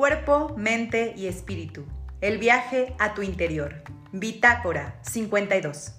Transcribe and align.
Cuerpo, 0.00 0.54
mente 0.56 1.12
y 1.14 1.26
espíritu. 1.26 1.84
El 2.22 2.38
viaje 2.38 2.94
a 2.98 3.12
tu 3.12 3.20
interior. 3.20 3.82
Bitácora 4.12 4.98
52. 5.02 5.92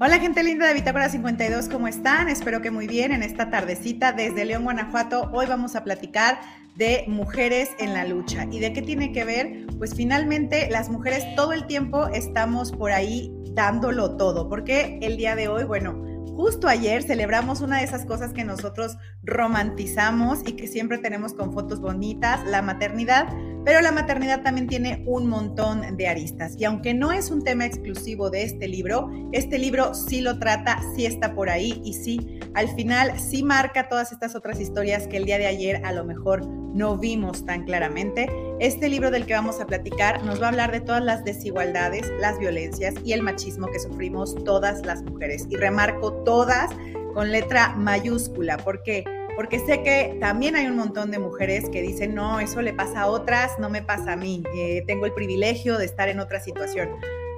Hola 0.00 0.18
gente 0.18 0.42
linda 0.42 0.66
de 0.66 0.72
Bitácora 0.72 1.10
52, 1.10 1.68
¿cómo 1.68 1.88
están? 1.88 2.30
Espero 2.30 2.62
que 2.62 2.70
muy 2.70 2.86
bien 2.86 3.12
en 3.12 3.22
esta 3.22 3.50
tardecita 3.50 4.12
desde 4.12 4.46
León, 4.46 4.64
Guanajuato. 4.64 5.28
Hoy 5.34 5.44
vamos 5.44 5.76
a 5.76 5.84
platicar 5.84 6.40
de 6.76 7.04
mujeres 7.06 7.70
en 7.80 7.92
la 7.92 8.06
lucha. 8.06 8.46
¿Y 8.50 8.60
de 8.60 8.72
qué 8.72 8.80
tiene 8.80 9.12
que 9.12 9.24
ver? 9.24 9.66
Pues 9.76 9.94
finalmente 9.94 10.70
las 10.70 10.88
mujeres 10.88 11.24
todo 11.36 11.52
el 11.52 11.66
tiempo 11.66 12.06
estamos 12.08 12.72
por 12.72 12.92
ahí 12.92 13.30
dándolo 13.58 14.16
todo, 14.16 14.48
porque 14.48 15.00
el 15.02 15.16
día 15.16 15.34
de 15.34 15.48
hoy, 15.48 15.64
bueno, 15.64 16.00
justo 16.36 16.68
ayer 16.68 17.02
celebramos 17.02 17.60
una 17.60 17.78
de 17.78 17.84
esas 17.84 18.04
cosas 18.04 18.32
que 18.32 18.44
nosotros 18.44 18.98
romantizamos 19.24 20.42
y 20.46 20.52
que 20.52 20.68
siempre 20.68 20.98
tenemos 20.98 21.34
con 21.34 21.52
fotos 21.52 21.80
bonitas, 21.80 22.46
la 22.46 22.62
maternidad, 22.62 23.26
pero 23.64 23.80
la 23.80 23.92
maternidad 23.92 24.42
también 24.42 24.66
tiene 24.66 25.02
un 25.06 25.26
montón 25.26 25.96
de 25.96 26.08
aristas. 26.08 26.54
Y 26.58 26.64
aunque 26.64 26.94
no 26.94 27.12
es 27.12 27.30
un 27.30 27.42
tema 27.42 27.66
exclusivo 27.66 28.30
de 28.30 28.42
este 28.42 28.68
libro, 28.68 29.10
este 29.32 29.58
libro 29.58 29.94
sí 29.94 30.20
lo 30.20 30.38
trata, 30.38 30.80
sí 30.94 31.06
está 31.06 31.34
por 31.34 31.50
ahí 31.50 31.80
y 31.84 31.92
sí, 31.94 32.40
al 32.54 32.68
final 32.68 33.18
sí 33.18 33.42
marca 33.42 33.88
todas 33.88 34.12
estas 34.12 34.34
otras 34.34 34.60
historias 34.60 35.06
que 35.06 35.16
el 35.16 35.24
día 35.24 35.38
de 35.38 35.46
ayer 35.46 35.84
a 35.84 35.92
lo 35.92 36.04
mejor 36.04 36.46
no 36.46 36.96
vimos 36.96 37.44
tan 37.44 37.64
claramente. 37.64 38.28
Este 38.60 38.88
libro 38.88 39.10
del 39.10 39.26
que 39.26 39.34
vamos 39.34 39.60
a 39.60 39.66
platicar 39.66 40.24
nos 40.24 40.40
va 40.40 40.46
a 40.46 40.48
hablar 40.50 40.72
de 40.72 40.80
todas 40.80 41.02
las 41.02 41.24
desigualdades, 41.24 42.10
las 42.20 42.38
violencias 42.38 42.94
y 43.04 43.12
el 43.12 43.22
machismo 43.22 43.66
que 43.68 43.78
sufrimos 43.78 44.34
todas 44.44 44.84
las 44.84 45.02
mujeres. 45.02 45.46
Y 45.48 45.56
remarco 45.56 46.12
todas 46.24 46.70
con 47.14 47.32
letra 47.32 47.74
mayúscula. 47.76 48.56
¿Por 48.58 48.82
qué? 48.82 49.17
Porque 49.38 49.60
sé 49.60 49.84
que 49.84 50.16
también 50.18 50.56
hay 50.56 50.66
un 50.66 50.74
montón 50.74 51.12
de 51.12 51.20
mujeres 51.20 51.70
que 51.70 51.80
dicen, 51.80 52.12
no, 52.12 52.40
eso 52.40 52.60
le 52.60 52.72
pasa 52.72 53.02
a 53.02 53.06
otras, 53.06 53.56
no 53.60 53.70
me 53.70 53.82
pasa 53.82 54.14
a 54.14 54.16
mí. 54.16 54.42
Tengo 54.84 55.06
el 55.06 55.12
privilegio 55.12 55.78
de 55.78 55.84
estar 55.84 56.08
en 56.08 56.18
otra 56.18 56.40
situación. 56.40 56.88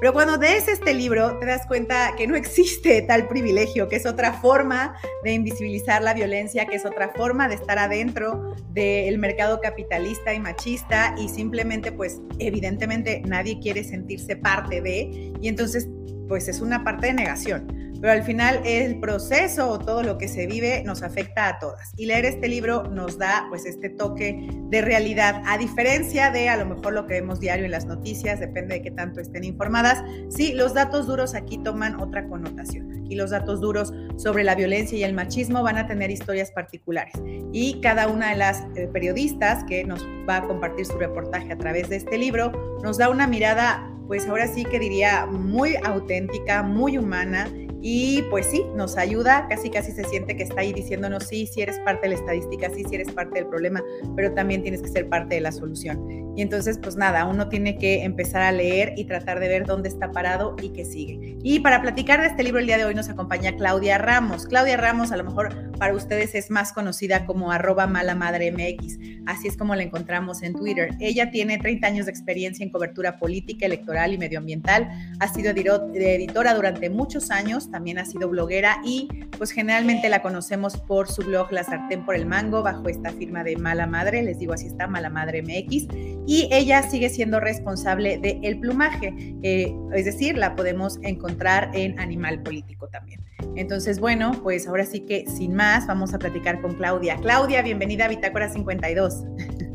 Pero 0.01 0.15
cuando 0.15 0.39
lees 0.39 0.67
este 0.67 0.95
libro 0.95 1.39
te 1.39 1.45
das 1.45 1.67
cuenta 1.67 2.15
que 2.17 2.27
no 2.27 2.37
existe 2.37 3.03
tal 3.03 3.29
privilegio, 3.29 3.91
que 3.91 3.97
es 3.97 4.07
otra 4.07 4.33
forma 4.33 4.97
de 5.25 5.35
invisibilizar 5.35 6.03
la 6.03 6.15
violencia, 6.15 6.65
que 6.65 6.77
es 6.77 6.87
otra 6.87 7.11
forma 7.11 7.49
de 7.49 7.57
estar 7.57 7.79
adentro 7.79 8.55
del 8.71 9.19
mercado 9.19 9.61
capitalista 9.61 10.33
y 10.33 10.41
machista 10.41 11.15
y 11.19 11.29
simplemente 11.29 11.93
pues 11.93 12.23
evidentemente 12.39 13.21
nadie 13.27 13.61
quiere 13.61 13.85
sentirse 13.85 14.37
parte 14.37 14.81
de 14.81 15.35
y 15.39 15.49
entonces 15.49 15.87
pues 16.31 16.47
es 16.47 16.61
una 16.61 16.85
parte 16.85 17.09
de 17.09 17.13
negación 17.13 17.91
pero 18.01 18.13
al 18.13 18.23
final 18.23 18.61
el 18.65 18.99
proceso 18.99 19.69
o 19.69 19.79
todo 19.79 20.03
lo 20.03 20.17
que 20.17 20.29
se 20.29 20.47
vive 20.47 20.83
nos 20.85 21.03
afecta 21.03 21.49
a 21.49 21.59
todas. 21.59 21.93
Y 21.97 22.07
leer 22.07 22.25
este 22.25 22.49
libro 22.49 22.85
nos 22.85 23.19
da 23.19 23.47
pues 23.49 23.67
este 23.67 23.91
toque 23.91 24.49
de 24.71 24.81
realidad, 24.81 25.43
a 25.47 25.59
diferencia 25.59 26.31
de 26.31 26.49
a 26.49 26.57
lo 26.57 26.67
mejor 26.67 26.95
lo 26.95 27.07
que 27.07 27.15
vemos 27.15 27.41
diario 27.41 27.65
en 27.65 27.71
las 27.71 27.87
noticias, 27.87 28.41
depende 28.41 28.77
de 28.77 28.83
qué 28.83 28.91
tanto 28.91 29.21
estén 29.21 29.45
informadas. 29.45 30.03
Sí, 30.31 30.53
los 30.55 30.75
datos 30.75 31.07
duros 31.07 31.35
aquí 31.35 31.59
toman 31.59 32.01
otra 32.01 32.27
connotación. 32.27 33.03
Aquí 33.05 33.17
los 33.17 33.31
datos 33.31 33.61
duros 33.61 33.93
sobre 34.17 34.45
la 34.45 34.55
violencia 34.55 34.97
y 34.97 35.05
el 35.05 35.13
machismo 35.13 35.63
van 35.63 35.77
a 35.77 35.87
tener 35.87 36.11
historias 36.11 36.51
particulares. 36.53 37.15
Y 37.53 37.81
cada 37.81 38.09
una 38.09 38.31
de 38.31 38.37
las 38.37 38.65
eh, 38.77 38.89
periodistas 38.93 39.65
que 39.65 39.85
nos 39.85 40.07
va 40.29 40.37
a 40.37 40.47
compartir 40.47 40.87
su 40.87 40.97
reportaje 40.97 41.53
a 41.53 41.59
través 41.59 41.89
de 41.89 41.97
este 41.97 42.17
libro 42.17 42.79
nos 42.83 42.97
da 42.97 43.11
una 43.11 43.27
mirada 43.27 43.90
pues 44.11 44.27
ahora 44.27 44.49
sí 44.49 44.65
que 44.65 44.81
diría 44.81 45.25
muy 45.27 45.77
auténtica, 45.85 46.65
muy 46.65 46.99
humana 46.99 47.49
y 47.83 48.23
pues 48.31 48.47
sí, 48.47 48.65
nos 48.75 48.97
ayuda, 48.97 49.47
casi 49.49 49.71
casi 49.71 49.93
se 49.93 50.05
siente 50.05 50.37
que 50.37 50.43
está 50.43 50.61
ahí 50.61 50.73
diciéndonos, 50.73 51.25
sí, 51.25 51.47
sí 51.47 51.63
eres 51.63 51.79
parte 51.81 52.09
de 52.09 52.15
la 52.15 52.21
estadística, 52.21 52.69
sí, 52.71 52.85
sí 52.89 52.95
eres 52.95 53.11
parte 53.13 53.39
del 53.39 53.49
problema, 53.49 53.83
pero 54.17 54.33
también 54.33 54.63
tienes 54.63 54.83
que 54.83 54.89
ser 54.89 55.09
parte 55.09 55.37
de 55.37 55.41
la 55.41 55.53
solución. 55.53 56.35
Y 56.37 56.43
entonces, 56.43 56.79
pues 56.81 56.97
nada, 56.97 57.25
uno 57.27 57.49
tiene 57.49 57.77
que 57.77 58.05
empezar 58.05 58.43
a 58.43 58.53
leer 58.53 58.95
y 58.97 59.05
tratar 59.05 59.41
de 59.41 59.49
ver 59.49 59.67
dónde 59.67 59.89
está 59.89 60.13
parado 60.13 60.57
y 60.63 60.71
qué 60.71 60.85
sigue. 60.85 61.37
Y 61.43 61.61
para 61.61 61.83
platicar 61.83 62.21
de 62.21 62.29
este 62.29 62.45
libro 62.45 62.61
el 62.61 62.67
día 62.67 62.79
de 62.79 62.85
hoy 62.85 62.95
nos 62.95 63.09
acompaña 63.09 63.57
Claudia 63.57 63.99
Ramos. 63.99 64.47
Claudia 64.47 64.77
Ramos 64.77 65.11
a 65.13 65.17
lo 65.17 65.25
mejor 65.25 65.71
para 65.79 65.95
ustedes 65.95 66.35
es 66.35 66.51
más 66.51 66.73
conocida 66.73 67.27
como 67.27 67.51
arroba 67.51 67.87
mala 67.87 68.15
madre 68.15 68.53
MX, 68.53 68.99
así 69.27 69.49
es 69.49 69.57
como 69.57 69.75
la 69.75 69.83
encontramos 69.83 70.43
en 70.43 70.55
Twitter. 70.55 70.91
Ella 71.01 71.31
tiene 71.31 71.59
30 71.59 71.87
años 71.87 72.07
de 72.07 72.13
experiencia 72.13 72.65
en 72.65 72.71
cobertura 72.71 73.19
política, 73.19 73.67
electoral 73.67 74.13
y 74.13 74.19
medioambiental, 74.19 74.89
ha 75.19 75.29
sido 75.29 75.51
editora 75.51 76.55
durante 76.55 76.91
muchos 76.91 77.31
años 77.31 77.70
también 77.71 77.99
ha 77.99 78.05
sido 78.05 78.29
bloguera 78.29 78.81
y 78.85 79.09
pues 79.39 79.51
generalmente 79.51 80.09
la 80.09 80.23
conocemos 80.23 80.77
por 80.77 81.09
su 81.09 81.23
blog 81.23 81.53
La 81.53 81.65
Sartén 81.65 82.05
por 82.05 82.15
el 82.15 82.27
Mango 82.27 82.63
bajo 82.63 82.89
esta 82.89 83.11
firma 83.11 83.45
de 83.45 83.57
Mala 83.57 83.87
Madre, 83.87 84.23
les 84.23 84.39
digo 84.39 84.53
así 84.53 84.67
está, 84.67 84.87
Mala 84.87 85.11
Madre 85.11 85.43
MX, 85.43 85.89
y 86.27 86.49
ella 86.53 86.83
sigue 86.83 87.09
siendo 87.09 87.41
responsable 87.41 88.19
del 88.19 88.41
el 88.43 88.59
plumaje, 88.59 89.15
eh, 89.43 89.75
es 89.93 90.05
decir, 90.05 90.37
la 90.37 90.57
podemos 90.57 90.99
encontrar 91.03 91.71
en 91.75 91.99
Animal 91.99 92.43
Político 92.43 92.89
también. 92.89 93.21
Entonces, 93.57 94.01
bueno, 94.01 94.33
pues 94.43 94.67
ahora 94.69 94.85
sí 94.85 95.01
que 95.01 95.27
sin 95.27 95.55
más 95.55 95.87
vamos 95.87 96.15
a 96.15 96.19
platicar 96.19 96.61
con 96.61 96.75
Claudia. 96.75 97.17
Claudia, 97.17 97.63
bienvenida 97.63 98.07
a 98.07 98.09
Bitácora 98.09 98.49
52. 98.49 99.25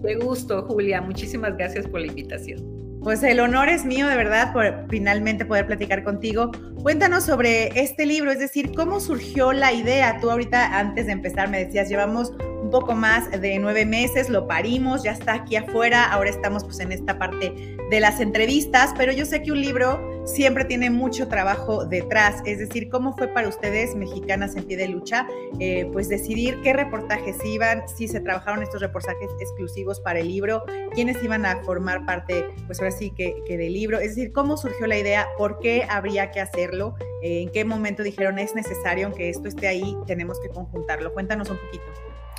De 0.01 0.15
gusto, 0.15 0.63
Julia. 0.63 1.01
Muchísimas 1.01 1.57
gracias 1.57 1.87
por 1.87 1.99
la 1.99 2.07
invitación. 2.07 2.84
Pues 3.05 3.21
el 3.21 3.39
honor 3.39 3.69
es 3.69 3.85
mío, 3.85 4.07
de 4.07 4.15
verdad, 4.15 4.51
por 4.51 4.87
finalmente 4.89 5.45
poder 5.45 5.67
platicar 5.67 6.03
contigo. 6.03 6.49
Cuéntanos 6.81 7.23
sobre 7.23 7.67
este 7.79 8.03
libro, 8.07 8.31
es 8.31 8.39
decir, 8.39 8.71
cómo 8.75 8.99
surgió 8.99 9.53
la 9.53 9.71
idea. 9.73 10.17
Tú 10.19 10.31
ahorita, 10.31 10.79
antes 10.79 11.05
de 11.05 11.11
empezar, 11.11 11.47
me 11.47 11.63
decías, 11.63 11.87
llevamos 11.87 12.33
un 12.63 12.71
poco 12.71 12.95
más 12.95 13.29
de 13.29 13.59
nueve 13.59 13.85
meses, 13.85 14.27
lo 14.27 14.47
parimos, 14.47 15.03
ya 15.03 15.11
está 15.11 15.33
aquí 15.35 15.55
afuera, 15.55 16.05
ahora 16.05 16.31
estamos 16.31 16.63
pues 16.63 16.79
en 16.79 16.91
esta 16.91 17.19
parte 17.19 17.77
de 17.91 17.99
las 17.99 18.19
entrevistas, 18.19 18.91
pero 18.97 19.11
yo 19.11 19.23
sé 19.25 19.43
que 19.43 19.51
un 19.51 19.61
libro 19.61 20.14
siempre 20.25 20.65
tiene 20.65 20.89
mucho 20.89 21.27
trabajo 21.27 21.85
detrás. 21.85 22.41
Es 22.45 22.59
decir, 22.59 22.89
¿cómo 22.89 23.15
fue 23.15 23.27
para 23.27 23.47
ustedes, 23.47 23.95
mexicanas 23.95 24.55
en 24.55 24.65
pie 24.65 24.77
de 24.77 24.87
lucha, 24.87 25.27
eh, 25.59 25.87
pues 25.93 26.09
decidir 26.09 26.59
qué 26.63 26.73
reportajes 26.73 27.37
iban, 27.45 27.87
si 27.87 28.07
se 28.07 28.19
trabajaron 28.19 28.63
estos 28.63 28.81
reportajes 28.81 29.29
exclusivos 29.39 29.99
para 29.99 30.19
el 30.19 30.27
libro, 30.27 30.63
quiénes 30.93 31.23
iban 31.23 31.45
a 31.45 31.61
formar 31.63 32.05
parte, 32.05 32.45
pues 32.65 32.79
ahora 32.79 32.91
sí 32.91 33.11
que, 33.11 33.35
del 33.47 33.73
libro? 33.73 33.99
Es 33.99 34.15
decir, 34.15 34.33
¿cómo 34.33 34.57
surgió 34.57 34.87
la 34.87 34.97
idea? 34.97 35.27
¿Por 35.37 35.59
qué 35.59 35.85
habría 35.89 36.31
que 36.31 36.41
hacerlo? 36.41 36.95
Eh, 37.23 37.41
¿En 37.41 37.49
qué 37.49 37.63
momento 37.63 38.03
dijeron 38.03 38.39
es 38.39 38.55
necesario, 38.55 39.07
aunque 39.07 39.29
esto 39.29 39.47
esté 39.47 39.67
ahí, 39.67 39.95
tenemos 40.07 40.39
que 40.39 40.49
conjuntarlo? 40.49 41.13
Cuéntanos 41.13 41.49
un 41.49 41.57
poquito. 41.57 41.83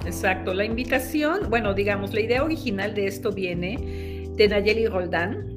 Exacto, 0.04 0.53
la 0.53 0.64
invitación, 0.64 1.48
bueno, 1.48 1.72
digamos, 1.72 2.12
la 2.12 2.20
idea 2.20 2.44
original 2.44 2.94
de 2.94 3.06
esto 3.06 3.32
viene 3.32 4.26
de 4.36 4.48
Nayeli 4.48 4.86
Roldán, 4.86 5.55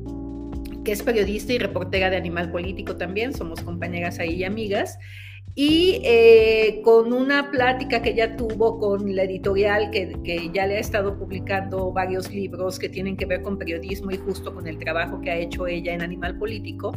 que 0.83 0.91
es 0.91 1.03
periodista 1.03 1.53
y 1.53 1.59
reportera 1.59 2.09
de 2.09 2.17
Animal 2.17 2.51
Político 2.51 2.95
también, 2.95 3.33
somos 3.33 3.61
compañeras 3.61 4.19
ahí 4.19 4.35
y 4.35 4.43
amigas. 4.43 4.97
Y 5.55 5.99
eh, 6.05 6.81
con 6.83 7.11
una 7.11 7.51
plática 7.51 8.01
que 8.01 8.11
ella 8.11 8.37
tuvo 8.37 8.79
con 8.79 9.15
la 9.15 9.23
editorial, 9.23 9.89
que, 9.91 10.15
que, 10.23 10.49
ya 10.53 10.67
le 10.67 10.77
ha 10.77 10.79
estado 10.79 11.17
publicando 11.17 11.91
varios 11.91 12.31
libros 12.31 12.79
que 12.79 12.87
tienen 12.87 13.17
que 13.17 13.25
ver 13.25 13.41
con 13.41 13.57
periodismo 13.57 14.11
y 14.11 14.17
justo 14.17 14.53
con 14.53 14.67
el 14.67 14.77
trabajo 14.77 15.19
que 15.19 15.31
ha 15.31 15.35
hecho 15.35 15.67
ella 15.67 15.93
en 15.93 16.01
Animal 16.01 16.37
Político, 16.37 16.93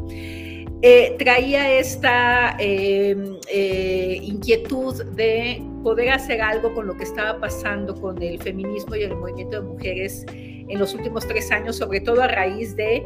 eh, 0.84 1.14
traía 1.16 1.78
esta 1.78 2.56
em, 2.58 3.36
eh, 3.52 4.18
inquietud 4.20 5.04
de 5.14 5.62
poder 5.84 6.10
hacer 6.10 6.42
algo 6.42 6.74
con 6.74 6.88
lo 6.88 6.96
que 6.96 7.04
estaba 7.04 7.38
pasando 7.38 7.94
con 7.94 8.20
el 8.20 8.42
feminismo 8.42 8.96
y 8.96 9.04
el 9.04 9.14
movimiento 9.14 9.62
de 9.62 9.68
mujeres 9.68 10.26
en 10.32 10.76
los 10.80 10.92
últimos 10.92 11.26
tres 11.28 11.52
años, 11.52 11.76
sobre 11.76 12.00
todo 12.00 12.20
a 12.20 12.26
raíz 12.26 12.74
de 12.74 13.04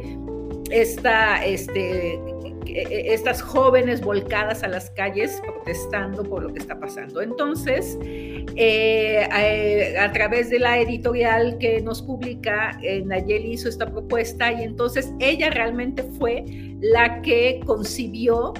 esta, 0.71 1.43
este, 1.45 2.19
e, 2.65 3.13
estas 3.13 3.41
jóvenes 3.41 4.01
volcadas 4.01 4.63
a 4.63 4.67
las 4.67 4.89
calles 4.91 5.41
protestando 5.43 6.23
por 6.23 6.43
lo 6.43 6.53
que 6.53 6.59
está 6.59 6.79
pasando. 6.79 7.21
Entonces, 7.21 7.97
eh, 8.01 9.27
eh, 9.35 9.97
a, 9.97 10.11
través 10.11 10.49
de 10.49 10.59
la 10.59 10.79
editorial 10.79 11.57
que 11.59 11.81
nos 11.81 12.01
publica, 12.01 12.77
eh, 12.81 13.03
Nayeli 13.05 13.53
hizo 13.53 13.69
esta 13.69 13.89
propuesta 13.89 14.51
y 14.51 14.63
entonces 14.63 15.11
ella 15.19 15.49
realmente 15.49 16.03
fue 16.17 16.43
la 16.81 17.21
que 17.21 17.59
concibió 17.65 18.53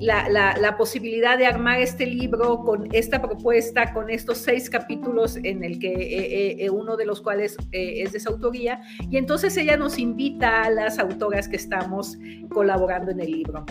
la, 0.00 0.76
posibilidad 0.78 1.36
de 1.36 1.46
armar 1.46 1.80
este 1.80 2.06
libro 2.06 2.62
con 2.64 2.88
esta 2.92 3.20
propuesta, 3.20 3.92
con 3.92 4.08
estos 4.08 4.38
seis 4.38 4.70
capítulos 4.70 5.36
en 5.36 5.62
el 5.62 5.78
que 5.78 5.92
eh, 5.92 6.64
eh, 6.64 6.70
uno 6.70 6.96
de 6.96 7.04
los 7.04 7.20
cuales 7.20 7.56
eh, 7.72 8.02
es 8.02 8.12
de 8.12 8.20
su 8.20 8.30
autoría. 8.30 8.80
Y 9.10 9.18
entonces 9.18 9.56
ella 9.56 9.76
nos 9.76 9.98
invita 9.98 10.62
a 10.62 10.70
las 10.70 10.98
autoras 10.98 11.48
que 11.48 11.56
estamos 11.56 12.16
colaborando 12.48 13.10
en 13.10 13.20
el 13.20 13.30
libro. 13.30 13.66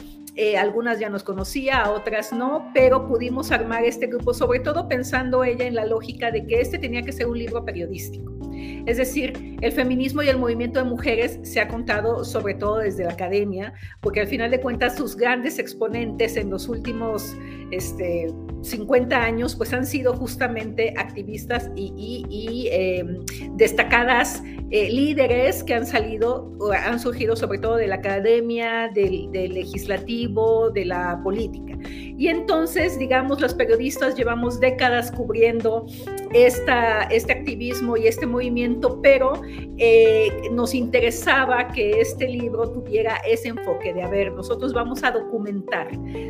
Algunas 0.57 0.99
ya 0.99 1.09
nos 1.09 1.23
conocía, 1.23 1.91
otras 1.91 2.31
no, 2.31 2.71
pero 2.73 3.07
pudimos 3.07 3.51
armar 3.51 3.83
este 3.83 4.07
grupo, 4.07 4.33
sobre 4.33 4.59
todo 4.59 4.87
pensando 4.87 5.43
ella 5.43 5.65
en 5.65 5.75
la 5.75 5.85
lógica 5.85 6.31
de 6.31 6.45
que 6.45 6.61
este 6.61 6.79
tenía 6.79 7.01
que 7.01 7.11
ser 7.11 7.27
un 7.27 7.37
libro 7.37 7.65
periodístico. 7.65 8.39
Es 8.85 8.97
decir, 8.97 9.57
el 9.61 9.71
feminismo 9.71 10.23
y 10.23 10.29
el 10.29 10.37
movimiento 10.37 10.79
de 10.79 10.85
mujeres 10.85 11.39
se 11.43 11.59
ha 11.59 11.67
contado 11.67 12.23
sobre 12.23 12.53
todo 12.55 12.79
desde 12.79 13.03
la 13.03 13.11
academia, 13.11 13.73
porque 14.01 14.21
al 14.21 14.27
final 14.27 14.51
de 14.51 14.59
cuentas 14.59 14.95
sus 14.95 15.15
grandes 15.15 15.59
exponentes 15.59 16.35
en 16.37 16.49
los 16.49 16.67
últimos 16.67 17.35
este, 17.71 18.27
50 18.61 19.15
años 19.15 19.55
pues 19.55 19.73
han 19.73 19.85
sido 19.85 20.15
justamente 20.15 20.93
activistas 20.97 21.69
y, 21.75 22.69
em, 22.71 23.25
destacadas 23.55 24.41
eh, 24.71 24.89
líderes 24.89 25.63
que 25.63 25.73
han 25.73 25.85
salido, 25.85 26.51
han 26.83 26.99
surgido 26.99 27.35
sobre 27.35 27.59
todo 27.59 27.75
de 27.75 27.87
la 27.87 27.95
academia, 27.95 28.89
del, 28.93 29.31
del 29.31 29.53
legislativo, 29.53 30.19
de 30.27 30.86
la 30.86 31.21
política. 31.24 31.77
Y 32.19 32.27
entonces, 32.27 33.00
digamos, 33.00 33.39
los 33.39 33.54
periodistas 33.54 34.13
llevamos 34.13 34.60
décadas 34.60 35.10
cubriendo 35.10 35.86
esta, 36.33 37.04
este 37.04 37.31
activismo 37.31 37.95
y 37.95 38.07
este 38.07 38.25
movimiento, 38.25 39.01
pero 39.01 39.42
eh, 39.77 40.50
nos 40.51 40.74
interesaba 40.74 41.69
que 41.69 42.01
este 42.01 42.27
libro 42.27 42.69
tuviera 42.71 43.16
ese 43.25 43.48
enfoque 43.48 43.94
de, 43.94 44.04
a 44.04 44.10
ver, 44.10 44.33
nosotros 44.33 44.74
vamos 44.74 45.01
a 45.06 45.12
documentar, 45.12 45.88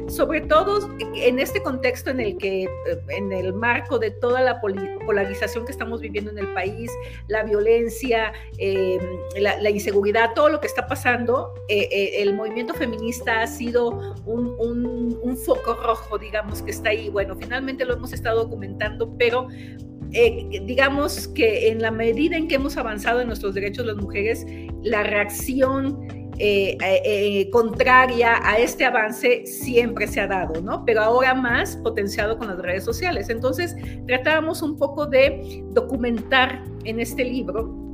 sobre 0.07 0.41
todo 0.41 0.95
en 1.15 1.39
este 1.39 1.63
contexto 1.63 2.11
en 2.11 2.19
el 2.19 2.37
que, 2.37 2.65
eh, 2.65 2.69
en 3.07 3.31
el 3.31 3.51
marco 3.53 3.97
de 3.97 4.11
toda 4.11 4.41
la 4.41 4.61
polarización 4.61 5.65
que 5.65 5.71
estamos 5.71 6.01
viviendo 6.01 6.29
en 6.29 6.37
el 6.37 6.53
país, 6.53 6.91
la 7.27 7.41
violencia, 7.41 8.31
em, 8.59 9.01
la, 9.39 9.69
inseguridad, 9.71 10.35
todo 10.35 10.49
lo 10.49 10.59
que 10.59 10.67
está 10.67 10.85
pasando, 10.85 11.55
eh, 11.67 12.11
el 12.17 12.35
movimiento 12.35 12.75
feminista 12.75 13.41
ha 13.41 13.47
sido 13.47 14.15
un, 14.27 14.55
un 15.23 15.35
foco 15.35 15.78
rojo, 15.79 16.17
digamos, 16.17 16.61
que 16.61 16.71
está 16.71 16.89
ahí. 16.89 17.09
Bueno, 17.09 17.35
finalmente 17.35 17.85
lo 17.85 17.93
hemos 17.93 18.13
estado 18.13 18.43
documentando, 18.43 19.15
pero 19.17 19.47
eh, 20.11 20.61
digamos 20.65 21.27
que 21.27 21.69
en 21.69 21.81
la 21.81 21.91
medida 21.91 22.35
en 22.35 22.47
que 22.47 22.55
hemos 22.55 22.77
avanzado 22.77 23.21
en 23.21 23.27
nuestros 23.27 23.53
derechos 23.53 23.85
las 23.85 23.95
mujeres, 23.97 24.45
la 24.83 25.03
reacción 25.03 25.99
eh, 26.39 26.77
eh, 26.81 27.49
contraria 27.51 28.39
a 28.41 28.57
este 28.59 28.85
avance 28.85 29.45
siempre 29.45 30.07
se 30.07 30.21
ha 30.21 30.27
dado, 30.27 30.61
¿no? 30.61 30.85
Pero 30.85 31.01
ahora 31.01 31.33
más 31.33 31.75
potenciado 31.77 32.37
con 32.37 32.47
las 32.47 32.57
redes 32.59 32.85
sociales. 32.85 33.29
Entonces, 33.29 33.75
tratábamos 34.07 34.61
un 34.61 34.77
poco 34.77 35.05
de 35.05 35.63
documentar 35.71 36.63
en 36.85 37.01
este 37.01 37.25
libro 37.25 37.88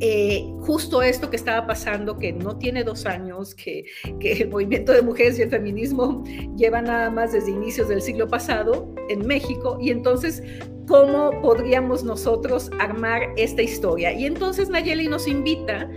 eh, 0.00 0.44
justo 0.60 1.02
esto 1.02 1.28
que 1.28 1.36
estaba 1.36 1.66
pasando, 1.66 2.16
que 2.16 2.32
no 2.32 2.56
tiene 2.56 2.84
dos 2.84 3.06
años, 3.06 3.54
que, 3.54 3.84
que, 4.18 4.32
el 4.32 4.48
movimiento 4.48 4.92
de 4.92 5.02
mujeres 5.02 5.38
y 5.38 5.42
el 5.42 5.50
feminismo 5.50 6.24
lleva 6.56 6.80
nada 6.80 7.10
más 7.10 7.32
desde 7.32 7.50
inicios 7.50 7.88
del 7.88 8.00
siglo 8.00 8.26
pasado 8.26 8.94
en 9.08 9.26
México, 9.26 9.78
y 9.80 9.90
entonces, 9.90 10.42
¿cómo 10.88 11.30
podríamos 11.42 12.02
nosotros 12.02 12.70
armar 12.78 13.22
esta 13.36 13.62
historia? 13.62 14.12
Y 14.12 14.24
entonces 14.24 14.70
Nayeli 14.70 15.06
nos 15.06 15.28
invita 15.28 15.88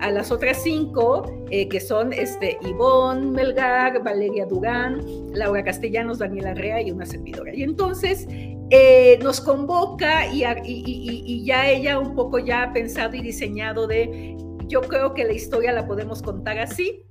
a 0.00 0.10
las 0.10 0.30
otras 0.30 0.62
cinco, 0.62 1.44
eh, 1.50 1.68
que 1.68 1.80
son 1.80 2.12
este, 2.12 2.58
Ivonne 2.62 3.26
Melgar, 3.26 4.02
Valeria 4.02 4.46
Durán, 4.46 5.02
Laura 5.32 5.62
Castellanos, 5.62 6.18
Daniela 6.18 6.54
Rea 6.54 6.80
y 6.80 6.90
una 6.90 7.04
servidora. 7.04 7.54
Y 7.54 7.62
entonces 7.62 8.26
eh, 8.70 9.18
nos 9.22 9.40
convoca 9.40 10.26
y, 10.32 11.44
ya 11.44 11.68
ella 11.68 11.98
un 11.98 12.14
poco 12.14 12.38
ya 12.38 12.62
ha 12.62 12.72
pensado 12.72 13.16
y 13.16 13.20
diseñado 13.20 13.86
de, 13.86 14.36
yo 14.66 14.80
creo 14.82 15.12
que 15.14 15.24
la 15.24 15.32
historia 15.32 15.72
la 15.72 15.86
podemos 15.86 16.22
contar 16.22 16.58
así. 16.58 17.04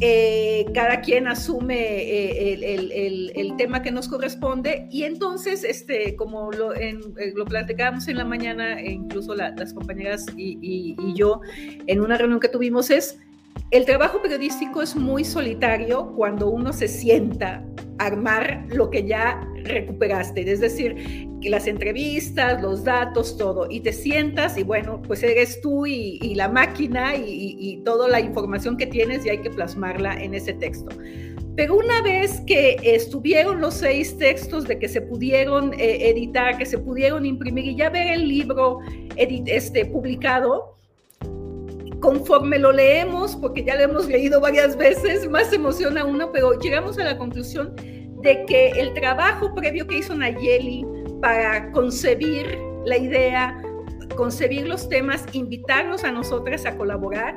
Eh, 0.00 0.64
cada 0.74 1.00
quien 1.00 1.28
asume 1.28 1.76
eh, 1.76 3.30
el, 3.34 3.56
tema 3.56 3.82
que 3.82 3.92
nos 3.92 4.08
corresponde 4.08 4.88
y 4.90 5.04
entonces, 5.04 5.62
este, 5.62 6.16
como 6.16 6.50
lo, 6.50 6.74
en, 6.74 7.00
lo 7.34 7.44
platicábamos 7.44 8.08
en 8.08 8.16
la 8.16 8.24
mañana, 8.24 8.80
e 8.80 8.92
incluso 8.92 9.34
las 9.34 9.74
compañeras 9.74 10.26
y, 10.36 10.58
y 10.60 11.14
yo, 11.14 11.40
en 11.86 12.00
una 12.00 12.16
reunión 12.16 12.40
que 12.40 12.48
tuvimos, 12.48 12.90
es 12.90 13.18
el 13.70 13.86
trabajo 13.86 14.20
periodístico 14.20 14.82
es 14.82 14.94
muy 14.94 15.24
solitario 15.24 16.12
cuando 16.14 16.50
uno 16.50 16.72
se 16.72 16.88
sienta 16.88 17.64
a 17.91 17.91
armar 17.98 18.66
lo 18.68 18.90
que 18.90 19.04
ya 19.04 19.46
recuperaste, 19.64 20.50
es 20.50 20.60
decir, 20.60 21.28
las 21.42 21.66
entrevistas, 21.66 22.62
los 22.62 22.84
datos, 22.84 23.36
todo, 23.36 23.66
y 23.70 23.80
te 23.80 23.92
sientas 23.92 24.56
y 24.56 24.62
bueno, 24.62 25.02
pues 25.02 25.22
eres 25.22 25.60
tú 25.60 25.86
y, 25.86 26.34
la 26.34 26.48
máquina 26.48 27.14
y, 27.16 27.80
toda 27.84 28.08
la 28.08 28.20
información 28.20 28.76
que 28.76 28.86
tienes 28.86 29.26
y 29.26 29.30
hay 29.30 29.38
que 29.38 29.50
plasmarla 29.50 30.14
en 30.14 30.34
ese 30.34 30.52
texto. 30.52 30.96
Pero 31.56 31.76
una 31.76 32.00
vez 32.02 32.40
que 32.46 32.76
estuvieron 32.82 33.60
los 33.60 33.74
seis 33.74 34.16
textos 34.16 34.66
de 34.66 34.78
que 34.78 34.88
se 34.88 35.02
pudieron 35.02 35.74
eh, 35.74 36.08
editar, 36.08 36.56
que 36.56 36.64
se 36.64 36.78
pudieron 36.78 37.26
imprimir 37.26 37.66
y 37.66 37.76
ya 37.76 37.90
ver 37.90 38.08
el 38.08 38.26
libro 38.26 38.78
este, 39.16 39.84
publicado, 39.84 40.76
conforme 42.02 42.58
lo 42.58 42.72
leemos, 42.72 43.36
porque 43.36 43.64
ya 43.64 43.76
lo 43.76 43.82
hemos 43.82 44.08
leído 44.08 44.40
varias 44.40 44.76
veces, 44.76 45.30
más 45.30 45.52
emociona 45.52 46.04
uno, 46.04 46.32
pero 46.32 46.58
llegamos 46.58 46.98
a 46.98 47.04
la 47.04 47.16
conclusión 47.16 47.74
de 48.22 48.44
que 48.46 48.70
el 48.70 48.92
trabajo 48.92 49.54
previo 49.54 49.86
que 49.86 49.98
hizo 49.98 50.14
Nayeli 50.14 50.84
para 51.20 51.70
concebir 51.70 52.58
la 52.84 52.98
idea, 52.98 53.62
concebir 54.16 54.66
los 54.66 54.88
temas, 54.88 55.24
invitarnos 55.32 56.02
a 56.02 56.10
nosotras 56.10 56.66
a 56.66 56.76
colaborar, 56.76 57.36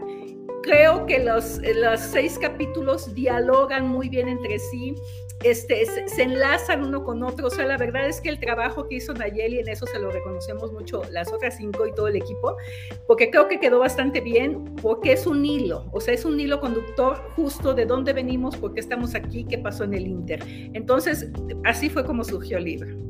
creo 0.65 1.05
que 1.05 1.23
los, 1.23 1.59
los 1.75 1.99
seis 1.99 2.37
capítulos 2.39 3.13
dialogan 3.13 3.87
muy 3.87 4.09
bien 4.09 4.27
entre 4.27 4.57
sí 4.57 4.95
este, 5.43 5.85
se, 5.85 6.23
enlazan 6.23 6.83
uno 6.83 7.03
con 7.03 7.21
otro. 7.23 7.47
O 7.47 7.49
sea, 7.49 7.65
la 7.65 7.77
verdad 7.77 8.07
es 8.07 8.19
que 8.19 8.29
el 8.29 8.39
trabajo 8.39 8.87
que 8.87 8.95
hizo 8.95 9.13
Nayeli, 9.13 9.59
en 9.59 9.69
eso 9.69 9.85
se 9.85 9.99
lo 9.99 10.09
reconocemos 10.09 10.71
mucho 10.71 11.03
las 11.11 11.31
otras 11.31 11.57
cinco 11.57 11.85
y 11.85 11.93
todo 11.93 12.07
el 12.07 12.15
equipo, 12.15 12.57
porque 13.05 13.29
creo 13.29 13.47
que 13.47 13.59
quedó 13.59 13.79
bastante 13.79 14.21
bien, 14.21 14.75
porque 14.81 15.11
es 15.11 15.27
un 15.27 15.45
hilo, 15.45 15.85
o 15.91 16.01
sea, 16.01 16.13
es 16.13 16.25
un 16.25 16.39
hilo 16.39 16.59
conductor 16.59 17.17
justo 17.35 17.73
de 17.73 17.85
dónde 17.85 18.13
venimos, 18.13 18.57
por 18.57 18.73
qué 18.73 18.79
estamos 18.79 19.13
aquí, 19.13 19.45
qué 19.45 19.57
pasó 19.57 19.83
en 19.83 19.93
el 19.93 20.07
Inter. 20.07 20.39
Entonces, 20.73 21.29
así 21.63 21.89
fue 21.89 22.05
como 22.05 22.23
surgió 22.23 22.57
el 22.57 22.63
libro. 22.63 23.04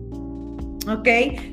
Ok, 0.87 1.07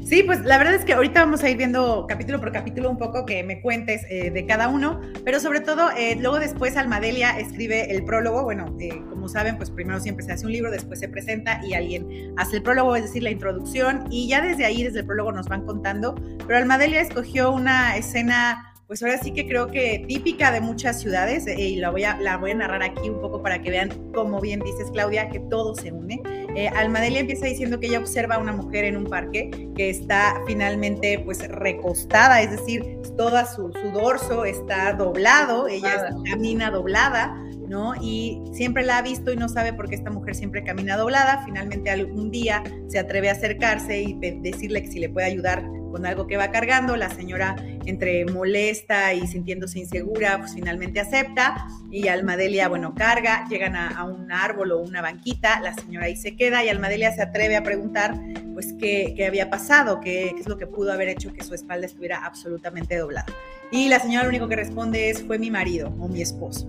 sí, 0.05 0.23
pues 0.25 0.43
la 0.45 0.59
verdad 0.59 0.75
es 0.75 0.85
que 0.85 0.93
ahorita 0.93 1.25
vamos 1.25 1.43
a 1.43 1.49
ir 1.49 1.57
viendo 1.57 2.05
capítulo 2.07 2.39
por 2.39 2.53
capítulo 2.53 2.91
un 2.91 2.99
poco 2.99 3.25
que 3.25 3.43
me 3.43 3.63
cuentes 3.63 4.03
eh, 4.11 4.31
de 4.31 4.45
cada 4.45 4.69
uno, 4.69 5.01
pero 5.25 5.41
sobre 5.41 5.61
todo 5.61 5.91
eh, 5.97 6.17
luego 6.21 6.39
después 6.39 6.77
Almadelia 6.77 7.39
escribe 7.39 7.91
el 7.91 8.05
prólogo, 8.05 8.43
bueno, 8.43 8.77
eh, 8.79 8.91
como 9.09 9.31
saben, 9.31 9.57
pues 9.57 9.71
primero 9.71 10.01
siempre 10.01 10.27
se 10.27 10.33
hace 10.33 10.45
un 10.45 10.53
libro, 10.53 10.71
después 10.71 11.01
se 11.01 11.09
presenta 11.09 11.65
y 11.65 11.73
alguien 11.73 12.35
hace 12.37 12.57
el 12.57 12.63
prólogo, 12.63 12.95
es 12.95 13.05
decir, 13.05 13.23
la 13.23 13.31
introducción, 13.31 14.05
y 14.11 14.29
ya 14.29 14.43
desde 14.43 14.67
ahí, 14.67 14.83
desde 14.83 15.01
el 15.01 15.07
prólogo 15.07 15.33
nos 15.33 15.49
van 15.49 15.65
contando, 15.65 16.15
pero 16.47 16.59
Almadelia 16.59 17.01
escogió 17.01 17.53
una 17.53 17.97
escena 17.97 18.69
pues 18.87 19.03
ahora 19.03 19.17
sí 19.17 19.33
que 19.33 19.49
creo 19.49 19.69
que 19.69 20.05
típica 20.07 20.53
de 20.53 20.61
muchas 20.61 21.01
ciudades, 21.01 21.47
y 21.47 21.77
la 21.77 21.89
voy, 21.89 22.05
a, 22.05 22.19
la 22.21 22.37
voy 22.37 22.51
a 22.51 22.57
narrar 22.57 22.83
aquí 22.83 23.09
un 23.09 23.23
poco 23.23 23.43
para 23.43 23.63
que 23.63 23.71
vean, 23.71 23.89
como 24.13 24.39
bien 24.39 24.61
dices 24.61 24.91
Claudia, 24.93 25.31
que 25.31 25.41
todo 25.41 25.75
se 25.75 25.93
une. 25.93 26.21
Eh, 26.55 26.69
Almadelia 26.69 27.21
empieza 27.21 27.47
diciendo 27.47 27.81
que 27.81 27.87
ella 27.87 27.99
observa 27.99 28.35
a 28.35 28.39
una 28.39 28.53
mujer 28.53 28.85
en 28.85 28.97
un 28.97 29.05
parque 29.05 29.51
que 29.75 29.91
está 29.91 30.41
finalmente 30.47 31.19
pues 31.25 31.47
recostada, 31.49 32.43
es 32.43 32.51
decir, 32.51 32.99
todo 33.17 33.39
su, 33.47 33.73
su 33.73 33.91
dorso 33.91 34.45
está 34.45 34.93
doblado, 34.93 35.69
ella 35.69 36.11
camina 36.29 36.71
doblada, 36.71 37.35
¿no? 37.69 37.95
Y 38.01 38.43
siempre 38.53 38.85
la 38.85 38.99
ha 38.99 39.03
visto 39.03 39.33
y 39.33 39.37
no 39.37 39.49
sabe 39.49 39.73
por 39.73 39.89
qué 39.89 39.95
esta 39.95 40.11
mujer 40.11 40.35
siempre 40.35 40.63
camina 40.63 40.97
doblada. 40.97 41.43
Finalmente 41.45 41.91
algún 41.91 42.31
día 42.31 42.63
se 42.89 42.99
atreve 42.99 43.31
a 43.31 43.33
acercarse 43.33 44.03
y 44.03 44.13
decirle 44.41 44.83
que 44.83 44.89
si 44.89 44.99
le 45.01 45.09
puede 45.09 45.27
ayudar 45.27 45.65
con 45.93 46.07
algo 46.07 46.27
que 46.27 46.37
va 46.37 46.51
cargando. 46.51 46.97
La 46.97 47.11
señora, 47.11 47.55
entre 47.85 48.25
molesta 48.25 49.15
y 49.15 49.27
sintiéndose 49.27 49.79
insegura, 49.79 50.39
pues 50.39 50.55
finalmente 50.55 50.99
acepta. 50.99 51.67
Y 51.91 52.09
Almadelia, 52.09 52.69
bueno, 52.69 52.95
carga, 52.95 53.47
llegan 53.49 53.77
a, 53.77 54.03
un 54.05 54.33
árbol 54.33 54.73
o 54.73 54.79
una 54.81 55.03
banquita, 55.03 55.61
la 55.61 55.75
señora 55.75 56.07
ahí 56.07 56.17
se 56.17 56.35
queda 56.35 56.65
y 56.65 56.69
Almadelia 56.69 57.13
se 57.13 57.23
atreve 57.23 57.57
a 57.57 57.63
preguntar, 57.63 58.19
pues, 58.55 58.75
qué, 58.81 59.13
qué 59.17 59.27
había 59.27 59.51
pasado, 59.51 60.01
qué, 60.01 60.33
qué 60.35 60.41
es 60.41 60.49
lo 60.49 60.57
que 60.59 60.67
pudo 60.67 60.93
haber 60.93 61.09
hecho 61.09 61.33
que 61.33 61.45
su 61.45 61.55
espalda 61.55 61.87
estuviera 61.87 62.25
absolutamente 62.25 62.97
doblada. 62.97 63.27
Y 63.71 63.89
la 63.89 64.01
señora 64.01 64.25
lo 64.25 64.31
único 64.31 64.49
que 64.49 64.57
responde 64.57 65.11
es, 65.11 65.23
fue 65.23 65.39
mi 65.39 65.51
marido 65.51 65.95
o 66.01 66.09
mi 66.09 66.23
esposo. 66.23 66.69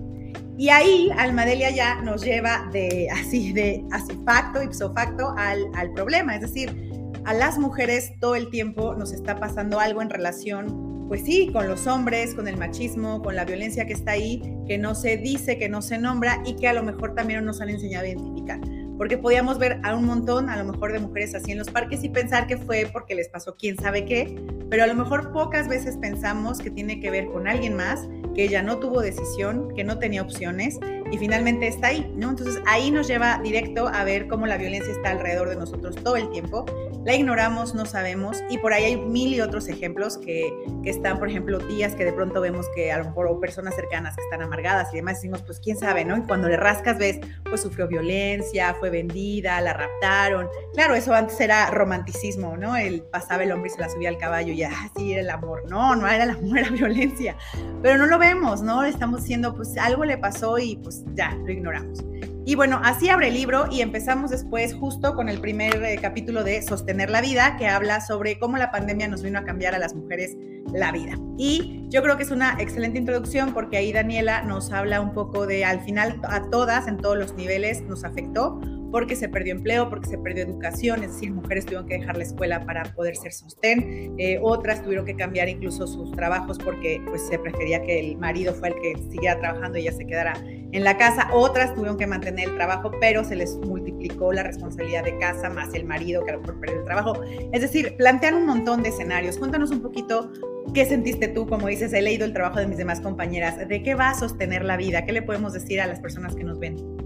Y 0.56 0.68
ahí 0.68 1.10
Almadelia 1.16 1.70
ya 1.70 2.00
nos 2.02 2.22
lleva 2.22 2.68
de 2.72 3.08
así 3.10 3.52
de 3.52 3.84
así 3.90 4.12
facto, 4.24 4.62
ipso 4.62 4.92
facto 4.92 5.34
al, 5.36 5.64
al 5.74 5.92
problema, 5.92 6.36
es 6.36 6.42
decir, 6.42 6.93
a 7.24 7.32
las 7.32 7.58
mujeres 7.58 8.12
todo 8.20 8.34
el 8.34 8.50
tiempo 8.50 8.94
nos 8.94 9.12
está 9.12 9.36
pasando 9.36 9.80
algo 9.80 10.02
en 10.02 10.10
relación, 10.10 11.06
pues 11.08 11.22
sí, 11.24 11.50
con 11.52 11.68
los 11.68 11.86
hombres, 11.86 12.34
con 12.34 12.48
el 12.48 12.56
machismo, 12.56 13.22
con 13.22 13.34
la 13.34 13.44
violencia 13.44 13.86
que 13.86 13.94
está 13.94 14.12
ahí, 14.12 14.42
que 14.66 14.78
no 14.78 14.94
se 14.94 15.16
dice, 15.16 15.58
que 15.58 15.68
no 15.68 15.80
se 15.80 15.98
nombra 15.98 16.42
y 16.44 16.56
que 16.56 16.68
a 16.68 16.74
lo 16.74 16.82
mejor 16.82 17.14
también 17.14 17.44
nos 17.44 17.60
han 17.60 17.70
enseñado 17.70 18.04
a 18.04 18.08
identificar. 18.08 18.60
Porque 18.96 19.18
podíamos 19.18 19.58
ver 19.58 19.80
a 19.82 19.94
un 19.94 20.04
montón, 20.04 20.48
a 20.48 20.56
lo 20.56 20.72
mejor, 20.72 20.92
de 20.92 21.00
mujeres 21.00 21.34
así 21.34 21.52
en 21.52 21.58
los 21.58 21.70
parques 21.70 22.04
y 22.04 22.08
pensar 22.08 22.46
que 22.46 22.56
fue 22.56 22.88
porque 22.92 23.14
les 23.14 23.28
pasó 23.28 23.56
quién 23.56 23.76
sabe 23.76 24.04
qué, 24.04 24.36
pero 24.70 24.84
a 24.84 24.86
lo 24.86 24.94
mejor 24.94 25.32
pocas 25.32 25.68
veces 25.68 25.96
pensamos 25.96 26.58
que 26.58 26.70
tiene 26.70 27.00
que 27.00 27.10
ver 27.10 27.26
con 27.26 27.46
alguien 27.48 27.74
más, 27.76 28.08
que 28.34 28.44
ella 28.44 28.62
no 28.62 28.78
tuvo 28.78 29.00
decisión, 29.00 29.72
que 29.74 29.84
no 29.84 29.98
tenía 29.98 30.22
opciones 30.22 30.78
y 31.10 31.18
finalmente 31.18 31.68
está 31.68 31.88
ahí, 31.88 32.12
¿no? 32.16 32.30
Entonces 32.30 32.60
ahí 32.66 32.90
nos 32.90 33.06
lleva 33.06 33.38
directo 33.42 33.86
a 33.86 34.02
ver 34.04 34.26
cómo 34.26 34.46
la 34.46 34.56
violencia 34.56 34.92
está 34.92 35.10
alrededor 35.10 35.48
de 35.48 35.56
nosotros 35.56 35.94
todo 36.02 36.16
el 36.16 36.28
tiempo. 36.30 36.64
La 37.04 37.14
ignoramos, 37.14 37.74
no 37.74 37.84
sabemos 37.84 38.42
y 38.50 38.58
por 38.58 38.72
ahí 38.72 38.84
hay 38.84 38.96
mil 38.96 39.34
y 39.34 39.40
otros 39.40 39.68
ejemplos 39.68 40.18
que, 40.18 40.52
que 40.82 40.90
están, 40.90 41.18
por 41.18 41.28
ejemplo, 41.28 41.58
tías 41.58 41.94
que 41.94 42.04
de 42.04 42.12
pronto 42.12 42.40
vemos 42.40 42.66
que 42.74 42.90
a 42.90 42.98
lo 42.98 43.04
mejor 43.04 43.26
o 43.28 43.38
personas 43.38 43.74
cercanas 43.76 44.16
que 44.16 44.22
están 44.22 44.42
amargadas 44.42 44.92
y 44.92 44.96
demás 44.96 45.16
decimos, 45.16 45.42
pues 45.42 45.60
quién 45.60 45.76
sabe, 45.76 46.04
¿no? 46.04 46.16
Y 46.16 46.22
cuando 46.22 46.48
le 46.48 46.56
rascas 46.56 46.98
ves, 46.98 47.20
pues 47.44 47.60
sufrió 47.60 47.86
violencia, 47.86 48.74
fue 48.84 48.90
vendida, 48.90 49.58
la 49.62 49.72
raptaron. 49.72 50.46
Claro, 50.74 50.94
eso 50.94 51.14
antes 51.14 51.40
era 51.40 51.70
romanticismo, 51.70 52.54
¿no? 52.58 52.76
El 52.76 53.00
pasaba 53.00 53.42
el 53.42 53.50
hombre 53.50 53.70
y 53.70 53.74
se 53.74 53.80
la 53.80 53.88
subía 53.88 54.10
al 54.10 54.18
caballo 54.18 54.52
y 54.52 54.58
ya, 54.58 54.70
ah, 54.70 54.90
era 55.00 55.22
el 55.22 55.30
amor. 55.30 55.62
No, 55.70 55.96
no 55.96 56.06
era 56.06 56.24
el 56.24 56.30
amor, 56.30 56.58
era 56.58 56.68
violencia. 56.68 57.34
Pero 57.82 57.96
no 57.96 58.04
lo 58.04 58.18
vemos, 58.18 58.60
¿no? 58.60 58.84
Estamos 58.84 59.22
diciendo, 59.22 59.54
pues 59.54 59.74
algo 59.78 60.04
le 60.04 60.18
pasó 60.18 60.58
y 60.58 60.76
pues 60.76 61.02
ya, 61.14 61.34
lo 61.34 61.50
ignoramos. 61.50 62.04
Y 62.44 62.56
bueno, 62.56 62.78
así 62.84 63.08
abre 63.08 63.28
el 63.28 63.34
libro 63.34 63.68
y 63.70 63.80
empezamos 63.80 64.30
después 64.30 64.74
justo 64.74 65.14
con 65.14 65.30
el 65.30 65.40
primer 65.40 65.82
eh, 65.82 65.98
capítulo 65.98 66.44
de 66.44 66.60
Sostener 66.60 67.08
la 67.08 67.22
vida, 67.22 67.56
que 67.56 67.68
habla 67.68 68.02
sobre 68.02 68.38
cómo 68.38 68.58
la 68.58 68.70
pandemia 68.70 69.08
nos 69.08 69.22
vino 69.22 69.38
a 69.38 69.44
cambiar 69.44 69.74
a 69.74 69.78
las 69.78 69.94
mujeres 69.94 70.36
la 70.74 70.92
vida. 70.92 71.18
Y 71.38 71.86
yo 71.88 72.02
creo 72.02 72.16
que 72.16 72.24
es 72.24 72.30
una 72.30 72.56
excelente 72.58 72.98
introducción 72.98 73.54
porque 73.54 73.76
ahí 73.76 73.92
Daniela 73.92 74.42
nos 74.42 74.72
habla 74.72 75.00
un 75.00 75.14
poco 75.14 75.46
de 75.46 75.64
al 75.64 75.80
final 75.80 76.20
a 76.24 76.42
todas, 76.50 76.86
en 76.86 76.98
todos 76.98 77.16
los 77.16 77.34
niveles, 77.34 77.82
nos 77.82 78.04
afectó 78.04 78.60
porque 78.90 79.16
se 79.16 79.28
perdió 79.28 79.52
empleo, 79.52 79.88
porque 79.88 80.08
se 80.08 80.18
perdió 80.18 80.44
educación, 80.44 81.02
es 81.02 81.12
decir, 81.12 81.32
mujeres 81.32 81.64
tuvieron 81.64 81.86
que 81.86 81.98
dejar 81.98 82.16
la 82.16 82.24
escuela 82.24 82.64
para 82.64 82.84
poder 82.94 83.16
ser 83.16 83.32
sostén, 83.32 84.14
eh, 84.18 84.38
otras 84.42 84.82
tuvieron 84.82 85.04
que 85.04 85.16
cambiar 85.16 85.48
incluso 85.48 85.86
sus 85.86 86.12
trabajos 86.12 86.58
porque 86.58 87.02
pues 87.08 87.26
se 87.26 87.38
prefería 87.38 87.82
que 87.82 87.98
el 88.00 88.16
marido 88.16 88.54
fuera 88.54 88.74
el 88.76 88.82
que 88.82 89.02
siguiera 89.10 89.38
trabajando 89.38 89.78
y 89.78 89.82
ella 89.82 89.92
se 89.92 90.06
quedara 90.06 90.34
en 90.44 90.84
la 90.84 90.96
casa, 90.96 91.28
otras 91.32 91.74
tuvieron 91.74 91.96
que 91.96 92.06
mantener 92.06 92.48
el 92.48 92.56
trabajo, 92.56 92.90
pero 93.00 93.24
se 93.24 93.36
les 93.36 93.56
multiplicó 93.56 94.32
la 94.32 94.42
responsabilidad 94.42 95.04
de 95.04 95.16
casa 95.18 95.50
más 95.50 95.72
el 95.74 95.84
marido 95.84 96.24
que 96.24 96.32
a 96.32 96.34
lo 96.34 96.40
mejor 96.40 96.58
el 96.68 96.84
trabajo. 96.84 97.20
Es 97.52 97.60
decir, 97.60 97.94
plantean 97.96 98.34
un 98.34 98.46
montón 98.46 98.82
de 98.82 98.88
escenarios. 98.88 99.38
Cuéntanos 99.38 99.70
un 99.70 99.82
poquito 99.82 100.32
¿Qué 100.72 100.86
sentiste 100.86 101.28
tú? 101.28 101.46
Como 101.46 101.68
dices, 101.68 101.92
he 101.92 102.00
leído 102.00 102.24
el 102.24 102.32
trabajo 102.32 102.58
de 102.58 102.66
mis 102.66 102.78
demás 102.78 103.00
compañeras. 103.00 103.68
¿De 103.68 103.82
qué 103.82 103.94
va 103.94 104.10
a 104.10 104.14
sostener 104.18 104.64
la 104.64 104.76
vida? 104.76 105.04
¿Qué 105.04 105.12
le 105.12 105.22
podemos 105.22 105.52
decir 105.52 105.80
a 105.80 105.86
las 105.86 106.00
personas 106.00 106.34
que 106.34 106.42
nos 106.42 106.58
ven? 106.58 107.03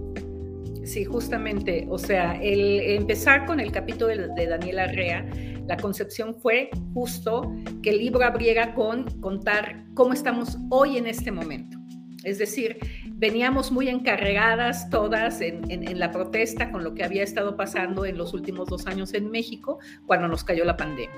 Sí, 0.88 1.04
justamente, 1.04 1.86
o 1.90 1.98
sea, 1.98 2.40
el 2.40 2.80
empezar 2.80 3.44
con 3.44 3.60
el 3.60 3.70
capítulo 3.70 4.08
de, 4.08 4.46
Daniela 4.46 4.86
Rea, 4.86 5.22
la 5.66 5.76
concepción 5.76 6.34
fue 6.40 6.70
justo 6.94 7.54
que 7.82 7.90
el 7.90 7.98
libro 7.98 8.24
abriera 8.24 8.74
con 8.74 9.04
contar 9.20 9.84
cómo 9.92 10.14
estamos 10.14 10.56
hoy 10.70 10.96
en 10.96 11.06
este 11.06 11.30
momento. 11.30 11.76
Es 12.24 12.38
decir, 12.38 12.78
veníamos 13.12 13.70
muy 13.70 13.90
encarregadas 13.90 14.88
todas 14.88 15.42
en, 15.42 15.70
en, 15.70 15.98
la 15.98 16.10
protesta 16.10 16.72
con 16.72 16.82
lo 16.82 16.94
que 16.94 17.04
había 17.04 17.22
estado 17.22 17.54
pasando 17.54 18.06
en 18.06 18.16
los 18.16 18.32
últimos 18.32 18.66
dos 18.68 18.86
años 18.86 19.12
en 19.12 19.30
México 19.30 19.80
cuando 20.06 20.26
nos 20.26 20.42
cayó 20.42 20.64
la 20.64 20.78
pandemia. 20.78 21.10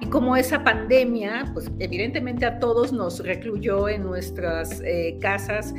Y 0.00 0.06
como 0.06 0.36
esa 0.36 0.62
pandemia, 0.62 1.50
pues 1.54 1.72
evidentemente 1.80 2.46
a 2.46 2.60
todos 2.60 2.92
nos 2.92 3.18
recluyó 3.18 3.88
en 3.88 4.04
nuestras 4.04 4.80
eh, 4.84 5.18
casas 5.20 5.74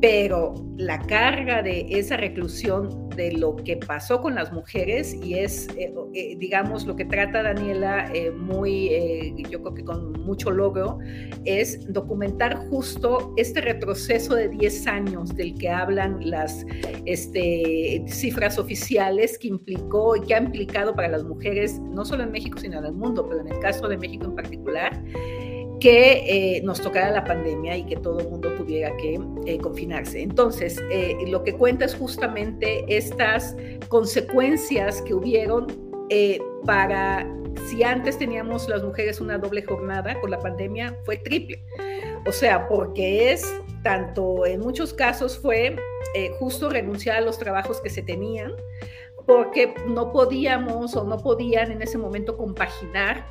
pero 0.00 0.54
la 0.76 0.98
carga 1.00 1.62
de 1.62 1.86
esa 1.88 2.16
reclusión 2.16 3.08
de 3.16 3.32
lo 3.32 3.56
que 3.56 3.78
pasó 3.78 4.20
con 4.20 4.34
las 4.34 4.52
mujeres 4.52 5.14
y 5.14 5.38
es, 5.38 5.68
eh, 5.76 5.92
eh, 6.12 6.36
digamos, 6.38 6.84
lo 6.86 6.96
que 6.96 7.06
trata 7.06 7.42
Daniela 7.42 8.10
eh, 8.12 8.30
muy, 8.30 8.90
yo 9.50 9.62
creo 9.62 9.74
que 9.74 9.84
con 9.84 10.12
mucho 10.22 10.50
logro, 10.50 10.98
es 11.44 11.90
documentar 11.92 12.56
justo 12.68 13.32
este 13.36 13.62
retroceso 13.62 14.34
de 14.34 14.48
10 14.48 14.86
años 14.86 15.34
del 15.34 15.54
que 15.54 15.70
hablan 15.70 16.18
las 16.28 16.66
este, 17.06 18.04
cifras 18.06 18.58
oficiales 18.58 19.38
que 19.38 19.48
implicó 19.48 20.16
y 20.16 20.20
que 20.20 20.34
ha 20.34 20.42
implicado 20.42 20.94
para 20.94 21.08
las 21.08 21.24
mujeres, 21.24 21.80
no 21.80 22.04
solo 22.04 22.24
en 22.24 22.32
México, 22.32 22.58
sino 22.58 22.78
en 22.78 22.84
el 22.84 22.92
mundo, 22.92 23.26
pero 23.26 23.40
en 23.40 23.48
el 23.48 23.58
caso 23.60 23.88
de 23.88 23.96
México 23.96 24.26
en 24.26 24.34
particular 24.34 25.02
que 25.80 26.56
eh, 26.56 26.62
nos 26.62 26.80
tocara 26.80 27.10
la 27.10 27.24
pandemia 27.24 27.76
y 27.76 27.84
que 27.84 27.96
todo 27.96 28.20
el 28.20 28.28
mundo 28.28 28.52
tuviera 28.54 28.96
que 28.96 29.20
eh, 29.46 29.58
confinarse. 29.58 30.22
Entonces, 30.22 30.82
eh, 30.90 31.16
lo 31.28 31.42
que 31.44 31.54
cuenta 31.54 31.84
es 31.84 31.94
justamente 31.94 32.84
estas 32.88 33.56
consecuencias 33.88 35.02
que 35.02 35.14
hubieron 35.14 35.66
para, 36.64 37.26
si 37.66 37.82
antes 37.82 38.16
teníamos 38.16 38.68
las 38.68 38.82
mujeres 38.84 39.20
una 39.20 39.38
doble 39.38 39.62
jornada, 39.62 40.18
con 40.20 40.30
la 40.30 40.38
pandemia 40.38 40.96
fue 41.04 41.16
triple. 41.16 41.64
O 42.26 42.32
sea, 42.32 42.68
porque 42.68 43.32
es 43.32 43.52
tanto, 43.82 44.46
en 44.46 44.60
muchos 44.60 44.94
casos 44.94 45.38
fue 45.38 45.76
justo 46.38 46.70
renunciar 46.70 47.16
a 47.16 47.20
los 47.20 47.38
trabajos 47.38 47.80
que 47.80 47.90
se 47.90 48.02
tenían, 48.02 48.52
porque 49.26 49.74
no 49.88 50.12
podíamos 50.12 50.94
o 50.94 51.04
no 51.04 51.18
podían 51.18 51.72
en 51.72 51.82
ese 51.82 51.98
momento 51.98 52.36
compaginar 52.36 53.26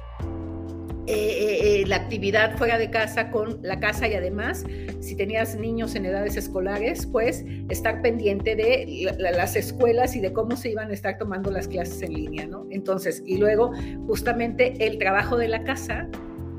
eh, 1.08 1.14
eh, 1.14 1.82
eh, 1.82 1.86
la 1.86 1.98
actividad 1.98 2.58
fuera 2.58 2.80
de 2.80 2.90
casa 2.90 3.30
con 3.30 3.60
la 3.62 3.80
casa 3.80 4.08
y 4.08 4.16
además, 4.16 4.66
si 5.02 5.16
tenías 5.16 5.56
niños 5.56 5.94
en 5.94 6.06
edades 6.06 6.36
escolares, 6.36 7.06
pues 7.06 7.46
estar 7.70 8.02
pendiente 8.02 8.56
de 8.56 9.16
las 9.20 9.56
escuelas 9.56 10.16
y 10.16 10.20
de 10.20 10.34
cómo 10.34 10.56
se 10.56 10.72
iban 10.72 10.90
a 10.90 10.94
estar 10.94 11.20
tomando 11.20 11.52
las 11.52 11.68
clases 11.68 12.02
en 12.02 12.14
línea, 12.14 12.48
¿no? 12.48 12.66
Entonces, 12.72 13.22
y 13.26 13.38
luego 13.38 13.72
justamente 14.08 14.74
el 14.80 14.98
trabajo 14.98 15.38
de 15.38 15.48
la 15.48 15.64
casa, 15.64 16.10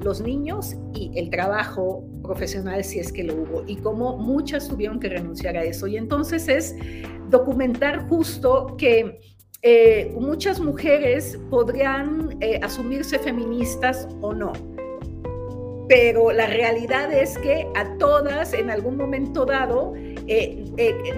los 0.02 0.20
niños 0.20 0.76
y 0.94 1.10
el 1.16 1.30
trabajo 1.30 2.04
profesional 2.22 2.84
si 2.84 3.00
es 3.00 3.12
que 3.12 3.24
lo 3.24 3.34
hubo 3.34 3.64
y 3.66 3.76
cómo 3.76 4.16
muchas 4.16 4.68
tuvieron 4.68 5.00
que 5.00 5.08
renunciar 5.08 5.56
a 5.56 5.64
eso. 5.64 5.88
Y 5.88 5.96
entonces 5.96 6.48
es 6.48 6.76
documentar 7.30 8.08
justo 8.08 8.76
que 8.78 9.18
eh, 9.68 10.14
muchas 10.14 10.60
mujeres 10.60 11.40
podrían 11.50 12.36
eh, 12.40 12.60
asumirse 12.62 13.18
feministas 13.18 14.06
o 14.20 14.32
no, 14.32 14.52
pero 15.88 16.30
la 16.30 16.46
realidad 16.46 17.12
es 17.12 17.36
que 17.38 17.66
a 17.74 17.98
todas 17.98 18.52
en 18.52 18.70
algún 18.70 18.96
momento 18.96 19.44
dado 19.44 19.94
eh, 20.28 20.64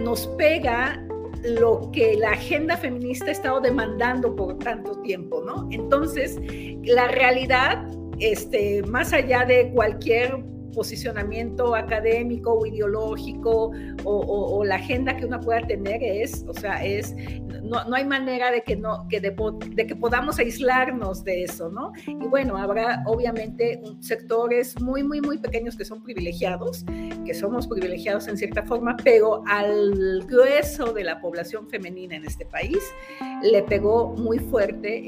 nos 0.03 0.29
pega 0.39 1.07
lo 1.45 1.91
que 1.93 2.17
la 2.17 2.31
agenda 2.31 2.79
feminista 2.79 3.27
ha 3.27 3.33
estado 3.33 3.61
demandando 3.61 4.35
por 4.35 4.59
tanto 4.61 4.99
tiempo, 5.03 5.43
¿no? 5.45 5.69
Entonces, 5.71 6.41
la 6.85 7.07
realidad, 7.09 7.87
este, 8.19 8.83
más 8.85 9.13
allá 9.13 9.45
de 9.45 9.71
cualquier 9.75 10.43
posicionamiento 10.79 11.75
académico 11.75 12.53
o 12.55 12.65
ideológico 12.65 13.73
o, 14.05 14.65
la 14.65 14.77
agenda 14.77 15.17
que 15.17 15.27
uno 15.27 15.41
pueda 15.41 15.67
tener 15.67 16.03
es, 16.03 16.45
o 16.47 16.55
sea, 16.55 16.85
es, 16.85 17.15
no, 17.63 17.85
no 17.85 17.97
hay 17.97 18.05
manera 18.05 18.51
de 18.51 18.63
que, 18.63 18.77
no, 18.77 19.07
que 19.09 19.21
de, 19.21 19.35
que 19.87 19.97
podamos 19.97 20.39
aislarnos 20.39 21.25
de 21.25 21.45
eso, 21.45 21.71
¿no? 21.71 21.93
Y 22.07 22.15
bueno, 22.15 22.57
habrá 22.57 23.03
obviamente 23.07 23.81
sectores 24.01 24.81
muy, 24.81 25.03
muy, 25.03 25.21
muy 25.21 25.39
pequeños 25.39 25.77
que 25.77 25.85
son 25.85 26.03
privilegiados, 26.03 26.85
que 27.25 27.35
somos 27.35 27.67
privilegiados 27.67 28.29
en 28.29 28.37
cierta 28.37 28.63
forma, 28.63 28.97
pero 29.03 29.43
al 29.47 30.25
grueso 30.27 30.93
de 30.93 31.05
la 31.05 31.21
población 31.21 31.69
femenina 31.69 32.17
en 32.17 32.25
este 32.25 32.47
país 32.47 32.79
le 33.43 33.63
pegó 33.63 34.15
muy 34.17 34.39
fuerte 34.39 35.05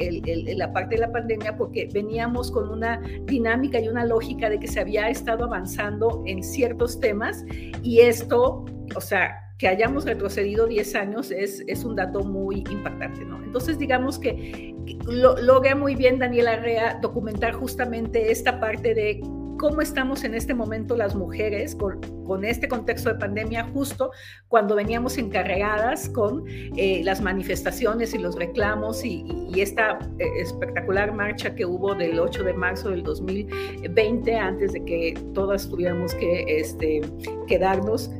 la 0.57 0.73
parte 0.73 0.97
de 0.97 1.01
la 1.01 1.13
pandemia 1.13 1.57
porque 1.57 1.89
veníamos 1.93 2.51
con 2.51 2.69
una 2.69 3.01
dinámica 3.25 3.81
y 3.81 3.89
una 3.89 4.05
lógica 4.05 4.49
de 4.49 4.59
que 4.59 4.69
se 4.69 4.81
había 4.81 5.09
estado 5.09 5.45
avanzando 5.45 6.23
en 6.27 6.43
ciertos 6.43 7.01
temas 7.01 7.45
y 7.83 8.01
esto, 8.01 8.65
o 8.95 9.01
sea, 9.01 9.50
que 9.61 9.69
hayamos 9.69 10.07
retrocedido 10.07 10.67
10 10.67 10.95
años 10.95 11.31
es, 11.31 11.63
es 11.67 11.85
un 11.85 11.95
dato 11.95 12.25
muy 12.25 12.65
impactante, 12.71 13.27
¿no? 13.27 13.45
Entonces, 13.45 13.79
digamos 13.79 14.19
que 14.19 14.75
lo, 15.07 15.37
logra 15.37 15.75
muy 15.75 15.95
bien 15.95 16.19
Daniel 16.19 16.49
Arrea 16.49 16.99
documentar 17.03 17.53
justamente 17.53 18.33
esta 18.33 18.59
parte 18.59 18.95
de 18.95 19.21
cómo 19.59 19.83
estamos 19.83 20.25
en 20.25 20.35
este 20.35 20.55
momento 20.55 20.97
las 20.97 21.15
mujeres 21.15 21.75
con, 21.75 22.01
con 22.25 22.47
este 22.47 22.69
contexto 22.69 23.11
de 23.11 23.17
pandemia, 23.17 23.65
justo 23.75 24.13
cuando 24.49 24.75
veníamos 24.75 25.19
encarregadas 25.19 26.09
con 26.09 26.45
eh, 26.49 27.03
las 27.05 27.21
manifestaciones 27.21 28.15
y 28.15 28.19
los 28.19 28.37
reclamos 28.37 29.05
y, 29.05 29.27
y, 29.53 29.61
esta 29.61 29.99
eh, 30.19 30.25
espectacular 30.39 31.13
marcha 31.13 31.55
que 31.55 31.67
hubo 31.67 31.95
del 31.95 32.19
8 32.19 32.45
de 32.45 32.55
marzo 32.55 32.89
del 32.89 33.03
2020, 33.03 34.35
antes 34.37 34.73
de 34.73 34.83
que 34.87 35.15
todas 35.35 35.69
tuviéramos 35.69 36.15
que 36.15 36.45
este, 36.49 37.03
quedarnos 37.47 38.11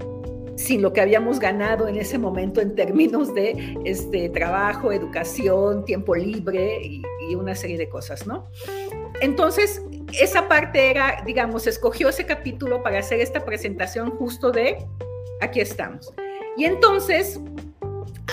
sin 0.61 0.83
lo 0.83 0.93
que 0.93 1.01
habíamos 1.01 1.39
ganado 1.39 1.89
en 1.89 1.97
ese 1.97 2.19
momento 2.19 2.61
en 2.61 2.75
términos 2.75 3.35
de 3.35 3.79
este, 3.85 4.29
trabajo, 4.29 4.93
educación, 4.93 5.85
tiempo 5.87 6.15
libre 6.15 6.81
y, 6.83 7.03
una 7.31 7.55
serie 7.55 7.79
de 7.79 7.89
cosas, 7.89 8.27
¿no? 8.27 8.51
Entonces, 9.21 9.81
esa 10.21 10.49
parte 10.49 10.91
era, 10.91 11.23
digamos, 11.25 11.69
escogió 11.69 12.09
ese 12.09 12.27
capítulo 12.27 12.83
para 12.83 12.99
hacer 12.99 13.21
esta 13.21 13.45
presentación 13.45 14.11
justo 14.11 14.51
de, 14.51 14.85
aquí 15.41 15.61
estamos. 15.61 16.13
Y 16.57 16.65
entonces, 16.65 17.41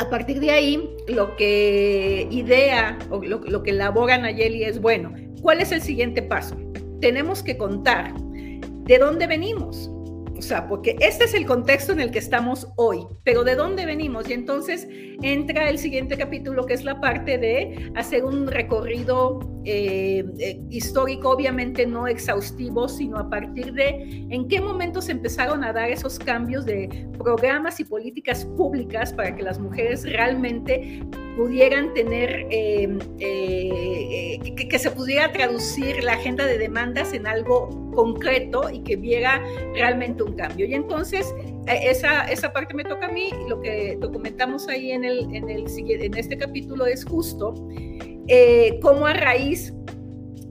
a 0.02 0.10
partir 0.10 0.40
de 0.40 0.50
ahí, 0.50 0.98
lo 1.08 1.36
que 1.36 2.28
idea 2.32 2.98
o 3.12 3.22
lo, 3.22 3.62
que 3.62 3.70
elabora 3.70 4.18
Nayeli 4.18 4.64
es, 4.64 4.82
bueno, 4.82 5.14
¿cuál 5.44 5.62
es 5.62 5.72
el 5.72 5.84
siguiente 5.84 6.24
paso? 6.24 6.58
Tenemos 7.00 7.44
que 7.44 7.56
contar 7.56 8.16
de 8.20 8.98
dónde 8.98 9.28
venimos, 9.28 9.92
o 10.38 10.42
sea, 10.42 10.68
porque 10.68 10.96
este 11.00 11.26
es 11.26 11.34
el 11.34 11.46
contexto 11.46 11.92
en 11.94 12.00
el 12.00 12.12
que 12.12 12.20
estamos 12.20 12.68
hoy, 12.76 13.06
pero 13.24 13.44
¿de 13.44 13.56
dónde 13.56 13.86
venimos? 13.86 14.30
Y 14.30 14.34
entonces 14.34 14.88
entra 15.22 15.70
el 15.70 15.80
siguiente 15.80 16.18
capítulo, 16.18 16.66
que 16.66 16.74
es 16.74 16.84
la 16.84 17.00
parte 17.02 17.38
de 17.38 17.92
hacer 17.96 18.24
un 18.24 18.48
recorrido 18.48 19.40
eh, 19.66 20.24
eh, 20.40 20.62
histórico, 20.70 21.30
obviamente 21.30 21.86
no 21.86 22.08
exhaustivo, 22.08 22.88
sino 22.88 23.18
a 23.18 23.30
partir 23.30 23.74
de 23.74 24.28
en 24.30 24.48
qué 24.48 24.62
momento 24.62 25.02
se 25.02 25.12
empezaron 25.12 25.64
a 25.64 25.74
dar 25.74 25.90
esos 25.90 26.20
cambios 26.20 26.66
de 26.66 27.08
programas 27.18 27.80
y 27.80 27.86
políticas 27.86 28.46
públicas 28.46 29.14
para 29.14 29.36
que 29.36 29.44
las 29.44 29.60
mujeres 29.60 30.04
realmente 30.04 31.02
pudieran 31.38 31.94
tener, 31.94 32.48
em, 32.50 32.98
eh, 33.20 34.40
que, 34.56 34.80
se 34.80 34.90
pudiera 34.92 35.32
traducir 35.32 36.04
la 36.04 36.14
agenda 36.14 36.46
de 36.46 36.58
demandas 36.58 37.14
en 37.14 37.28
algo 37.28 37.70
concreto 37.94 38.70
y 38.72 38.80
que 38.80 38.96
viera 38.96 39.42
realmente 39.74 40.24
un 40.24 40.34
cambio. 40.34 40.66
Y 40.66 40.74
entonces, 40.74 41.34
e, 41.68 41.90
esa, 41.92 42.26
esa 42.26 42.52
parte 42.52 42.74
me 42.74 42.84
toca 42.84 43.06
a 43.06 43.12
mí, 43.12 43.30
lo 43.48 43.62
que 43.62 43.98
documentamos 44.00 44.68
ahí 44.68 44.92
en, 44.92 45.06
el, 45.06 45.34
en, 45.34 45.50
el, 45.50 45.66
en 45.68 46.18
este 46.18 46.38
capítulo 46.38 46.88
es 46.88 47.06
justo 47.06 47.54
eh, 48.28 48.80
cómo 48.82 49.06
a 49.06 49.14
raíz 49.14 49.74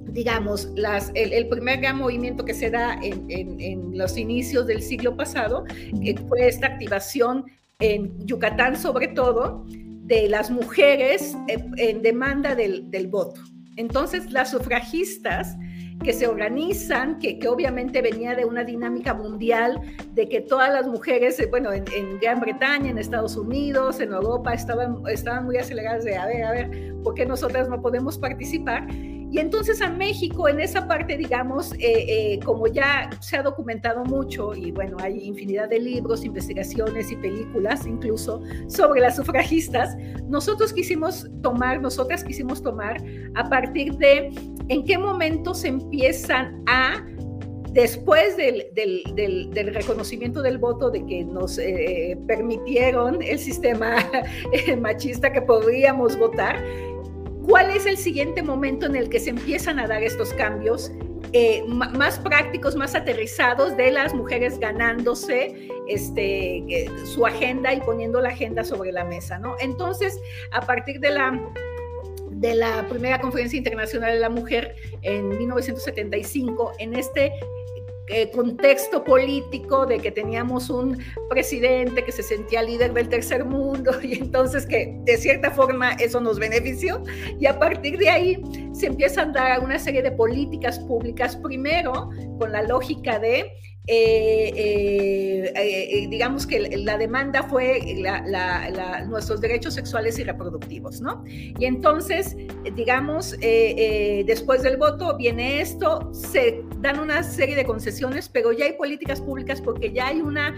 digamos, 0.09 0.71
las, 0.77 1.11
el, 1.13 1.47
primer 1.49 1.79
gran 1.83 1.99
movimiento 1.99 2.43
que 2.43 2.55
se 2.55 2.71
da 2.71 2.99
en, 3.03 3.27
en, 3.29 3.99
los 3.99 4.17
inicios 4.17 4.67
del 4.67 4.81
siglo 4.81 5.15
pasado, 5.15 5.65
que 6.03 6.17
fue 6.27 6.49
esta 6.49 6.69
activación 6.69 7.45
en 7.81 8.27
Yucatán 8.27 8.77
sobre 8.77 9.09
todo, 9.09 9.67
de 10.07 10.29
las 10.29 10.51
mujeres 10.51 11.37
en 11.49 12.03
demanda 12.03 12.55
del, 12.55 12.91
del 12.91 13.09
voto. 13.09 13.41
Entonces, 13.77 14.33
las 14.33 14.51
sufragistas 14.51 15.57
que 16.03 16.13
se 16.13 16.27
organizan, 16.27 17.19
que, 17.19 17.39
que, 17.39 17.49
obviamente 17.49 18.03
venía 18.03 18.35
de 18.35 18.45
una 18.45 18.65
dinámica 18.65 19.15
mundial, 19.15 19.81
de 20.13 20.29
que 20.29 20.41
todas 20.41 20.73
las 20.73 20.87
mujeres, 20.87 21.39
eh, 21.41 21.47
bueno, 21.51 21.73
en, 21.73 21.85
en, 21.95 22.19
Gran 22.21 22.41
Bretaña, 22.41 22.91
en 22.91 22.99
Estados 22.99 23.37
Unidos, 23.37 24.01
en 24.01 24.13
Europa, 24.13 24.53
estaban, 24.53 25.03
estaban 25.09 25.47
muy 25.47 25.57
aceleradas 25.57 26.05
de, 26.05 26.17
a 26.17 26.27
ver, 26.27 26.45
a 26.45 26.53
ver, 26.53 26.95
¿por 27.03 27.15
qué 27.15 27.27
nosotras 27.27 27.69
no 27.69 27.81
podemos 27.81 28.19
participar? 28.19 28.87
Y 29.31 29.39
entonces 29.39 29.83
a 29.83 29.91
México, 29.91 30.49
en 30.49 30.61
esa 30.61 30.87
parte, 30.87 31.17
digamos, 31.17 31.73
eh, 31.75 31.79
eh, 31.81 32.41
como 32.45 32.67
ya 32.69 33.11
se 33.21 33.37
ha 33.37 33.43
documentado 33.43 34.05
mucho, 34.05 34.55
y 34.55 34.71
bueno, 34.71 34.97
hay 35.01 35.19
infinidad 35.25 35.69
de 35.69 35.81
libros, 35.81 36.25
investigaciones 36.25 37.11
y 37.11 37.17
películas 37.17 37.87
incluso 37.87 38.41
sobre 38.69 39.01
las 39.01 39.17
sufragistas, 39.17 39.97
nosotros 40.29 40.73
quisimos 40.73 41.29
tomar, 41.43 41.81
nosotras 41.81 42.23
quisimos 42.23 42.63
tomar 42.63 43.03
a 43.35 43.49
partir 43.49 43.97
de 43.97 44.31
en 44.69 44.85
qué 44.85 44.97
momento 44.97 45.55
se 45.55 45.69
empiezan 45.69 46.63
a 46.67 47.05
después 47.77 48.39
del, 48.39 48.65
del, 48.75 49.03
del, 49.53 49.75
reconocimiento 49.75 50.41
del 50.41 50.57
voto, 50.57 50.91
de 50.91 51.05
que 51.05 51.25
nos 51.25 51.59
eh, 51.59 52.19
permitieron 52.27 53.21
el 53.21 53.39
sistema 53.39 53.97
machista 54.81 55.31
que 55.31 55.43
podríamos 55.43 56.19
votar, 56.19 56.57
¿Cuál 57.47 57.71
es 57.71 57.87
el 57.87 57.97
siguiente 57.97 58.43
momento 58.43 58.87
en 58.87 58.97
el 58.97 59.09
que 59.09 59.21
se 59.21 59.31
empiezan 59.31 59.79
a 59.79 59.87
dar 59.87 60.03
estos 60.03 60.33
cambios 60.35 60.91
eh, 61.33 61.63
más 61.67 62.19
prácticos, 62.19 62.77
más 62.77 62.95
aterrizados 62.95 63.77
de 63.77 63.91
las 63.91 64.15
mujeres 64.15 64.59
ganándose 64.59 65.69
este, 65.89 66.59
eh, 66.69 66.91
su 67.05 67.27
agenda 67.27 67.73
y 67.75 67.81
poniendo 67.81 68.21
la 68.21 68.31
agenda 68.31 68.65
sobre 68.65 68.91
la 68.91 69.05
mesa. 69.05 69.41
Entonces, 69.61 70.19
a 70.51 70.63
partir 70.63 71.01
de 71.01 71.11
la 71.11 71.41
de 72.31 72.55
la 72.55 72.87
primera 72.89 73.19
conferencia 73.19 73.57
internacional 73.57 74.13
de 74.13 74.21
la 74.21 74.29
mujer 74.29 74.77
en 75.01 75.29
1975, 75.39 76.73
en 76.79 76.95
este 76.95 77.33
eh, 78.09 78.31
contexto 78.31 79.03
político 79.03 79.85
de 79.85 79.99
que 79.99 80.13
teníamos 80.13 80.71
un 80.71 80.97
presidente 81.29 82.05
que 82.05 82.13
se 82.13 82.23
sentía 82.23 82.63
líder 82.63 82.93
del 82.93 83.09
tercer 83.09 83.45
mundo 83.45 83.93
y 84.03 84.15
entonces 84.15 84.65
que 84.65 84.97
de 85.05 85.17
cierta 85.17 85.51
forma 85.51 85.93
eso 85.95 86.21
nos 86.21 86.39
benefició. 86.39 87.03
Y 87.41 87.47
a 87.47 87.59
partir 87.59 87.99
de 87.99 88.09
ahí 88.09 88.43
se 88.73 88.87
empiezan 88.87 89.31
a 89.31 89.49
dar 89.49 89.61
una 89.65 89.79
serie 89.79 90.03
de 90.03 90.13
políticas 90.13 90.79
públicas. 90.81 91.37
Primero 91.37 92.11
con 92.39 92.53
la 92.53 92.63
lógica 92.63 93.19
de 93.19 93.51
eh, 93.89 94.53
eh, 94.57 95.53
eh, 95.55 96.07
digamos 96.09 96.45
que 96.45 96.77
la 96.79 96.99
demanda 96.99 97.45
fue 97.45 97.81
nuestros 99.07 99.41
derechos 99.41 99.75
sexuales 99.75 100.19
y 100.19 100.25
reproductivos, 100.25 101.01
¿no? 101.01 101.23
Y 101.27 101.65
entonces, 101.65 102.37
digamos, 102.75 103.37
después 103.41 104.63
del 104.63 104.77
voto 104.77 105.17
viene 105.17 105.61
esto, 105.61 106.11
se 106.13 106.65
dan 106.81 106.99
una 106.99 107.23
serie 107.23 107.55
de 107.55 107.65
concesiones, 107.65 108.29
pero 108.29 108.53
ya 108.53 108.65
hay 108.65 108.73
políticas 108.73 109.21
públicas 109.21 109.61
porque 109.61 109.93
ya 109.93 110.09
hay 110.09 110.21
una 110.21 110.55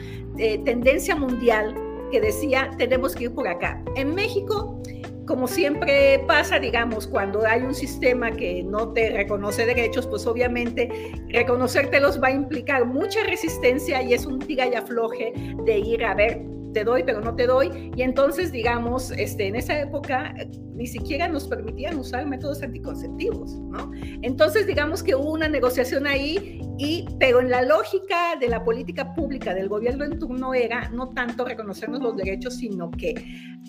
tendencia 0.64 1.14
mundial 1.14 1.74
que 2.10 2.22
decía, 2.22 2.70
tenemos 2.78 3.14
que 3.14 3.24
ir 3.24 3.34
por 3.34 3.46
acá. 3.46 3.82
En 3.94 4.14
México, 4.14 4.80
como 5.28 5.46
siempre 5.46 6.24
pasa, 6.26 6.58
digamos, 6.58 7.06
cuando 7.06 7.46
hay 7.46 7.60
un 7.60 7.74
sistema 7.74 8.30
que 8.30 8.62
no 8.62 8.94
te 8.94 9.10
reconoce 9.10 9.66
derechos, 9.66 10.06
pues 10.06 10.26
obviamente 10.26 10.90
reconocértelos 11.28 12.20
va 12.20 12.28
a 12.28 12.32
implicar 12.32 12.86
mucha 12.86 13.22
resistencia 13.24 14.02
y 14.02 14.14
es 14.14 14.24
un 14.24 14.38
tira 14.38 14.66
y 14.66 14.74
afloje 14.74 15.34
de 15.66 15.78
ir 15.78 16.02
a 16.02 16.14
ver 16.14 16.42
te 16.72 16.84
doy, 16.84 17.02
pero 17.02 17.20
no 17.20 17.34
te 17.34 17.46
doy. 17.46 17.90
Y 17.96 18.02
entonces, 18.02 18.52
digamos, 18.52 19.10
este, 19.12 19.46
en 19.46 19.56
esa 19.56 19.80
época 19.80 20.34
ni 20.74 20.86
siquiera 20.86 21.26
nos 21.26 21.48
permitían 21.48 21.98
usar 21.98 22.24
métodos 22.26 22.62
anticonceptivos, 22.62 23.52
¿no? 23.52 23.90
Entonces, 24.22 24.66
digamos 24.66 25.02
que 25.02 25.14
hubo 25.14 25.32
una 25.32 25.48
negociación 25.48 26.06
ahí, 26.06 26.60
y, 26.78 27.04
pero 27.18 27.40
en 27.40 27.50
la 27.50 27.62
lógica 27.62 28.36
de 28.38 28.48
la 28.48 28.62
política 28.62 29.12
pública 29.14 29.54
del 29.54 29.68
gobierno 29.68 30.04
en 30.04 30.18
turno 30.18 30.54
era 30.54 30.88
no 30.90 31.08
tanto 31.08 31.44
reconocernos 31.44 32.00
los 32.00 32.16
derechos, 32.16 32.56
sino 32.58 32.90
que 32.92 33.14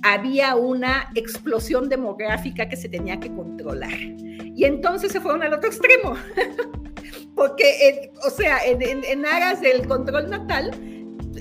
había 0.03 0.55
una 0.55 1.09
explosión 1.15 1.48
demográfica 1.89 2.67
que 2.67 2.75
se 2.75 2.89
tenía 2.89 3.19
que 3.19 3.33
controlar. 3.33 3.97
Y 4.55 4.65
entonces 4.65 5.11
se 5.11 5.21
fueron 5.21 5.43
al 5.43 5.53
otro 5.53 5.69
extremo, 5.69 6.15
porque, 7.35 8.11
o 8.25 8.29
sea, 8.29 8.59
en, 8.65 8.81
en, 8.81 9.03
en 9.03 9.25
aras 9.25 9.61
del 9.61 9.87
control 9.87 10.29
natal, 10.29 10.71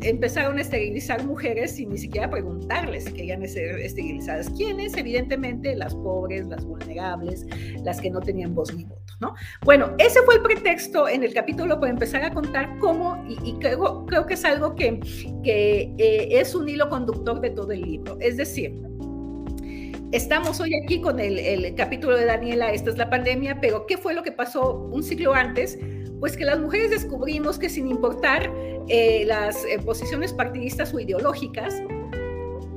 empezaron 0.02 0.58
a 0.58 0.60
esterilizar 0.60 1.24
mujeres 1.24 1.72
sin 1.72 1.90
ni 1.90 1.98
siquiera 1.98 2.30
preguntarles 2.30 3.04
si 3.04 3.12
querían 3.12 3.46
ser 3.46 3.78
esterilizadas. 3.78 4.50
¿Quiénes? 4.50 4.96
Evidentemente 4.96 5.74
las 5.76 5.94
pobres, 5.94 6.46
las 6.46 6.64
vulnerables, 6.64 7.46
las 7.84 8.00
que 8.00 8.10
no 8.10 8.20
tenían 8.20 8.54
voz 8.54 8.74
ni 8.74 8.84
voto, 8.84 9.14
¿no? 9.20 9.34
Bueno, 9.64 9.94
ese 9.98 10.20
fue 10.22 10.36
el 10.36 10.42
pretexto 10.42 11.08
en 11.08 11.24
el 11.24 11.32
capítulo 11.34 11.80
para 11.80 11.92
empezar 11.92 12.22
a 12.22 12.32
contar 12.32 12.78
cómo, 12.78 13.22
y, 13.28 13.54
creo, 13.58 14.06
creo, 14.06 14.26
que 14.26 14.34
es 14.34 14.44
algo 14.44 14.74
que, 14.74 15.00
que 15.42 15.92
eh, 15.98 16.28
es 16.40 16.54
un 16.54 16.68
hilo 16.68 16.88
conductor 16.88 17.40
de 17.40 17.50
todo 17.50 17.72
el 17.72 17.82
libro. 17.82 18.16
Es 18.20 18.36
decir, 18.36 18.74
Estamos 20.10 20.58
hoy 20.60 20.70
aquí 20.74 21.02
con 21.02 21.20
el, 21.20 21.74
capítulo 21.74 22.16
de 22.16 22.24
Daniela, 22.24 22.72
esta 22.72 22.88
es 22.88 22.96
la 22.96 23.10
pandemia, 23.10 23.60
pero 23.60 23.84
¿qué 23.86 23.98
fue 23.98 24.14
lo 24.14 24.22
que 24.22 24.32
pasó 24.32 24.88
un 24.90 25.02
siglo 25.02 25.34
antes? 25.34 25.78
Pues 26.18 26.34
que 26.34 26.46
las 26.46 26.58
mujeres 26.58 26.90
descubrimos 26.90 27.58
que 27.58 27.68
sin 27.68 27.88
importar 27.88 28.50
eh, 28.88 29.24
las 29.26 29.66
eh, 29.66 29.78
posiciones 29.84 30.32
partidistas 30.32 30.94
o 30.94 30.98
ideológicas, 30.98 31.82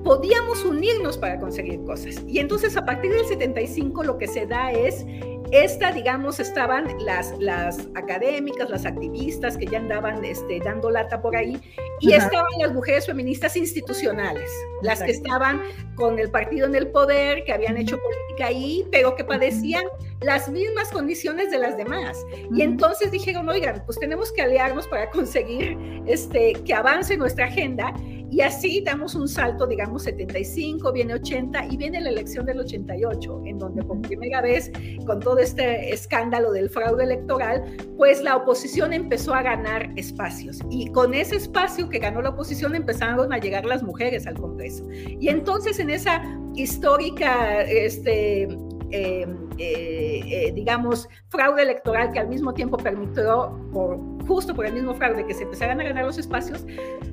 podíamos 0.03 0.65
unirnos 0.65 1.17
para 1.17 1.39
conseguir 1.39 1.81
cosas. 1.85 2.21
Y 2.27 2.39
entonces 2.39 2.75
a 2.75 2.83
partir 2.83 3.11
del 3.13 3.25
75 3.25 4.03
lo 4.03 4.17
que 4.17 4.27
se 4.27 4.45
da 4.45 4.73
es 4.73 5.05
esta, 5.51 5.91
digamos, 5.91 6.39
estaban 6.39 6.87
las, 7.05 7.37
las 7.39 7.87
académicas, 7.95 8.69
las 8.69 8.85
activistas 8.85 9.57
que 9.57 9.65
ya 9.65 9.79
andaban 9.79 10.23
este, 10.23 10.59
dando 10.59 10.89
lata 10.89 11.21
por 11.21 11.35
ahí, 11.35 11.59
y 11.99 12.13
estaban 12.13 12.51
las 12.59 12.73
mujeres 12.73 13.05
feministas 13.05 13.55
institucionales, 13.55 14.49
las 14.81 15.03
que 15.03 15.11
estaban 15.11 15.61
con 15.95 16.19
el 16.19 16.31
partido 16.31 16.65
en 16.67 16.75
el 16.75 16.87
poder, 16.87 17.43
que 17.43 17.53
habían 17.53 17.77
hecho 17.77 17.99
política 17.99 18.47
ahí, 18.47 18.87
pero 18.91 19.15
que 19.15 19.23
padecían 19.23 19.83
las 20.21 20.49
mismas 20.49 20.89
condiciones 20.89 21.51
de 21.51 21.59
las 21.59 21.77
demás. 21.77 22.17
Y 22.53 22.61
entonces 22.61 23.11
dijeron, 23.11 23.49
oigan, 23.49 23.83
pues 23.85 23.99
tenemos 23.99 24.31
que 24.31 24.41
aliarnos 24.41 24.87
para 24.87 25.09
conseguir 25.11 25.77
este, 26.07 26.53
que 26.53 26.73
avance 26.73 27.17
nuestra 27.17 27.45
agenda 27.45 27.93
y 28.31 28.39
así 28.41 28.81
damos 28.81 29.13
un 29.13 29.27
salto, 29.27 29.67
digamos, 29.67 30.03
75, 30.03 30.93
viene 30.93 31.15
80 31.15 31.65
y 31.65 31.75
viene 31.75 31.99
la 31.99 32.09
elección 32.09 32.45
del 32.45 32.61
88, 32.61 33.41
en 33.45 33.57
donde 33.57 33.83
por 33.83 34.01
primera 34.01 34.41
vez, 34.41 34.71
con 35.05 35.19
todo 35.19 35.37
este 35.39 35.93
escándalo 35.93 36.53
del 36.53 36.69
fraude 36.69 37.03
electoral, 37.03 37.63
pues 37.97 38.23
la 38.23 38.37
oposición 38.37 38.93
empezó 38.93 39.33
a 39.33 39.41
ganar 39.41 39.91
espacios. 39.97 40.59
Y 40.69 40.87
con 40.93 41.13
ese 41.13 41.35
espacio 41.35 41.89
que 41.89 41.99
ganó 41.99 42.21
la 42.21 42.29
oposición 42.29 42.73
empezaron 42.73 43.33
a 43.33 43.37
llegar 43.37 43.65
las 43.65 43.83
mujeres 43.83 44.25
al 44.25 44.35
Congreso. 44.35 44.87
Y 44.91 45.27
entonces 45.27 45.77
en 45.79 45.89
esa 45.89 46.23
histórica 46.55 47.63
este, 47.63 48.47
eh, 48.91 49.25
eh, 49.57 50.21
eh, 50.25 50.51
digamos, 50.53 51.07
fraude 51.29 51.61
electoral 51.63 52.11
que 52.11 52.19
al 52.19 52.27
mismo 52.27 52.53
tiempo 52.53 52.77
permitió, 52.77 53.57
por, 53.71 53.97
justo 54.27 54.53
por 54.53 54.65
el 54.65 54.73
mismo 54.73 54.93
fraude, 54.93 55.25
que 55.25 55.33
se 55.33 55.43
empezaran 55.43 55.79
a 55.79 55.83
ganar 55.83 56.05
los 56.05 56.17
espacios, 56.17 56.65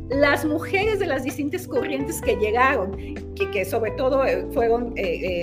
las 0.08 0.44
mujeres 0.44 0.98
de 0.98 1.06
las 1.06 1.24
distintas 1.24 1.66
corrientes 1.66 2.20
que 2.20 2.36
llegaron, 2.36 2.96
que, 3.34 3.50
que 3.50 3.64
sobre 3.64 3.90
todo 3.92 4.24
fueron 4.52 4.94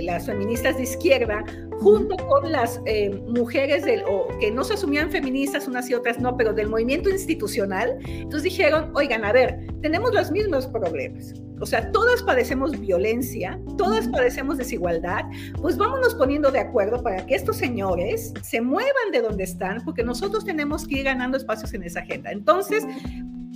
las 0.04 0.26
feministas 0.26 0.78
de 0.78 0.84
izquierda, 0.84 1.44
junto 1.80 2.16
con 2.18 2.52
las 2.52 2.82
eh, 2.86 3.10
mujeres 3.28 3.86
del, 3.86 4.04
o, 4.08 4.28
que 4.40 4.52
no 4.52 4.64
se 4.64 4.74
asumían 4.74 5.12
feministas 5.12 5.68
unas 5.68 5.90
y 5.90 5.94
otras 5.94 6.20
no, 6.20 6.36
pero 6.38 6.54
del 6.54 6.70
movimiento 6.70 7.10
institucional. 7.10 7.98
Entonces 8.08 8.44
dijeron, 8.44 8.92
oigan, 8.96 9.26
a 9.26 9.32
ver, 9.32 9.68
tenemos 9.82 10.14
los 10.14 10.32
mismos 10.32 10.68
problemas. 10.68 11.34
O 11.62 11.66
sea, 11.66 11.90
todas 11.92 12.22
padecemos 12.22 12.78
violencia, 12.80 13.60
todas 13.78 14.10
padecemos 14.10 14.58
desigualdad, 14.58 15.24
pues 15.62 15.78
vámonos 15.78 16.14
poniendo 16.16 16.52
de 16.52 16.60
acuerdo 16.60 17.02
para 17.02 17.26
que 17.26 17.36
estos 17.36 17.56
señores 17.56 18.34
se 18.42 18.60
muevan 18.60 19.12
de 19.14 19.22
donde 19.22 19.46
están, 19.46 19.82
porque 19.86 20.04
nosotros 20.04 20.44
tenemos 20.44 20.86
que 20.86 21.00
ir 21.00 21.06
ganando 21.06 21.38
espacios 21.56 21.74
en 21.74 21.84
esa 21.84 22.02
agenda. 22.02 22.32
Entonces, 22.32 22.86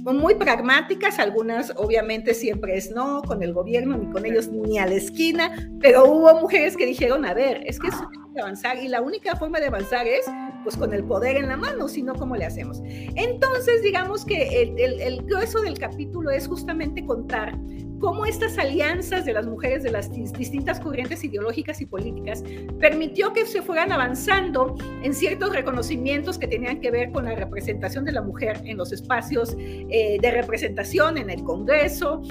muy 0.04 0.36
pragmáticas, 0.36 1.20
algunas 1.20 1.74
obviamente 1.76 2.34
siempre 2.34 2.78
es 2.78 2.92
no, 2.92 3.22
con 3.22 3.44
el 3.44 3.54
gobierno, 3.54 3.98
ni 3.98 4.10
con 4.12 4.26
ellos, 4.26 4.48
ni 4.48 4.80
a 4.80 4.86
la 4.86 4.96
esquina, 4.96 5.52
pero 5.80 6.06
hubo 6.06 6.34
mujeres 6.40 6.76
que 6.78 6.86
dijeron, 6.86 7.26
a 7.26 7.34
ver, 7.34 7.64
es 7.66 7.80
que 7.80 7.88
eso 7.88 8.08
tiene 8.10 8.34
que 8.34 8.42
avanzar 8.42 8.78
y 8.78 8.88
la 8.88 9.02
única 9.02 9.36
forma 9.36 9.60
de 9.60 9.68
avanzar 9.68 10.08
es 10.08 10.26
pues 10.64 10.78
con 10.78 10.94
el 10.94 11.04
poder 11.04 11.38
en 11.38 11.48
la 11.50 11.58
mano, 11.58 11.88
si 11.88 12.02
no, 12.02 12.16
¿cómo 12.16 12.36
le 12.36 12.46
hacemos? 12.46 12.82
Entonces, 12.84 13.82
digamos 13.82 14.26
que 14.26 14.64
el 14.64 15.22
grueso 15.24 15.62
del 15.62 15.78
capítulo 15.78 16.32
es 16.32 16.48
justamente 16.48 17.06
contar 17.06 17.58
cómo 18.00 18.26
estas 18.26 18.58
alianzas 18.58 19.26
de 19.26 19.34
las 19.34 19.46
mujeres 19.46 19.84
de 19.84 19.92
las 19.92 20.12
distintas 20.12 20.80
corrientes 20.80 21.24
ideológicas 21.24 21.82
y 21.82 21.86
políticas 21.86 22.44
permitió 22.80 23.34
que 23.34 23.46
se 23.46 23.62
fueran 23.62 23.92
avanzando 23.92 24.76
en 25.04 25.14
ciertos 25.14 25.54
reconocimientos 25.54 26.38
que 26.38 26.48
tenían 26.48 26.80
que 26.80 26.92
ver 26.92 27.12
con 27.12 27.26
la 27.26 27.36
representación 27.36 28.06
de 28.06 28.14
la 28.14 28.22
mujer 28.22 28.62
en 28.64 28.78
los 28.78 28.92
espacios 28.92 29.56
eh, 29.60 30.18
de 30.22 30.32
representación 30.32 31.18
en 31.18 31.30
el 31.30 31.44
Congreso, 31.44 32.22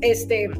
este, 0.00 0.50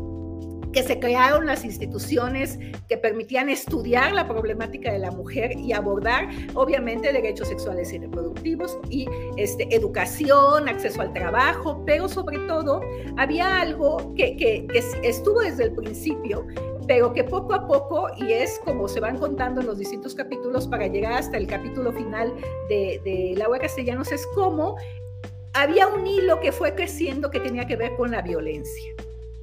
que 0.72 0.82
se 0.82 0.98
crearon 0.98 1.46
las 1.46 1.64
instituciones 1.64 2.58
que 2.88 2.96
permitían 2.96 3.48
estudiar 3.48 4.12
la 4.12 4.28
problemática 4.28 4.92
de 4.92 4.98
la 4.98 5.10
mujer 5.10 5.52
y 5.58 5.72
abordar, 5.72 6.28
obviamente, 6.54 7.12
derechos 7.12 7.48
sexuales 7.48 7.92
y 7.92 7.98
reproductivos 7.98 8.78
y 8.90 9.06
este, 9.36 9.74
educación, 9.74 10.68
acceso 10.68 11.00
al 11.02 11.12
trabajo, 11.12 11.82
pero 11.86 12.08
sobre 12.08 12.38
todo 12.46 12.80
había 13.16 13.60
algo 13.60 14.14
que, 14.14 14.36
que, 14.36 14.66
estuvo 15.02 15.40
desde 15.40 15.64
el 15.64 15.72
principio, 15.72 16.46
pero 16.86 17.12
que 17.12 17.24
poco 17.24 17.54
a 17.54 17.66
poco, 17.66 18.08
y 18.16 18.32
es 18.32 18.60
como 18.64 18.88
se 18.88 19.00
van 19.00 19.18
contando 19.18 19.60
en 19.60 19.66
los 19.66 19.78
distintos 19.78 20.14
capítulos 20.14 20.66
para 20.66 20.86
llegar 20.86 21.12
hasta 21.12 21.36
el 21.36 21.46
capítulo 21.46 21.92
final 21.92 22.34
de, 22.68 23.00
de 23.04 23.34
Laura 23.36 23.58
Castellanos, 23.58 24.12
es 24.12 24.26
como 24.34 24.76
había 25.54 25.88
un 25.88 26.06
hilo 26.06 26.40
que 26.40 26.52
fue 26.52 26.74
creciendo 26.74 27.30
que 27.30 27.40
tenía 27.40 27.66
que 27.66 27.76
ver 27.76 27.96
con 27.96 28.10
la 28.10 28.22
violencia. 28.22 28.94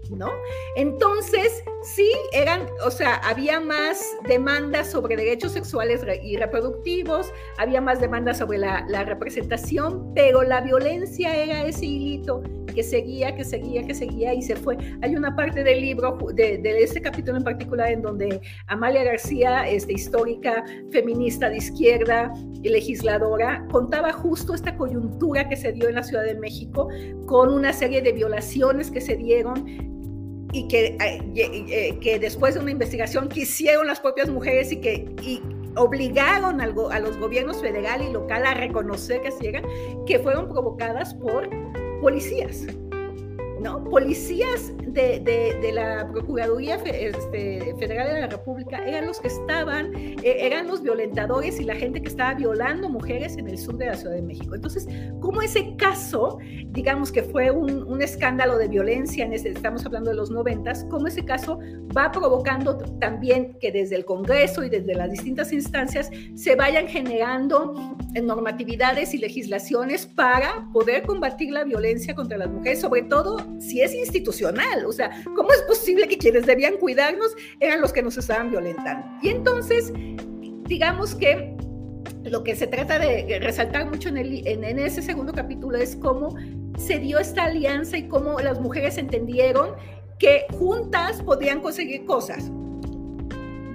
¿No? 0.10 0.30
Entonces, 0.76 1.64
sí, 1.84 2.12
eran, 2.34 2.68
o 2.86 2.92
sea, 2.92 3.16
había 3.16 3.60
más 3.60 4.16
demandas 4.28 4.92
sobre 4.92 5.16
derechos 5.16 5.54
sexuales 5.54 6.02
y 6.24 6.38
reproductivos, 6.38 7.32
había 7.58 7.82
más 7.82 8.00
demandas 8.00 8.38
sobre 8.40 8.58
la, 8.58 8.86
representación, 9.06 10.14
pero 10.16 10.42
la 10.44 10.62
violencia 10.62 11.36
era 11.36 11.66
ese 11.66 11.86
hilito 11.86 12.42
que 12.74 12.84
seguía, 12.84 13.36
que 13.36 13.44
seguía, 13.44 13.86
que 13.86 13.94
seguía 13.94 14.34
y 14.34 14.42
se 14.42 14.56
fue. 14.56 14.78
Hay 15.02 15.16
una 15.16 15.36
parte 15.36 15.64
del 15.64 15.82
libro, 15.82 16.18
de, 16.34 16.60
este 16.82 17.02
capítulo 17.02 17.38
en 17.38 17.44
particular, 17.44 17.92
en 17.92 18.02
donde 18.02 18.42
Amalia 18.68 19.04
García, 19.04 19.68
este, 19.68 19.94
histórica, 19.94 20.64
feminista 20.92 21.50
de 21.50 21.58
izquierda 21.58 22.34
y 22.64 22.70
legisladora, 22.70 23.66
contaba 23.72 24.12
justo 24.12 24.54
esta 24.54 24.76
coyuntura 24.76 25.48
que 25.48 25.56
se 25.56 25.72
dio 25.72 25.88
en 25.88 25.96
la 25.96 26.04
Ciudad 26.04 26.24
de 26.24 26.36
México 26.36 26.90
con 27.28 27.54
una 27.54 27.72
serie 27.72 28.02
de 28.02 28.12
violaciones 28.12 28.92
que 28.92 29.02
se 29.02 29.16
dieron 29.16 29.95
y 30.56 30.70
que, 30.70 30.98
eh, 31.02 31.22
eh, 31.36 32.00
que 32.00 32.18
después 32.18 32.54
de 32.54 32.62
una 32.62 32.72
investigación 32.72 33.28
que 33.28 33.42
hicieron 33.42 33.88
las 33.88 34.00
propias 34.00 34.30
mujeres 34.30 34.72
y 34.72 34.78
que 34.78 35.06
y 35.22 35.42
obligaron 35.76 36.62
a 36.62 36.68
los 36.68 37.18
gobiernos 37.18 37.60
federal 37.60 38.02
y 38.02 38.10
local 38.10 38.46
a 38.46 38.54
reconocer 38.54 39.22
que 39.22 39.32
se 39.32 39.62
que 40.08 40.20
fueron 40.20 40.48
provocadas 40.48 41.14
por 41.16 41.50
policías. 42.00 42.66
¿No? 43.66 43.84
Policías 43.84 44.72
de, 44.78 45.72
la 45.74 46.08
Procuraduría 46.12 46.76
este, 46.76 47.76
Federal 47.80 48.14
de 48.14 48.22
la 48.22 48.28
República 48.28 48.78
eran 48.86 49.08
los 49.08 49.20
que 49.20 49.28
estaban, 49.28 49.94
eh, 49.96 50.38
eran 50.40 50.68
los 50.68 50.84
violentadores 50.84 51.60
y 51.60 51.64
la 51.64 51.76
gente 51.76 52.02
que 52.02 52.08
estaba 52.08 52.36
violando 52.36 52.88
mujeres 52.90 53.38
en 53.38 53.50
el 53.50 53.58
sur 53.58 53.76
de 53.78 53.88
la 53.88 53.96
Ciudad 53.96 54.14
de 54.14 54.22
México. 54.22 54.54
Entonces, 54.54 54.88
como 55.20 55.42
ese 55.42 55.76
caso, 55.78 56.38
digamos 56.68 57.12
que 57.12 57.24
fue 57.24 57.50
un, 57.50 58.02
escándalo 58.02 58.58
de 58.58 58.68
violencia, 58.68 59.26
en 59.26 59.34
ese, 59.34 59.50
estamos 59.50 59.86
hablando 59.86 60.12
de 60.12 60.18
los 60.18 60.30
noventas, 60.30 60.86
como 60.90 61.08
ese 61.08 61.26
caso 61.26 61.60
va 61.98 62.12
provocando 62.12 62.78
también 63.00 63.58
que 63.60 63.72
desde 63.72 63.96
el 63.96 64.06
Congreso 64.06 64.64
y 64.64 64.70
desde 64.70 64.94
las 64.94 65.10
distintas 65.10 65.52
instancias 65.52 66.12
se 66.36 66.56
vayan 66.56 66.88
generando 66.88 67.74
normatividades 68.22 69.14
y 69.14 69.18
legislaciones 69.18 70.06
para 70.06 70.70
poder 70.72 71.04
combatir 71.04 71.52
la 71.52 71.64
violencia 71.64 72.14
contra 72.14 72.38
las 72.38 72.50
mujeres, 72.50 72.82
sobre 72.82 73.04
todo 73.04 73.38
si 73.60 73.82
es 73.82 73.94
institucional. 73.94 74.86
O 74.86 74.92
sea, 74.92 75.12
¿cómo 75.36 75.52
es 75.52 75.62
posible 75.64 76.08
que 76.08 76.18
quienes 76.18 76.46
debían 76.46 76.78
cuidarnos 76.78 77.36
eran 77.60 77.82
los 77.82 77.94
que 77.94 78.02
nos 78.02 78.18
estaban 78.18 78.52
violentando? 78.52 79.06
Y 79.22 79.30
entonces, 79.30 79.92
digamos 80.66 81.16
que 81.16 81.56
lo 82.24 82.44
que 82.44 82.56
se 82.56 82.68
trata 82.68 82.98
de 83.00 83.40
resaltar 83.40 83.88
mucho 83.90 84.10
en, 84.10 84.18
el, 84.18 84.48
en, 84.48 84.80
ese 84.80 85.02
segundo 85.02 85.32
capítulo 85.34 85.78
es 85.78 85.96
cómo 85.96 86.36
se 86.78 87.00
dio 87.00 87.20
esta 87.20 87.46
alianza 87.46 87.98
y 87.98 88.08
cómo 88.08 88.40
las 88.40 88.60
mujeres 88.60 88.98
entendieron 88.98 89.76
que 90.18 90.46
juntas 90.52 91.22
podían 91.22 91.62
conseguir 91.62 92.06
cosas 92.06 92.50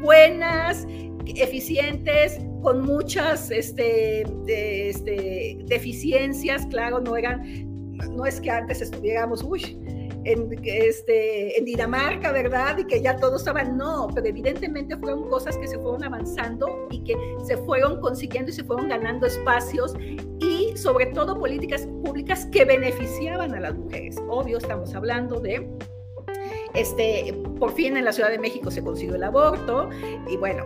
buenas, 0.01 0.87
eficientes, 1.27 2.41
con 2.63 2.83
muchas 2.83 3.51
este, 3.51 4.23
este, 4.89 5.59
deficiencias, 5.67 6.67
claro, 6.67 7.01
no 7.01 7.17
eran 7.17 7.70
no 8.11 8.27
es 8.27 8.41
que 8.41 8.51
antes 8.51 8.81
estuviéramos, 8.81 9.43
uy, 9.43 9.79
en, 10.25 10.61
este, 10.63 11.59
en 11.59 11.65
Dinamarca, 11.65 12.33
¿verdad? 12.33 12.79
Y 12.79 12.85
que 12.85 13.01
ya 13.01 13.17
todo 13.17 13.37
estaba, 13.37 13.65
no, 13.65 14.09
pero 14.15 14.27
evidentemente 14.27 14.97
fueron 14.97 15.29
cosas 15.29 15.57
que 15.57 15.67
se 15.67 15.79
fueron 15.79 16.05
avanzando 16.05 16.87
y 16.91 17.03
que 17.05 17.17
se 17.45 17.57
fueron 17.57 18.01
consiguiendo 18.01 18.51
y 18.51 18.55
se 18.55 18.65
fueron 18.65 18.89
ganando 18.89 19.27
espacios 19.27 19.95
y 20.41 20.77
sobre 20.77 21.07
todo 21.07 21.39
políticas 21.39 21.87
públicas 22.05 22.47
que 22.47 22.65
beneficiaban 22.65 23.55
a 23.55 23.61
las 23.61 23.75
mujeres. 23.75 24.17
Obvio, 24.29 24.59
estamos 24.59 24.95
hablando 24.95 25.41
de 25.41 25.69
este, 26.75 27.35
por 27.59 27.73
fin 27.73 27.97
en 27.97 28.05
la 28.05 28.13
Ciudad 28.13 28.31
de 28.31 28.39
México 28.39 28.71
se 28.71 28.83
consiguió 28.83 29.17
el 29.17 29.25
aborto 29.25 29.89
y 30.29 30.37
bueno, 30.37 30.65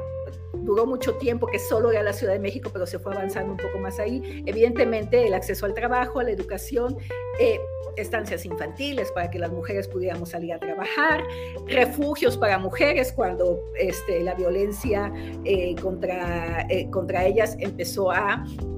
duró 0.65 0.87
mucho 0.87 1.15
tiempo, 1.17 1.47
que 1.47 1.59
solo 1.59 1.91
era 1.93 2.03
la 2.03 2.13
Ciudad 2.13 2.33
de 2.33 2.39
México, 2.39 2.71
pero 2.73 2.87
se 2.87 2.99
fue 2.99 3.15
avanzando 3.15 3.53
un 3.53 3.59
poco 3.59 3.79
más 3.79 3.99
ahí. 3.99 4.43
Evidentemente, 4.47 5.27
el 5.27 5.35
acceso 5.35 5.67
al 5.67 5.75
trabajo, 5.75 6.21
a 6.21 6.25
la 6.25 6.31
educación, 6.31 6.97
eh, 7.39 7.61
estancias 7.97 8.45
infantiles 8.45 9.13
para 9.13 9.31
que 9.31 9.39
las 9.39 9.53
mujeres 9.53 9.87
pudiéramos 9.87 10.31
salir 10.31 10.53
a 10.53 10.59
trabajar, 10.59 11.23
refugios 11.67 12.37
para 12.37 12.59
mujeres 12.59 13.13
cuando 13.13 13.61
este, 13.79 14.21
la 14.23 14.35
violencia 14.35 15.13
eh, 15.45 15.77
contra, 15.81 16.67
eh, 16.71 16.91
contra 16.91 17.25
ellas 17.25 17.57
empezó 17.61 18.11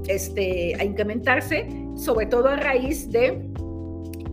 este, 0.07 0.75
a 0.79 0.85
incrementarse, 0.85 1.66
sobre 1.96 2.27
todo 2.27 2.49
a 2.49 2.57
raíz 2.57 3.11
de 3.11 3.42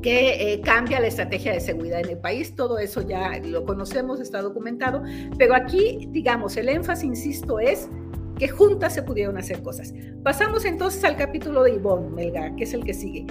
que 0.03 0.53
eh, 0.53 0.61
cambia 0.61 0.99
la 0.99 1.07
estrategia 1.07 1.53
de 1.53 1.59
seguridad 1.59 2.01
en 2.01 2.09
el 2.09 2.17
país. 2.19 2.55
Todo 2.55 2.77
eso 2.77 3.01
ya 3.01 3.39
lo 3.43 3.65
conocemos, 3.65 4.19
está 4.19 4.41
documentado, 4.41 5.01
pero 5.39 5.55
aquí, 5.55 6.07
digamos, 6.11 6.55
el 6.57 6.69
énfasis, 6.69 7.05
insisto, 7.05 7.59
es 7.59 7.89
que 8.37 8.47
juntas 8.47 8.93
se 8.93 9.01
pudieron 9.01 9.37
hacer 9.37 9.63
cosas. 9.63 9.93
Pasamos 10.23 10.65
entonces 10.65 11.03
al 11.03 11.15
capítulo 11.15 11.63
de 11.63 11.75
Ivonne 11.75 12.09
Melgar, 12.09 12.55
que 12.55 12.65
es 12.65 12.73
el 12.73 12.83
que 12.83 12.93
sigue. 12.93 13.25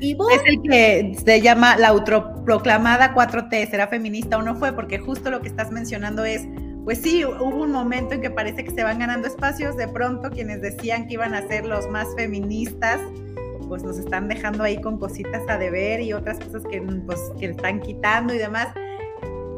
Ivonne, 0.00 0.34
es 0.34 0.42
el 0.46 0.62
que 0.62 1.14
se 1.24 1.40
llama 1.40 1.76
la 1.76 1.88
autoproclamada 1.88 3.14
4T, 3.14 3.70
¿será 3.70 3.88
feminista 3.88 4.38
o 4.38 4.42
no 4.42 4.54
fue? 4.54 4.72
Porque 4.72 4.98
justo 4.98 5.30
lo 5.30 5.40
que 5.40 5.48
estás 5.48 5.72
mencionando 5.72 6.24
es, 6.24 6.46
pues 6.84 6.98
sí, 6.98 7.24
hubo 7.24 7.62
un 7.62 7.72
momento 7.72 8.14
en 8.14 8.20
que 8.20 8.30
parece 8.30 8.64
que 8.64 8.70
se 8.70 8.82
van 8.82 8.98
ganando 8.98 9.26
espacios, 9.26 9.76
de 9.76 9.88
pronto 9.88 10.30
quienes 10.30 10.60
decían 10.60 11.06
que 11.06 11.14
iban 11.14 11.34
a 11.34 11.46
ser 11.48 11.64
los 11.64 11.88
más 11.88 12.06
feministas, 12.16 13.00
pues 13.68 13.84
nos 13.84 13.98
están 13.98 14.28
dejando 14.28 14.64
ahí 14.64 14.80
con 14.80 14.98
cositas 14.98 15.42
a 15.48 15.58
deber 15.58 16.00
y 16.00 16.12
otras 16.12 16.38
cosas 16.38 16.62
que, 16.70 16.80
pues, 16.80 17.20
que 17.38 17.46
están 17.46 17.80
quitando 17.80 18.34
y 18.34 18.38
demás. 18.38 18.68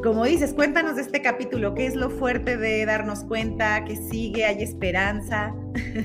Como 0.03 0.25
dices, 0.25 0.53
cuéntanos 0.53 0.95
de 0.95 1.03
este 1.03 1.21
capítulo, 1.21 1.75
¿qué 1.75 1.85
es 1.85 1.95
lo 1.95 2.09
fuerte 2.09 2.57
de 2.57 2.85
darnos 2.85 3.23
cuenta, 3.23 3.85
que 3.85 3.95
sigue, 3.95 4.45
hay 4.45 4.63
esperanza? 4.63 5.53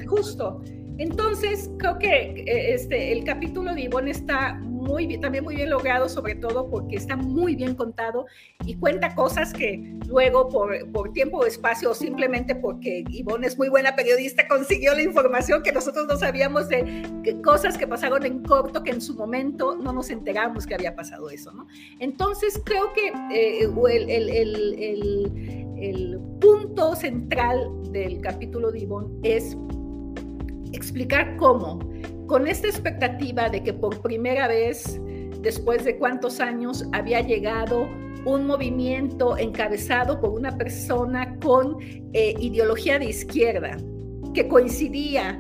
Justo. 0.06 0.62
Entonces, 0.98 1.70
creo 1.78 1.98
que 1.98 2.44
eh, 2.46 2.74
este, 2.74 3.12
el 3.12 3.24
capítulo 3.24 3.74
de 3.74 3.82
Ivonne 3.82 4.10
está 4.10 4.60
muy 4.86 5.06
bien, 5.06 5.20
también 5.20 5.44
muy 5.44 5.56
bien 5.56 5.70
logrado, 5.70 6.08
sobre 6.08 6.34
todo 6.34 6.68
porque 6.70 6.96
está 6.96 7.16
muy 7.16 7.56
bien 7.56 7.74
contado 7.74 8.26
y 8.64 8.74
cuenta 8.76 9.14
cosas 9.14 9.52
que 9.52 9.94
luego 10.06 10.48
por, 10.48 10.90
por 10.92 11.12
tiempo 11.12 11.38
o 11.38 11.46
espacio 11.46 11.90
o 11.90 11.94
simplemente 11.94 12.54
porque 12.54 13.04
Ivonne 13.10 13.46
es 13.46 13.58
muy 13.58 13.68
buena 13.68 13.94
periodista, 13.96 14.46
consiguió 14.48 14.94
la 14.94 15.02
información 15.02 15.62
que 15.62 15.72
nosotros 15.72 16.06
no 16.06 16.16
sabíamos 16.16 16.68
de 16.68 17.04
cosas 17.42 17.76
que 17.76 17.86
pasaron 17.86 18.24
en 18.24 18.42
corto 18.42 18.82
que 18.82 18.90
en 18.90 19.00
su 19.00 19.14
momento 19.14 19.76
no 19.76 19.92
nos 19.92 20.10
enteramos 20.10 20.66
que 20.66 20.74
había 20.74 20.94
pasado 20.94 21.30
eso, 21.30 21.52
¿no? 21.52 21.66
Entonces, 21.98 22.60
creo 22.64 22.92
que 22.92 23.08
eh, 23.34 23.64
el, 23.64 24.10
el, 24.10 24.30
el, 24.30 25.66
el 25.78 26.20
punto 26.40 26.94
central 26.94 27.70
del 27.90 28.20
capítulo 28.20 28.70
de 28.70 28.80
Ivonne 28.80 29.08
es 29.22 29.56
explicar 30.72 31.36
cómo, 31.36 31.78
con 32.26 32.46
esta 32.46 32.68
expectativa 32.68 33.48
de 33.48 33.62
que 33.62 33.72
por 33.72 34.00
primera 34.02 34.48
vez, 34.48 35.00
después 35.40 35.84
de 35.84 35.96
cuántos 35.96 36.40
años, 36.40 36.84
había 36.92 37.20
llegado 37.20 37.88
un 38.24 38.46
movimiento 38.46 39.38
encabezado 39.38 40.20
por 40.20 40.30
una 40.30 40.56
persona 40.58 41.36
con 41.36 41.76
eh, 42.12 42.34
ideología 42.40 42.98
de 42.98 43.06
izquierda, 43.06 43.76
que 44.34 44.48
coincidía, 44.48 45.38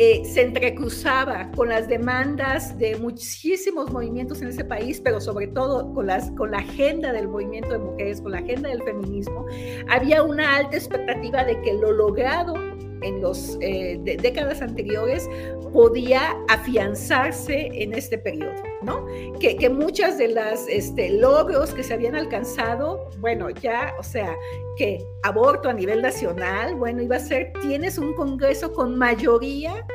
eh, 0.00 0.22
se 0.24 0.42
entrecruzaba 0.42 1.50
con 1.56 1.70
las 1.70 1.88
demandas 1.88 2.78
de 2.78 2.96
muchísimos 2.96 3.90
movimientos 3.90 4.40
en 4.42 4.48
ese 4.48 4.64
país, 4.64 5.00
pero 5.00 5.20
sobre 5.20 5.48
todo 5.48 5.92
con, 5.92 6.06
las, 6.06 6.30
con 6.32 6.52
la 6.52 6.58
agenda 6.58 7.12
del 7.12 7.26
movimiento 7.26 7.70
de 7.70 7.78
mujeres, 7.78 8.20
con 8.20 8.32
la 8.32 8.38
agenda 8.38 8.68
del 8.68 8.82
feminismo, 8.82 9.44
había 9.88 10.22
una 10.22 10.54
alta 10.54 10.76
expectativa 10.76 11.42
de 11.42 11.60
que 11.62 11.72
lo 11.72 11.90
logrado 11.90 12.54
en 13.02 13.22
las 13.22 13.58
eh, 13.60 13.98
décadas 14.20 14.62
anteriores 14.62 15.28
podía 15.72 16.36
afianzarse 16.48 17.70
en 17.72 17.92
este 17.92 18.18
periodo, 18.18 18.62
¿no? 18.82 19.06
Que, 19.38 19.56
que 19.56 19.68
muchas 19.68 20.18
de 20.18 20.28
las 20.28 20.66
este, 20.68 21.10
logros 21.10 21.74
que 21.74 21.82
se 21.82 21.94
habían 21.94 22.14
alcanzado, 22.14 23.10
bueno, 23.18 23.50
ya, 23.50 23.94
o 23.98 24.02
sea, 24.02 24.34
que 24.76 25.04
aborto 25.22 25.68
a 25.68 25.72
nivel 25.72 26.02
nacional, 26.02 26.74
bueno, 26.74 27.02
iba 27.02 27.16
a 27.16 27.20
ser, 27.20 27.52
tienes 27.60 27.98
un 27.98 28.14
Congreso 28.14 28.72
con 28.72 28.96
mayoría 28.96 29.86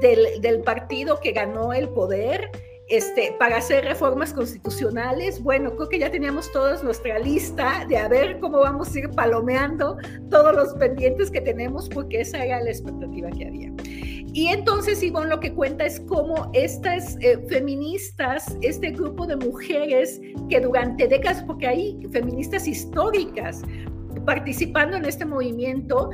del, 0.00 0.40
del 0.40 0.60
partido 0.60 1.20
que 1.20 1.32
ganó 1.32 1.72
el 1.72 1.88
poder, 1.88 2.50
este, 2.88 3.34
para 3.38 3.56
hacer 3.58 3.84
reformas 3.84 4.32
constitucionales. 4.32 5.42
Bueno, 5.42 5.74
creo 5.76 5.88
que 5.88 5.98
ya 5.98 6.10
teníamos 6.10 6.50
toda 6.52 6.82
nuestra 6.82 7.18
lista 7.18 7.84
de 7.88 7.98
a 7.98 8.08
ver 8.08 8.40
cómo 8.40 8.60
vamos 8.60 8.94
a 8.94 8.98
ir 8.98 9.10
palomeando 9.10 9.96
todos 10.30 10.54
los 10.54 10.74
pendientes 10.74 11.30
que 11.30 11.40
tenemos, 11.40 11.88
porque 11.88 12.20
esa 12.20 12.44
era 12.44 12.62
la 12.62 12.70
expectativa 12.70 13.30
que 13.30 13.46
había. 13.46 13.72
Y 14.32 14.48
entonces 14.48 15.02
Ivonne 15.02 15.30
lo 15.30 15.40
que 15.40 15.52
cuenta 15.52 15.84
es 15.84 16.00
cómo 16.00 16.50
estas 16.52 17.16
eh, 17.20 17.38
feministas, 17.48 18.56
este 18.60 18.90
grupo 18.90 19.26
de 19.26 19.36
mujeres 19.36 20.20
que 20.48 20.60
durante 20.60 21.08
décadas, 21.08 21.42
porque 21.42 21.66
hay 21.66 21.98
feministas 22.12 22.68
históricas 22.68 23.62
participando 24.24 24.96
en 24.96 25.06
este 25.06 25.24
movimiento, 25.24 26.10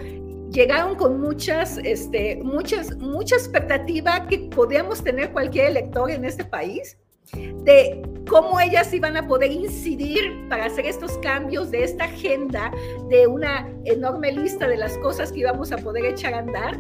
llegaron 0.51 0.97
con 0.97 1.21
muchas, 1.21 1.79
este, 1.79 2.41
muchas, 2.43 2.97
mucha 2.97 3.37
expectativa 3.37 4.27
que 4.27 4.39
podíamos 4.39 5.03
tener 5.03 5.33
cualquier 5.33 5.67
elector 5.67 6.11
en 6.11 6.25
este 6.25 6.45
país 6.45 6.97
de 7.33 8.03
cómo 8.29 8.61
ellas 8.61 8.93
iban 8.93 9.17
a 9.17 9.27
poder 9.27 9.51
incidir 9.51 10.47
para 10.49 10.67
hacer 10.67 10.87
estos 10.87 11.19
cambios 11.19 11.71
de 11.71 11.85
esta 11.85 12.05
agenda, 12.05 12.71
de 13.09 13.27
una 13.27 13.69
enorme 13.85 14.33
lista 14.33 14.69
de 14.69 14.77
las 14.77 14.97
cosas 14.99 15.33
que 15.33 15.41
íbamos 15.41 15.73
a 15.73 15.79
poder 15.79 16.05
echar 16.05 16.35
a 16.35 16.39
andar 16.39 16.79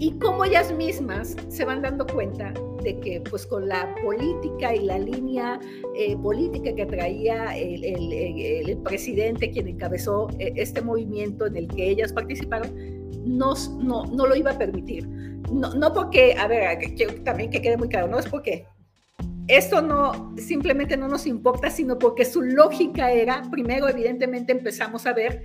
y 0.00 0.12
cómo 0.12 0.46
ellas 0.46 0.72
mismas 0.72 1.36
se 1.48 1.64
van 1.64 1.82
dando 1.82 2.06
cuenta 2.06 2.54
de 2.82 2.98
que 3.00 3.20
pues 3.28 3.46
con 3.46 3.68
la 3.68 3.94
política 4.02 4.74
y 4.74 4.86
la 4.86 4.98
línea 4.98 5.60
eh, 5.94 6.16
política 6.16 6.74
que 6.74 6.86
traía 6.86 7.54
el, 7.54 8.78
presidente 8.82 9.50
quien 9.50 9.68
encabezó 9.68 10.28
eh, 10.38 10.54
este 10.56 10.80
movimiento 10.80 11.46
en 11.46 11.56
el 11.56 11.68
que 11.68 11.90
ellas 11.90 12.14
participaron, 12.14 12.72
no, 13.26 13.52
no, 13.78 14.06
no 14.06 14.26
lo 14.26 14.34
iba 14.34 14.52
a 14.52 14.58
permitir. 14.58 15.06
No, 15.52 15.74
no 15.74 15.92
porque, 15.92 16.34
a 16.34 16.48
ver, 16.48 16.78
que, 16.78 17.06
también 17.22 17.50
que 17.50 17.60
quede 17.60 17.76
muy 17.76 17.88
claro, 17.88 18.08
no 18.08 18.18
es 18.18 18.26
porque 18.26 18.64
esto 19.50 19.82
no 19.82 20.34
simplemente 20.38 20.96
no 20.96 21.08
nos 21.08 21.26
importa, 21.26 21.70
sino 21.70 21.98
porque 21.98 22.24
su 22.24 22.42
lógica 22.42 23.10
era, 23.12 23.42
primero, 23.50 23.88
evidentemente 23.88 24.52
empezamos 24.52 25.06
a 25.06 25.12
ver, 25.12 25.42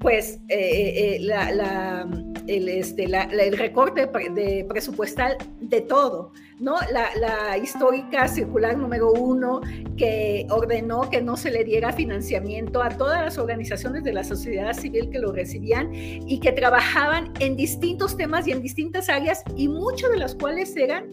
pues, 0.00 0.40
eh, 0.48 1.18
la, 1.20 2.06
el, 2.46 2.68
este, 2.68 3.04
el 3.04 3.56
recorte 3.56 4.06
de 4.06 4.66
presupuestal 4.68 5.36
de 5.60 5.80
todo, 5.80 6.32
¿no? 6.58 6.76
La, 6.90 7.56
histórica 7.58 8.28
circular 8.28 8.76
número 8.76 9.12
uno 9.12 9.60
que 9.96 10.46
ordenó 10.50 11.08
que 11.10 11.20
no 11.20 11.36
se 11.36 11.50
le 11.50 11.64
diera 11.64 11.92
financiamiento 11.92 12.82
a 12.82 12.88
todas 12.88 13.22
las 13.22 13.38
organizaciones 13.38 14.04
de 14.04 14.12
la 14.12 14.24
sociedad 14.24 14.72
civil 14.72 15.10
que 15.10 15.18
lo 15.18 15.32
recibían 15.32 15.90
y 15.92 16.40
que 16.40 16.52
trabajaban 16.52 17.32
en 17.40 17.56
distintos 17.56 18.16
temas 18.16 18.46
y 18.48 18.52
en 18.52 18.62
distintas 18.62 19.08
áreas 19.08 19.42
y 19.56 19.68
muchas 19.68 20.10
de 20.10 20.18
las 20.18 20.34
cuales 20.34 20.76
eran 20.76 21.06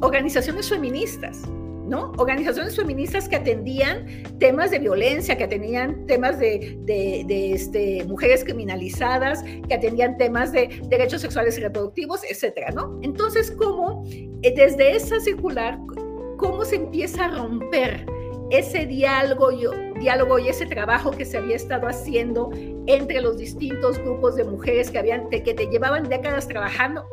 organizaciones 0.00 0.68
feministas. 0.68 1.42
¿No? 1.86 2.12
Organizaciones 2.18 2.76
feministas 2.76 3.28
que 3.28 3.36
atendían 3.36 4.06
temas 4.38 4.70
de 4.70 4.78
violencia, 4.78 5.36
que 5.36 5.44
atendían 5.44 6.06
temas 6.06 6.38
de, 6.38 6.78
este, 7.52 8.04
mujeres 8.04 8.44
criminalizadas, 8.44 9.42
que 9.68 9.74
atendían 9.74 10.16
temas 10.16 10.52
de 10.52 10.80
derechos 10.88 11.20
sexuales 11.22 11.58
y 11.58 11.60
reproductivos, 11.60 12.20
etcétera, 12.28 12.70
¿no? 12.70 12.98
Entonces, 13.02 13.50
¿cómo 13.50 14.04
eh, 14.42 14.52
desde 14.56 14.96
esa 14.96 15.20
circular, 15.20 15.78
cómo 16.36 16.64
se 16.64 16.76
empieza 16.76 17.26
a 17.26 17.28
romper 17.28 18.06
ese 18.50 18.86
diálogo, 18.86 19.50
diálogo 19.98 20.38
y 20.38 20.48
ese 20.48 20.66
trabajo 20.66 21.10
que 21.10 21.24
se 21.24 21.38
había 21.38 21.56
estado 21.56 21.88
haciendo 21.88 22.50
entre 22.86 23.20
los 23.20 23.38
distintos 23.38 23.98
grupos 23.98 24.36
de 24.36 24.44
mujeres 24.44 24.90
que, 24.90 24.98
habían, 24.98 25.28
que 25.30 25.40
te 25.40 25.66
llevaban 25.66 26.08
décadas 26.08 26.46
trabajando 26.46 27.06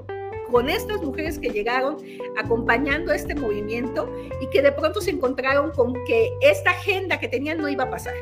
con 0.52 0.70
estas 0.70 1.02
mujeres 1.02 1.40
que 1.40 1.50
llegaron 1.50 1.98
acompañando 2.38 3.14
este 3.14 3.34
movimiento 3.36 4.12
y 4.42 4.48
que 4.50 4.62
de 4.62 4.72
pronto 4.72 5.02
se 5.02 5.12
encontraron 5.12 5.72
con 5.72 5.94
que 6.06 6.32
esta 6.42 6.72
agenda 6.72 7.20
que 7.20 7.28
tenían 7.28 7.58
no 7.58 7.70
iba 7.70 7.86
a 7.86 7.90
pasar. 7.90 8.14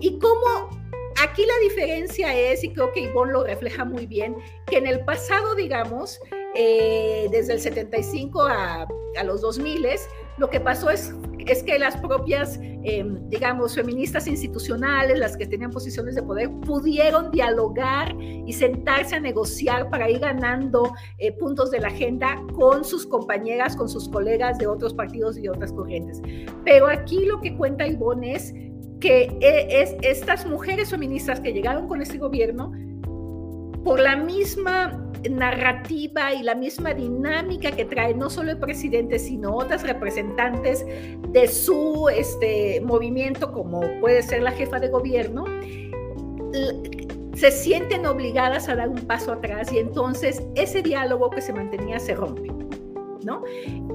Y 0.00 0.18
cómo 0.18 0.70
aquí 1.22 1.44
la 1.44 1.58
diferencia 1.62 2.34
es, 2.34 2.64
y 2.64 2.72
creo 2.72 2.92
que 2.92 3.00
Ivonne 3.00 3.32
lo 3.32 3.44
refleja 3.44 3.84
muy 3.84 4.06
bien, 4.06 4.36
que 4.66 4.78
en 4.78 4.86
el 4.86 5.04
pasado, 5.04 5.54
digamos, 5.54 6.20
eh, 6.54 7.28
desde 7.30 7.54
el 7.54 7.60
75 7.60 8.42
a, 8.42 8.86
a 9.16 9.24
los 9.24 9.40
2000, 9.40 9.86
lo 10.38 10.50
que 10.50 10.60
pasó 10.60 10.90
es, 10.90 11.14
es 11.46 11.62
que 11.62 11.78
las 11.78 11.96
propias, 11.96 12.58
em, 12.60 13.28
digamos, 13.28 13.74
feministas 13.74 14.26
institucionales, 14.26 15.18
las 15.18 15.36
que 15.36 15.46
tenían 15.46 15.70
posiciones 15.70 16.14
de 16.14 16.22
poder, 16.22 16.50
pudieron 16.66 17.30
dialogar 17.30 18.14
y 18.20 18.52
sentarse 18.52 19.16
a 19.16 19.20
negociar 19.20 19.90
para 19.90 20.10
ir 20.10 20.18
ganando 20.18 20.92
eh, 21.18 21.32
puntos 21.32 21.70
de 21.70 21.80
la 21.80 21.88
agenda 21.88 22.42
con 22.54 22.84
sus 22.84 23.06
compañeras, 23.06 23.76
con 23.76 23.88
sus 23.88 24.08
colegas 24.08 24.58
de 24.58 24.66
otros 24.66 24.94
partidos 24.94 25.38
y 25.38 25.42
de 25.42 25.50
otras 25.50 25.72
corrientes. 25.72 26.20
Pero 26.64 26.88
aquí 26.88 27.26
lo 27.26 27.40
que 27.40 27.56
cuenta 27.56 27.86
Ivonne 27.86 28.34
es 28.34 28.52
que 29.00 29.36
eh, 29.40 29.68
es, 29.70 29.96
estas 30.00 30.46
mujeres 30.46 30.90
feministas 30.90 31.40
que 31.40 31.52
llegaron 31.52 31.86
con 31.86 32.00
este 32.00 32.18
gobierno, 32.18 32.72
por 33.84 34.00
la 34.00 34.16
misma 34.16 35.03
narrativa 35.30 36.34
y 36.34 36.42
la 36.42 36.54
misma 36.54 36.94
dinámica 36.94 37.70
que 37.72 37.84
trae 37.84 38.14
no 38.14 38.30
solo 38.30 38.50
el 38.52 38.58
presidente, 38.58 39.18
sino 39.18 39.54
otras 39.54 39.82
representantes 39.82 40.84
de 41.28 41.48
su 41.48 42.08
este, 42.08 42.80
movimiento, 42.80 43.52
como 43.52 43.80
puede 44.00 44.22
ser 44.22 44.42
la 44.42 44.52
jefa 44.52 44.78
de 44.78 44.88
gobierno, 44.88 45.44
se 47.34 47.50
sienten 47.50 48.06
obligadas 48.06 48.68
a 48.68 48.76
dar 48.76 48.88
un 48.88 49.00
paso 49.06 49.32
atrás 49.32 49.72
y 49.72 49.78
entonces 49.78 50.42
ese 50.54 50.82
diálogo 50.82 51.30
que 51.30 51.40
se 51.40 51.52
mantenía 51.52 51.98
se 51.98 52.14
rompe. 52.14 52.48
¿no? 53.24 53.42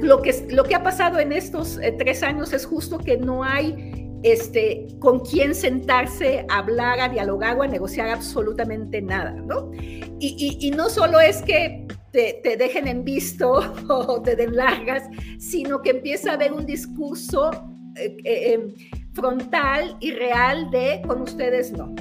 Lo, 0.01 0.21
que, 0.21 0.33
lo 0.49 0.63
que 0.63 0.75
ha 0.75 0.83
pasado 0.83 1.19
en 1.19 1.31
estos 1.31 1.77
eh, 1.77 1.91
tres 1.91 2.23
años 2.23 2.51
es 2.51 2.65
justo 2.65 2.97
que 2.97 3.17
no 3.17 3.43
hay 3.43 3.98
este, 4.23 4.87
con 4.99 5.19
quién 5.19 5.55
sentarse 5.55 6.45
a 6.49 6.59
hablar, 6.59 6.99
a 6.99 7.09
dialogar 7.09 7.57
o 7.57 7.63
a 7.63 7.67
negociar 7.67 8.09
absolutamente 8.09 9.01
nada, 9.01 9.31
¿no? 9.31 9.71
Y, 10.19 10.71
no 10.75 10.89
solo 10.89 11.19
es 11.19 11.41
que 11.41 11.87
te, 12.11 12.41
dejen 12.57 12.87
en 12.87 13.05
visto 13.05 13.59
o 13.89 14.21
te 14.21 14.35
den 14.35 14.55
largas, 14.55 15.03
sino 15.37 15.81
que 15.81 15.91
empieza 15.91 16.31
a 16.31 16.33
haber 16.33 16.51
un 16.51 16.65
discurso 16.65 17.51
eh, 17.95 18.17
eh, 18.25 18.53
em, 18.53 18.73
frontal 19.13 19.95
y 19.99 20.11
real 20.11 20.69
de 20.71 21.01
con 21.07 21.21
ustedes 21.21 21.71
no 21.71 21.93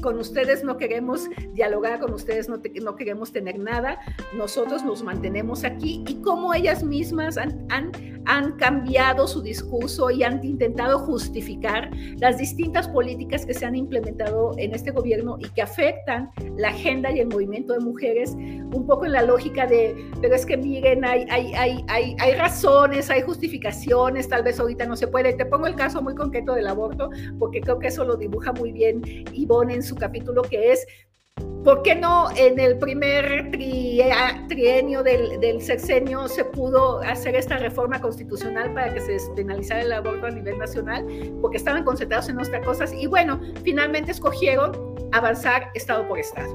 con 0.00 0.18
ustedes 0.18 0.62
no 0.62 0.76
queremos 0.76 1.28
dialogar, 1.54 1.98
con 1.98 2.12
ustedes 2.14 2.48
no, 2.48 2.96
queremos 2.96 3.32
tener 3.32 3.58
nada, 3.58 3.98
nosotros 4.36 4.84
nos 4.84 5.02
mantenemos 5.02 5.64
aquí 5.64 6.04
y 6.06 6.20
cómo 6.22 6.54
ellas 6.54 6.84
mismas 6.84 7.36
han 7.36 8.17
cambiado 8.56 9.26
su 9.26 9.42
discurso 9.42 10.10
y 10.10 10.22
han 10.22 10.44
intentado 10.44 10.98
justificar 10.98 11.90
las 12.18 12.38
distintas 12.38 12.88
políticas 12.88 13.46
que 13.46 13.54
se 13.54 13.64
han 13.64 13.74
implementado 13.74 14.52
en 14.58 14.74
este 14.74 14.90
gobierno 14.90 15.36
y 15.38 15.48
que 15.48 15.62
afectan 15.62 16.30
la 16.56 16.68
agenda 16.68 17.10
y 17.10 17.20
el 17.20 17.28
movimiento 17.28 17.72
de 17.72 17.80
mujeres, 17.80 18.34
un 18.34 18.86
poco 18.86 19.06
en 19.06 19.12
la 19.12 19.22
lógica 19.22 19.66
de, 19.66 19.96
pero 20.20 20.34
es 20.34 20.44
que 20.44 20.56
miren, 20.56 21.04
hay, 21.04 21.26
hay, 21.30 21.54
hay, 21.54 21.84
hay, 21.88 22.16
hay 22.18 22.32
razones, 22.34 23.10
hay 23.10 23.22
justificaciones, 23.22 24.28
tal 24.28 24.42
vez 24.42 24.60
ahorita 24.60 24.86
no 24.86 24.96
se 24.96 25.06
puede. 25.06 25.32
Te 25.32 25.46
pongo 25.46 25.66
el 25.66 25.74
caso 25.74 26.02
muy 26.02 26.14
concreto 26.14 26.54
del 26.54 26.66
aborto, 26.66 27.10
porque 27.38 27.60
creo 27.60 27.78
que 27.78 27.88
eso 27.88 28.04
lo 28.04 28.16
dibuja 28.16 28.52
muy 28.52 28.72
bien 28.72 29.02
Ivonne 29.32 29.74
en 29.74 29.82
su 29.82 29.94
capítulo, 29.94 30.42
que 30.42 30.72
es 30.72 30.86
¿Por 31.64 31.82
qué 31.82 31.94
no 31.94 32.28
en 32.36 32.58
el 32.58 32.78
primer 32.78 33.50
trienio 34.48 35.02
del, 35.02 35.60
sexenio 35.60 36.26
se 36.28 36.44
pudo 36.44 37.00
hacer 37.00 37.34
esta 37.36 37.58
reforma 37.58 38.00
constitucional 38.00 38.72
para 38.72 38.94
que 38.94 39.00
se 39.00 39.12
despenalizara 39.12 39.82
el 39.82 39.92
aborto 39.92 40.26
a 40.26 40.30
nivel 40.30 40.56
nacional? 40.58 41.06
Porque 41.42 41.58
estaban 41.58 41.84
concentrados 41.84 42.28
en 42.28 42.38
otras 42.38 42.64
cosas 42.64 42.92
y 42.94 43.06
bueno, 43.06 43.40
finalmente 43.64 44.12
escogieron 44.12 44.72
avanzar 45.12 45.70
estado 45.74 46.08
por 46.08 46.18
estado. 46.18 46.48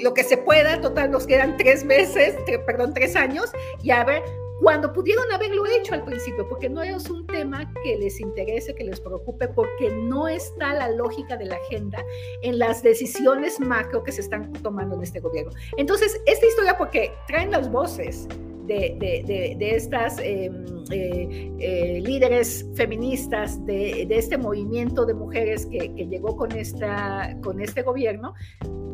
Lo 0.00 0.14
que 0.14 0.24
se 0.24 0.38
pueda, 0.38 0.80
total, 0.80 1.10
nos 1.10 1.26
quedan 1.26 1.56
tres 1.56 1.84
meses, 1.84 2.36
perdón, 2.66 2.94
tres 2.94 3.14
años 3.14 3.52
y 3.82 3.90
a 3.90 4.04
ver 4.04 4.22
cuando 4.62 4.92
pudieron 4.92 5.30
haberlo 5.32 5.66
hecho 5.66 5.92
al 5.92 6.04
principio, 6.04 6.48
porque 6.48 6.68
no 6.68 6.82
es 6.84 7.10
un 7.10 7.26
tema 7.26 7.68
que 7.82 7.98
les 7.98 8.20
interese, 8.20 8.72
que 8.74 8.84
les 8.84 9.00
preocupe, 9.00 9.48
porque 9.48 9.90
no 9.90 10.28
está 10.28 10.72
la 10.72 10.88
lógica 10.88 11.36
de 11.36 11.46
la 11.46 11.56
agenda 11.56 12.02
en 12.42 12.60
las 12.60 12.80
decisiones 12.80 13.58
macro 13.58 14.04
que 14.04 14.12
se 14.12 14.20
están 14.20 14.52
tomando 14.62 14.94
en 14.94 15.02
este 15.02 15.18
gobierno. 15.18 15.50
Entonces, 15.76 16.20
esta 16.26 16.46
historia, 16.46 16.78
porque 16.78 17.12
traen 17.26 17.50
las 17.50 17.70
voces 17.72 18.28
de, 18.66 19.56
estas 19.60 20.18
em, 20.18 20.64
eh, 20.90 21.52
eh, 21.58 22.00
líderes 22.04 22.66
feministas 22.74 23.64
de, 23.66 24.06
este 24.10 24.38
movimiento 24.38 25.04
de 25.06 25.14
mujeres 25.14 25.66
que, 25.66 25.94
que, 25.94 26.06
llegó 26.06 26.36
con, 26.36 26.52
esta, 26.52 27.36
con 27.42 27.60
este 27.60 27.82
gobierno, 27.82 28.34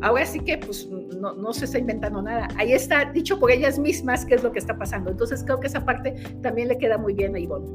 Ahora 0.01 0.25
sí 0.25 0.39
que 0.39 0.57
pues 0.57 0.87
no, 0.87 1.33
no, 1.33 1.53
se 1.53 1.65
está 1.65 1.77
inventando 1.77 2.21
nada. 2.21 2.47
Ahí 2.57 2.71
está 2.71 3.05
dicho 3.05 3.37
por 3.39 3.51
ellas 3.51 3.77
mismas 3.77 4.25
qué 4.25 4.35
es 4.35 4.43
lo 4.43 4.51
que 4.51 4.59
está 4.59 4.77
pasando. 4.77 5.11
Entonces 5.11 5.43
creo 5.43 5.59
que 5.59 5.67
esa 5.67 5.83
parte 5.83 6.13
también 6.41 6.69
le 6.69 6.77
queda 6.77 6.97
muy 6.97 7.13
bien 7.13 7.35
a 7.35 7.39
Ivonne. 7.39 7.67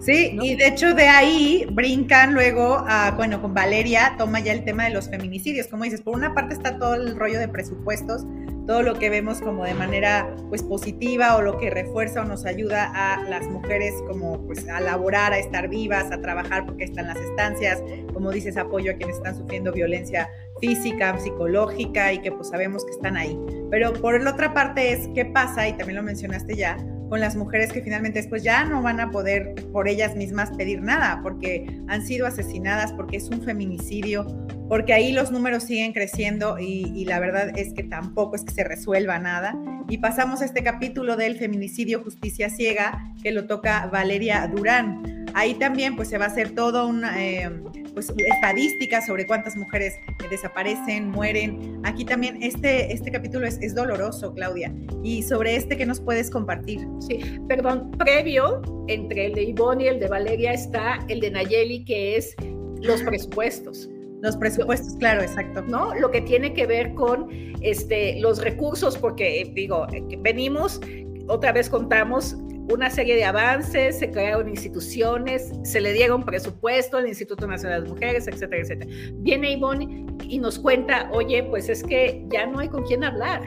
Sí, 0.00 0.36
y 0.40 0.54
de 0.54 0.68
hecho 0.68 0.94
de 0.94 1.08
ahí 1.08 1.66
brincan 1.72 2.34
luego 2.34 2.84
a, 2.86 3.12
bueno, 3.12 3.40
con 3.40 3.54
Valeria 3.54 4.14
toma 4.18 4.40
ya 4.40 4.52
el 4.52 4.64
tema 4.64 4.84
de 4.84 4.90
los 4.90 5.08
feminicidios. 5.08 5.66
Como 5.66 5.84
dices, 5.84 6.02
por 6.02 6.14
una 6.14 6.34
parte 6.34 6.54
está 6.54 6.78
todo 6.78 6.94
el 6.94 7.16
rollo 7.16 7.38
de 7.38 7.48
presupuestos, 7.48 8.24
todo 8.66 8.82
lo 8.82 8.94
que 8.94 9.10
vemos 9.10 9.40
como 9.40 9.64
de 9.64 9.74
manera 9.74 10.34
pues 10.48 10.62
positiva 10.62 11.36
o 11.36 11.42
lo 11.42 11.58
que 11.58 11.70
refuerza 11.70 12.22
o 12.22 12.24
nos 12.24 12.44
ayuda 12.46 12.90
a 12.94 13.22
las 13.24 13.46
mujeres 13.48 13.94
como 14.06 14.40
pues 14.46 14.68
a 14.68 14.80
laborar, 14.80 15.32
a 15.32 15.38
estar 15.38 15.68
vivas, 15.68 16.10
a 16.10 16.20
trabajar 16.20 16.64
porque 16.64 16.84
están 16.84 17.06
las 17.06 17.18
estancias, 17.18 17.82
como 18.12 18.30
dices, 18.30 18.56
apoyo 18.56 18.92
a 18.92 18.94
quienes 18.94 19.16
están 19.16 19.36
sufriendo 19.36 19.72
violencia 19.72 20.28
física, 20.60 21.18
psicológica 21.18 22.12
y 22.12 22.18
que 22.20 22.32
pues 22.32 22.48
sabemos 22.48 22.84
que 22.84 22.92
están 22.92 23.16
ahí. 23.16 23.38
Pero 23.70 23.92
por 23.92 24.20
la 24.22 24.30
otra 24.30 24.54
parte 24.54 24.92
es 24.92 25.08
qué 25.14 25.24
pasa, 25.24 25.68
y 25.68 25.72
también 25.74 25.96
lo 25.96 26.02
mencionaste 26.02 26.56
ya, 26.56 26.76
con 27.08 27.20
las 27.20 27.36
mujeres 27.36 27.72
que 27.72 27.82
finalmente 27.82 28.20
después 28.20 28.42
ya 28.42 28.64
no 28.64 28.82
van 28.82 29.00
a 29.00 29.10
poder 29.10 29.54
por 29.72 29.88
ellas 29.88 30.16
mismas 30.16 30.50
pedir 30.52 30.80
nada, 30.80 31.20
porque 31.22 31.66
han 31.88 32.04
sido 32.04 32.26
asesinadas, 32.26 32.92
porque 32.92 33.18
es 33.18 33.28
un 33.28 33.42
feminicidio, 33.42 34.26
porque 34.68 34.92
ahí 34.92 35.12
los 35.12 35.30
números 35.30 35.64
siguen 35.64 35.92
creciendo 35.92 36.58
y, 36.58 37.04
la 37.04 37.20
verdad 37.20 37.56
es 37.58 37.74
que 37.74 37.82
tampoco 37.82 38.36
es 38.36 38.44
que 38.44 38.52
se 38.52 38.64
resuelva 38.64 39.18
nada. 39.18 39.54
Y 39.88 39.98
pasamos 39.98 40.40
a 40.40 40.46
este 40.46 40.62
capítulo 40.62 41.16
del 41.16 41.36
feminicidio 41.36 42.02
justicia 42.02 42.48
ciega 42.48 43.12
que 43.22 43.30
lo 43.30 43.46
toca 43.46 43.86
Valeria 43.86 44.46
Durán. 44.46 45.26
Ahí 45.34 45.54
también 45.54 45.96
pues 45.96 46.08
se 46.08 46.18
va 46.18 46.26
a 46.26 46.28
hacer 46.28 46.50
todo 46.54 46.86
una... 46.86 47.22
Eh, 47.22 47.50
pues, 47.94 48.12
estadísticas 48.16 49.06
sobre 49.06 49.26
cuántas 49.26 49.56
mujeres 49.56 49.94
desaparecen, 50.28 51.08
mueren. 51.08 51.80
Aquí 51.84 52.04
también 52.04 52.42
este, 52.42 52.92
este 52.92 53.10
capítulo 53.10 53.46
es, 53.46 53.74
doloroso, 53.74 54.34
Claudia. 54.34 54.74
Y 55.02 55.22
sobre 55.22 55.56
este, 55.56 55.76
¿qué 55.76 55.86
nos 55.86 56.00
puedes 56.00 56.28
compartir? 56.28 56.86
Sí, 56.98 57.20
perdón, 57.48 57.92
previo 57.92 58.62
entre 58.88 59.26
el 59.26 59.34
de 59.34 59.44
Ivonne 59.44 59.84
y 59.84 59.86
el 59.86 60.00
de 60.00 60.08
Valeria 60.08 60.52
está 60.52 60.98
el 61.08 61.20
de 61.20 61.30
Nayeli, 61.30 61.84
que 61.84 62.16
es 62.16 62.34
los 62.80 63.02
presupuestos. 63.02 63.88
Los 64.24 64.38
presupuestos, 64.38 64.94
claro, 64.94 65.20
exacto. 65.20 65.60
¿No? 65.68 65.94
Lo 65.94 66.10
que 66.10 66.22
tiene 66.22 66.54
que 66.54 66.64
ver 66.66 66.94
con 66.94 67.28
este, 67.60 68.18
los 68.20 68.42
recursos, 68.42 68.96
porque 68.96 69.52
digo, 69.54 69.86
venimos, 70.20 70.80
otra 71.28 71.52
vez 71.52 71.68
contamos 71.68 72.34
una 72.72 72.88
serie 72.88 73.16
de 73.16 73.24
avances, 73.24 73.98
se 73.98 74.10
crearon 74.10 74.48
instituciones, 74.48 75.52
se 75.62 75.78
le 75.78 75.92
dieron 75.92 76.24
presupuesto 76.24 76.96
al 76.96 77.06
Instituto 77.06 77.46
Nacional 77.46 77.82
de 77.82 77.88
las 77.88 77.94
Mujeres, 77.94 78.26
etcétera, 78.26 78.62
etcétera. 78.62 78.90
Viene 79.16 79.52
Ivonne 79.52 80.06
y 80.26 80.38
nos 80.38 80.58
cuenta, 80.58 81.10
oye, 81.12 81.42
pues 81.42 81.68
es 81.68 81.82
que 81.82 82.24
ya 82.32 82.46
no 82.46 82.60
hay 82.60 82.68
con 82.68 82.82
quién 82.84 83.04
hablar. 83.04 83.42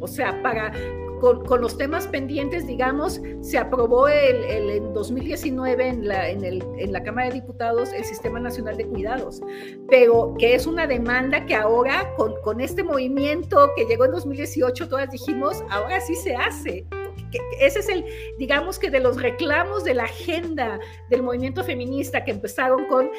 O 0.00 0.08
sea, 0.08 0.42
para 0.42 0.72
con, 1.20 1.60
los 1.60 1.76
temas 1.76 2.06
pendientes, 2.06 2.66
digamos, 2.66 3.20
se 3.42 3.58
aprobó 3.58 4.08
el, 4.08 4.44
en 4.44 4.92
2019 4.92 5.86
en 5.86 6.08
la, 6.08 6.28
en, 6.28 6.44
el, 6.44 6.64
en 6.78 6.92
la 6.92 7.02
Cámara 7.02 7.28
de 7.28 7.34
Diputados 7.34 7.92
el 7.92 8.04
Sistema 8.04 8.40
Nacional 8.40 8.76
de 8.76 8.86
Cuidados, 8.86 9.40
pero 9.88 10.34
que 10.38 10.54
es 10.54 10.66
una 10.66 10.86
demanda 10.86 11.44
que 11.46 11.54
ahora 11.54 12.12
con, 12.16 12.34
con 12.42 12.60
este 12.60 12.82
movimiento 12.82 13.70
que 13.76 13.84
llegó 13.84 14.06
en 14.06 14.12
2018, 14.12 14.88
todas 14.88 15.10
dijimos, 15.10 15.62
ahora 15.70 16.00
sí 16.00 16.14
se 16.14 16.34
hace. 16.34 16.86
Ese 17.60 17.78
es 17.80 17.88
el, 17.88 18.04
digamos 18.38 18.78
que 18.78 18.90
de 18.90 19.00
los 19.00 19.20
reclamos 19.20 19.84
de 19.84 19.94
la 19.94 20.04
agenda 20.04 20.80
del 21.10 21.22
movimiento 21.22 21.62
feminista 21.62 22.24
que 22.24 22.32
empezaron 22.32 22.86
con 22.86 23.10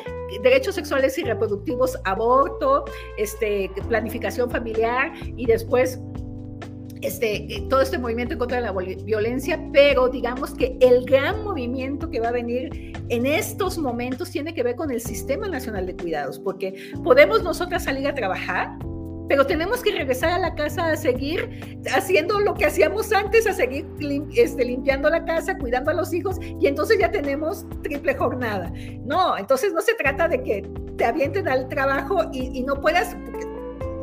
derechos 0.44 0.76
sexuales 0.76 1.18
y 1.18 1.24
reproductivos, 1.24 1.98
aborto, 2.04 2.86
este, 3.18 3.72
planificación 3.88 4.50
familiar 4.50 5.14
y 5.38 5.46
después 5.46 6.00
este, 7.02 7.66
todo 7.70 7.82
este 7.82 7.98
movimiento 7.98 8.34
en 8.34 8.40
contra 8.40 8.58
de 8.58 8.64
la 8.64 8.72
violencia, 8.72 9.60
pero 9.74 10.10
digamos 10.10 10.54
que 10.54 10.78
el 10.82 11.06
gran 11.06 11.44
movimiento 11.44 12.10
que 12.10 12.20
va 12.20 12.30
a 12.30 12.32
venir 12.32 12.94
en 13.10 13.26
estos 13.26 13.78
momentos 13.78 14.30
tiene 14.30 14.54
que 14.54 14.64
ver 14.64 14.76
con 14.76 14.92
el 14.92 15.02
Sistema 15.02 15.48
Nacional 15.48 15.86
de 15.86 15.96
Cuidados, 15.96 16.40
porque 16.40 16.92
podemos 17.04 17.44
nosotras 17.44 17.84
salir 17.84 18.08
a 18.08 18.14
trabajar, 18.14 18.78
pero 19.28 19.46
tenemos 19.48 19.82
que 19.82 19.92
regresar 19.92 20.32
a 20.32 20.40
la 20.40 20.56
casa 20.56 20.92
a 20.92 20.98
seguir 20.98 21.80
haciendo 21.96 22.40
lo 22.42 22.54
que 22.54 22.66
hacíamos 22.66 23.14
antes, 23.14 23.48
a 23.48 23.54
seguir 23.54 23.88
este, 24.36 24.66
limpiando 24.66 25.10
la 25.10 25.24
casa, 25.24 25.58
cuidando 25.58 25.92
a 25.92 25.94
los 25.94 26.14
hijos, 26.14 26.38
y 26.60 26.68
entonces 26.68 26.98
ya 27.00 27.10
tenemos 27.12 27.66
triple 27.82 28.14
jornada. 28.14 28.72
No, 29.06 29.38
entonces 29.38 29.74
no 29.74 29.82
se 29.82 29.94
trata 29.94 30.28
de 30.28 30.44
que 30.44 30.70
te 30.98 31.06
avienten 31.06 31.48
al 31.48 31.68
trabajo 31.70 32.30
y, 32.32 32.62
no 32.64 32.80
puedas 32.80 33.16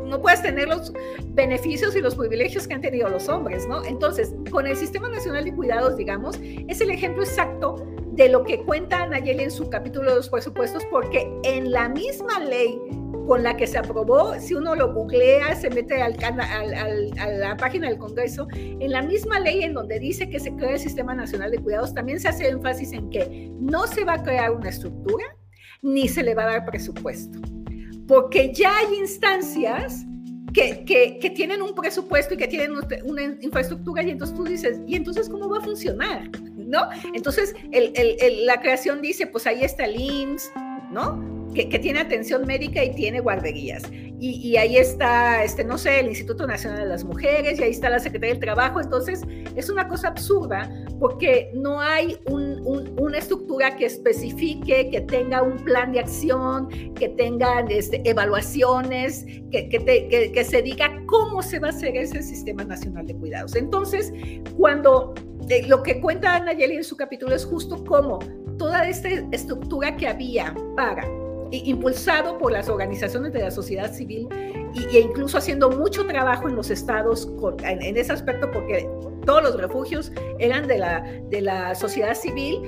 no 0.09 0.21
puedas 0.21 0.43
tener 0.43 0.69
los 0.69 0.93
beneficios 1.29 1.95
y 1.95 2.01
los 2.01 2.15
privilegios 2.15 2.67
que 2.67 2.75
han 2.75 2.81
tenido 2.81 3.09
los 3.09 3.29
hombres, 3.29 3.67
¿no? 3.69 3.85
Entonces, 3.85 4.35
con 4.51 4.67
el 4.67 4.77
Sistema 4.77 5.09
Nacional 5.09 5.45
de 5.45 5.55
Cuidados, 5.55 5.97
digamos, 5.97 6.41
es 6.43 6.81
el 6.81 6.91
ejemplo 6.91 7.23
exacto 7.23 7.87
de 8.13 8.29
lo 8.29 8.43
que 8.43 8.59
cuenta 8.65 9.07
Nayeli 9.07 9.45
en 9.45 9.51
su 9.51 9.71
capítulo 9.71 10.11
de 10.11 10.17
los 10.17 10.29
presupuestos, 10.29 10.85
porque 10.91 11.31
en 11.45 11.71
la 11.71 11.89
misma 11.89 12.41
ley 12.41 12.81
con 13.29 13.43
la 13.43 13.57
que 13.57 13.67
se 13.67 13.77
aprobó, 13.77 14.35
si 14.41 14.55
uno 14.55 14.75
lo 14.75 14.95
googlea, 14.95 15.55
se 15.55 15.69
mete 15.69 16.03
a 16.03 16.09
la 16.09 17.57
página 17.59 17.89
del 17.89 17.99
Congreso, 17.99 18.49
en 18.55 18.91
la 18.91 19.03
misma 19.03 19.39
ley 19.39 19.63
en 19.63 19.75
donde 19.75 20.01
dice 20.01 20.31
que 20.31 20.41
se 20.41 20.51
crea 20.57 20.73
el 20.73 20.79
Sistema 20.81 21.15
Nacional 21.15 21.51
de 21.51 21.59
Cuidados, 21.59 21.93
también 21.93 22.19
se 22.19 22.29
hace 22.29 22.49
énfasis 22.49 22.93
en 22.93 23.11
que 23.11 23.51
no 23.61 23.87
se 23.87 24.05
va 24.05 24.15
a 24.15 24.23
crear 24.23 24.51
una 24.51 24.71
estructura 24.71 25.25
ni 25.83 26.09
se 26.09 26.23
le 26.23 26.35
va 26.35 26.45
a 26.45 26.47
dar 26.47 26.65
presupuesto, 26.65 27.39
porque 28.09 28.53
ya 28.53 28.75
hay 28.79 28.97
instancias 28.97 30.05
que, 30.53 30.85
que, 31.21 31.31
tienen 31.31 31.63
un 31.63 31.75
presupuesto 31.75 32.35
y 32.35 32.37
que 32.39 32.49
tienen 32.49 32.73
una 33.05 33.23
infraestructura 33.43 34.03
y 34.03 34.11
entonces 34.11 34.35
tú 34.35 34.45
dices, 34.45 34.81
¿y 34.89 34.97
entonces 34.97 35.29
cómo 35.29 35.49
va 35.49 35.59
a 35.59 35.61
funcionar? 35.61 36.29
¿No? 36.57 36.89
Entonces 37.15 37.55
la 37.71 38.61
creación 38.61 39.03
dice, 39.03 39.27
pues 39.27 39.47
ahí 39.47 39.63
está 39.63 39.85
el 39.85 40.01
¿no? 40.91 41.39
que, 41.55 41.79
tiene 41.79 42.01
atención 42.01 42.47
médica 42.47 42.85
y 42.85 42.95
tiene 42.95 43.21
guarderías. 43.21 43.83
Y, 44.21 44.57
ahí 44.57 44.77
está, 44.77 45.45
este, 45.45 45.63
no 45.63 45.79
sé, 45.79 46.01
el 46.01 46.09
Instituto 46.09 46.45
Nacional 46.45 46.81
de 46.81 46.87
las 46.87 47.05
Mujeres, 47.05 47.61
y 47.61 47.63
ahí 47.63 47.71
está 47.71 47.89
la 47.89 48.01
Secretaría 48.01 48.35
del 48.35 48.43
Trabajo. 48.43 48.81
Entonces, 48.81 49.23
es 49.55 49.71
una 49.71 49.87
cosa 49.87 50.09
absurda 50.09 50.69
porque 50.99 51.53
no 51.55 51.81
hay 51.81 52.19
una 52.27 53.19
estructura 53.19 53.77
que 53.77 53.87
especifique, 53.87 54.91
que 54.91 55.01
tenga 55.03 55.43
un 55.43 55.57
plan 55.59 55.93
de 55.93 56.01
acción, 56.01 56.69
que 56.95 57.11
tenga 57.11 57.61
este, 57.69 58.03
evaluaciones, 58.09 59.25
que, 59.53 60.45
se 60.45 60.63
diga 60.63 61.01
cómo 61.07 61.41
se 61.41 61.61
va 61.61 61.69
a 61.69 61.71
hacer 61.71 61.97
ese 61.97 62.21
Sistema 62.23 62.65
Nacional 62.65 63.07
de 63.07 63.15
Cuidados. 63.15 63.55
Entonces, 63.55 64.13
cuando 64.57 65.15
eh, 65.49 65.65
lo 65.69 65.85
que 65.85 66.01
cuenta 66.01 66.41
Nayeli 66.41 66.77
en 66.77 66.85
su 66.85 66.97
capítulo 66.97 67.37
es 67.37 67.45
justo 67.45 67.85
cómo 67.85 68.19
toda 68.59 68.89
esta 68.89 69.09
estructura 69.09 69.97
que 69.97 70.09
había 70.09 70.55
para 70.77 71.07
impulsado 71.51 72.37
por 72.37 72.53
las 72.53 72.69
organizaciones 72.69 73.33
de 73.33 73.41
la 73.41 73.51
sociedad 73.51 73.93
civil, 73.93 74.29
e 74.93 75.01
incluso 75.01 75.39
haciendo 75.39 75.71
mucho 75.71 76.07
trabajo 76.07 76.49
en 76.49 76.57
los 76.57 76.71
estados 76.71 77.29
en, 77.63 77.97
ese 77.97 78.13
aspecto, 78.13 78.51
porque 78.51 78.89
todos 79.25 79.43
los 79.43 79.57
refugios 79.57 80.13
eran 80.39 80.67
de 80.67 80.79
la, 80.79 81.01
de 81.31 81.41
la 81.41 81.75
sociedad 81.75 82.15
civil 82.15 82.61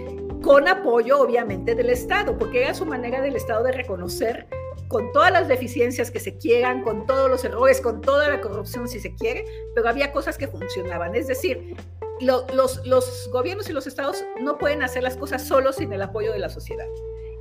con 0.42 0.66
apoyo 0.66 1.20
obviamente 1.20 1.74
del 1.74 1.90
Estado, 1.90 2.38
porque 2.38 2.62
era 2.62 2.74
su 2.74 2.87
manera 2.87 3.20
del 3.20 3.37
Estado 3.37 3.64
de 3.64 3.72
reconocer 3.72 4.46
con 4.88 5.12
todas 5.12 5.31
las 5.31 5.46
deficiencias 5.46 6.11
que 6.11 6.18
se 6.18 6.37
quieran, 6.37 6.83
con 6.83 7.06
todos 7.06 7.31
los 7.31 7.44
errores, 7.44 7.81
con 7.81 8.00
toda 8.00 8.29
la 8.29 8.40
corrupción 8.40 8.88
si 8.88 8.98
se 8.98 9.14
quiere, 9.14 9.44
pero 9.75 9.88
había 9.88 10.10
cosas 10.10 10.37
que 10.37 10.48
funcionaban. 10.48 11.14
Es 11.14 11.29
decir, 11.29 11.77
los, 12.21 12.87
los 12.87 13.29
gobiernos 13.33 13.68
y 13.68 13.73
los 13.73 13.87
estados 13.87 14.25
no 14.40 14.58
pueden 14.58 14.83
hacer 14.83 15.02
las 15.02 15.16
cosas 15.16 15.46
solos 15.46 15.77
sin 15.77 15.92
el 15.92 16.02
apoyo 16.02 16.33
de 16.33 16.38
la 16.38 16.48
sociedad. 16.48 16.87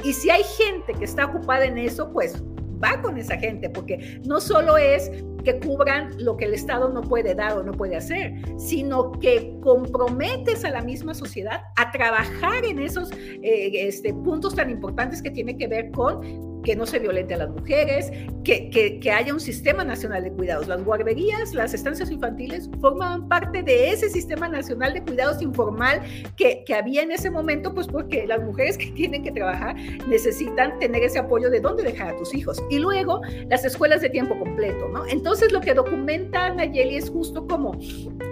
Y 0.03 0.13
si 0.13 0.29
hay 0.29 0.43
gente 0.43 0.93
que 0.93 1.05
está 1.05 1.25
ocupada 1.25 1.65
en 1.65 1.77
eso, 1.77 2.11
pues 2.11 2.41
va 2.81 3.01
con 3.01 3.17
esa 3.17 3.37
gente, 3.37 3.69
porque 3.69 4.21
no 4.25 4.39
solo 4.39 4.77
es 4.77 5.11
que 5.43 5.59
cubran 5.59 6.11
lo 6.23 6.37
que 6.37 6.45
el 6.45 6.53
Estado 6.53 6.89
no 6.89 7.01
puede 7.01 7.35
dar 7.35 7.57
o 7.57 7.63
no 7.63 7.71
puede 7.71 7.95
hacer, 7.95 8.33
sino 8.57 9.11
que 9.11 9.57
comprometes 9.61 10.63
a 10.65 10.71
la 10.71 10.81
misma 10.81 11.13
sociedad 11.13 11.61
a 11.77 11.91
trabajar 11.91 12.65
en 12.65 12.79
esos 12.79 13.11
eh, 13.11 13.87
este, 13.87 14.13
puntos 14.13 14.55
tan 14.55 14.69
importantes 14.69 15.21
que 15.21 15.31
tiene 15.31 15.57
que 15.57 15.67
ver 15.67 15.91
con 15.91 16.21
que 16.63 16.75
no 16.75 16.85
se 16.85 16.99
violente 16.99 17.33
a 17.33 17.37
las 17.37 17.49
mujeres, 17.49 18.11
que, 18.43 18.69
que, 18.69 19.11
haya 19.11 19.33
un 19.33 19.39
sistema 19.39 19.83
nacional 19.83 20.23
de 20.23 20.31
cuidados. 20.31 20.67
Las 20.67 20.83
guarderías, 20.83 21.53
las 21.53 21.73
estancias 21.73 22.11
infantiles 22.11 22.69
formaban 22.81 23.27
parte 23.27 23.63
de 23.63 23.91
ese 23.91 24.09
sistema 24.09 24.47
nacional 24.47 24.93
de 24.93 25.03
cuidados 25.03 25.41
informal 25.41 26.01
que, 26.35 26.63
que, 26.65 26.73
había 26.73 27.01
en 27.01 27.11
ese 27.11 27.29
momento, 27.29 27.73
pues 27.73 27.87
porque 27.87 28.25
las 28.27 28.41
mujeres 28.41 28.77
que 28.77 28.91
tienen 28.91 29.23
que 29.23 29.31
trabajar 29.31 29.75
necesitan 30.07 30.77
tener 30.79 31.03
ese 31.03 31.19
apoyo 31.19 31.49
de 31.49 31.59
dónde 31.59 31.83
dejar 31.83 32.09
a 32.09 32.17
tus 32.17 32.33
hijos. 32.33 32.61
Y 32.69 32.79
luego 32.79 33.21
las 33.49 33.65
escuelas 33.65 34.01
de 34.01 34.09
tiempo 34.09 34.37
completo, 34.37 34.89
¿no? 34.89 35.05
Entonces 35.07 35.51
lo 35.51 35.61
que 35.61 35.73
documenta 35.73 36.53
Nayeli 36.53 36.95
es 36.95 37.09
justo 37.09 37.47
como 37.47 37.77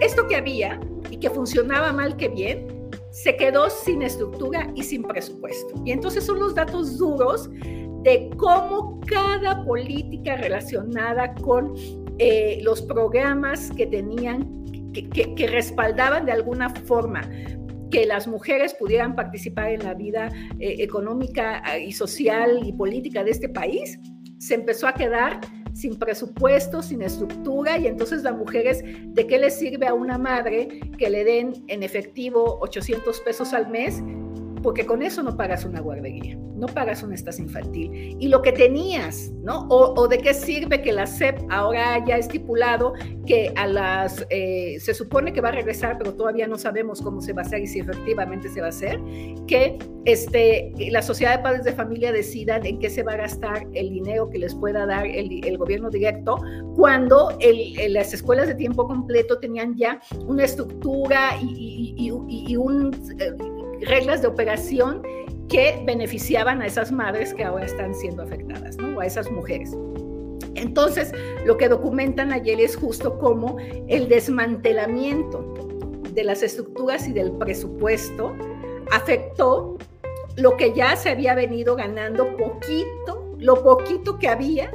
esto 0.02 0.28
que 0.28 0.36
había 0.36 0.80
y 1.10 1.18
que 1.18 1.30
funcionaba 1.30 1.94
mal 1.94 2.18
que 2.18 2.28
bien, 2.28 2.78
se 3.12 3.36
quedó 3.36 3.70
sin 3.70 4.04
estructura 4.04 4.72
y 4.76 4.84
sin 4.84 5.04
presupuesto. 5.04 5.82
Y 5.86 5.92
entonces 5.92 6.26
son 6.26 6.40
los 6.40 6.54
datos 6.54 6.98
duros 6.98 7.50
de 8.08 8.30
cómo 8.38 9.01
cada 9.01 9.66
política 9.66 10.38
relacionada 10.38 11.36
con 11.36 11.74
eh, 12.20 12.58
los 12.64 12.82
programas 12.82 13.70
que 13.76 13.86
tenían, 13.86 14.64
que, 14.93 15.47
respaldaban 15.47 16.26
de 16.26 16.32
alguna 16.32 16.70
forma 16.70 17.30
que 17.91 18.05
las 18.05 18.26
mujeres 18.26 18.74
pudieran 18.76 19.14
participar 19.14 19.72
en 19.72 19.84
la 19.84 19.93
vida 19.93 20.30
eh, 20.58 20.78
económica 20.80 21.62
eh, 21.76 21.84
y 21.84 21.91
social 21.91 22.62
y 22.66 22.72
política 22.72 23.26
de 23.26 23.32
este 23.32 23.49
país, 23.49 23.99
se 24.38 24.55
empezó 24.55 24.88
a 24.88 24.93
quedar 24.93 25.41
sin 25.74 25.99
presupuesto, 25.99 26.82
sin 26.82 27.01
estructura, 27.01 27.78
y 27.78 27.88
entonces 27.88 28.24
las 28.24 28.38
mujeres, 28.38 28.86
¿de 28.86 29.28
qué 29.28 29.38
les 29.38 29.60
sirve 29.60 29.86
a 29.86 29.93
una 29.93 30.18
madre 30.18 30.80
que 30.97 31.10
le 31.10 31.26
den 31.26 31.51
en 31.68 31.84
efectivo 31.84 32.58
800 32.62 33.20
pesos 33.20 33.53
al 33.53 33.70
mes 33.70 34.01
porque 34.68 34.86
con 34.86 35.01
eso 35.01 35.24
no 35.24 35.38
pagas 35.38 35.63
una 35.63 35.80
guardería, 35.80 36.36
no 36.36 36.68
pagas 36.68 37.01
una 37.01 37.15
estancia 37.15 37.41
infantil. 37.41 38.18
Y 38.20 38.28
lo 38.28 38.41
que 38.41 38.51
tenías, 38.51 39.32
¿no? 39.41 39.65
O, 39.70 40.09
de 40.09 40.18
qué 40.18 40.34
sirve 40.34 40.82
que 40.82 40.91
la 40.91 41.07
SEP 41.07 41.39
ahora 41.49 41.93
haya 41.93 42.18
estipulado 42.18 42.91
que 43.26 43.53
a 43.55 43.65
las, 43.65 44.26
eh, 44.30 44.76
se 44.82 44.93
supone 44.93 45.32
que 45.32 45.39
va 45.39 45.47
a 45.47 45.51
regresar, 45.53 45.97
pero 45.97 46.15
todavía 46.15 46.47
no 46.47 46.57
sabemos 46.57 47.01
cómo 47.01 47.22
se 47.22 47.32
va 47.32 47.43
a 47.43 47.45
hacer 47.45 47.61
y 47.61 47.68
si 47.68 47.80
efectivamente 47.80 48.49
se 48.49 48.59
va 48.59 48.65
a 48.65 48.72
hacer, 48.72 48.99
que 49.47 49.80
este, 50.03 50.74
la 50.91 51.01
sociedad 51.01 51.38
de 51.38 51.43
padres 51.43 51.63
de 51.63 51.72
familia 51.72 52.11
decidan 52.11 52.65
en 52.65 52.80
qué 52.80 52.89
se 52.89 53.03
va 53.03 53.13
a 53.13 53.18
gastar 53.18 53.65
el 53.74 53.89
dinero 53.89 54.30
que 54.30 54.39
les 54.39 54.53
pueda 54.53 54.86
dar 54.86 55.07
el, 55.07 55.57
gobierno 55.57 55.89
directo, 55.89 56.41
cuando 56.76 57.30
las 57.88 58.13
escuelas 58.13 58.47
de 58.49 58.55
tiempo 58.55 58.86
completo 58.86 59.39
tenían 59.39 59.78
ya 59.78 60.01
una 60.26 60.43
estructura 60.43 61.39
y, 61.41 62.11
un... 62.57 62.91
Reglas 63.82 64.22
de 64.22 64.28
operación 64.28 65.02
que 65.50 65.82
beneficiaban 65.86 66.62
a 66.62 66.66
esas 66.66 66.92
madres 66.92 67.34
que 67.34 67.44
ahora 67.44 67.66
están 67.66 67.96
siendo 67.96 68.24
afectadas, 68.24 68.78
¿no? 68.78 68.98
O 68.98 69.02
a 69.02 69.06
esas 69.06 69.32
mujeres. 69.32 69.76
Entonces, 70.56 71.14
lo 71.46 71.58
que 71.58 71.70
documentan 71.70 72.34
ayer 72.34 72.60
es 72.60 72.76
justo 72.76 73.18
como 73.20 73.58
el 73.88 74.10
desmantelamiento 74.10 75.54
de 76.14 76.24
las 76.24 76.42
estructuras 76.42 77.08
y 77.08 77.14
del 77.14 77.32
presupuesto 77.34 78.36
afectó 78.92 79.78
lo 80.36 80.58
que 80.58 80.74
ya 80.74 80.96
se 80.96 81.10
había 81.10 81.36
venido 81.36 81.76
ganando 81.76 82.36
poquito, 82.38 83.36
lo 83.38 83.64
poquito 83.64 84.18
que 84.18 84.28
había, 84.28 84.72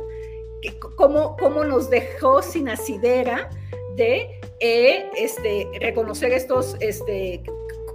que, 0.61 0.79
como 0.79 1.65
nos 1.65 1.91
dejó 1.91 2.43
sin 2.43 2.69
asidera 2.69 3.51
de 3.97 4.41
eh, 4.61 5.11
este, 5.17 5.69
reconocer 5.81 6.33
estos 6.33 6.77
este, 6.81 7.43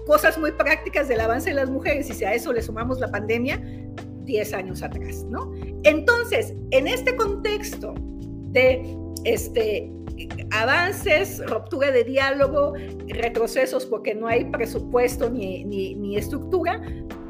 cosas 0.08 0.38
muy 0.38 0.52
prácticas 0.54 1.08
del 1.08 1.20
avance 1.20 1.50
de 1.50 1.56
las 1.56 1.70
mujeres 1.70 2.10
y 2.10 2.14
si 2.14 2.26
a 2.26 2.34
eso 2.34 2.54
le 2.54 2.62
sumamos 2.62 3.00
la 3.00 3.12
pandemia, 3.12 3.62
10 4.24 4.54
años 4.54 4.82
atrás, 4.82 5.26
¿no? 5.30 5.52
Entonces, 5.84 6.54
en 6.72 6.88
este 6.88 7.16
contexto 7.16 7.94
de 8.52 8.98
este, 9.26 9.92
avances, 10.52 11.46
ruptura 11.48 11.92
de 11.92 12.04
diálogo, 12.04 12.74
retrocesos 13.08 13.86
porque 13.86 14.16
no 14.16 14.28
hay 14.28 14.46
presupuesto 14.46 15.30
ni, 15.30 15.64
ni, 15.66 16.18
estructura, 16.18 16.82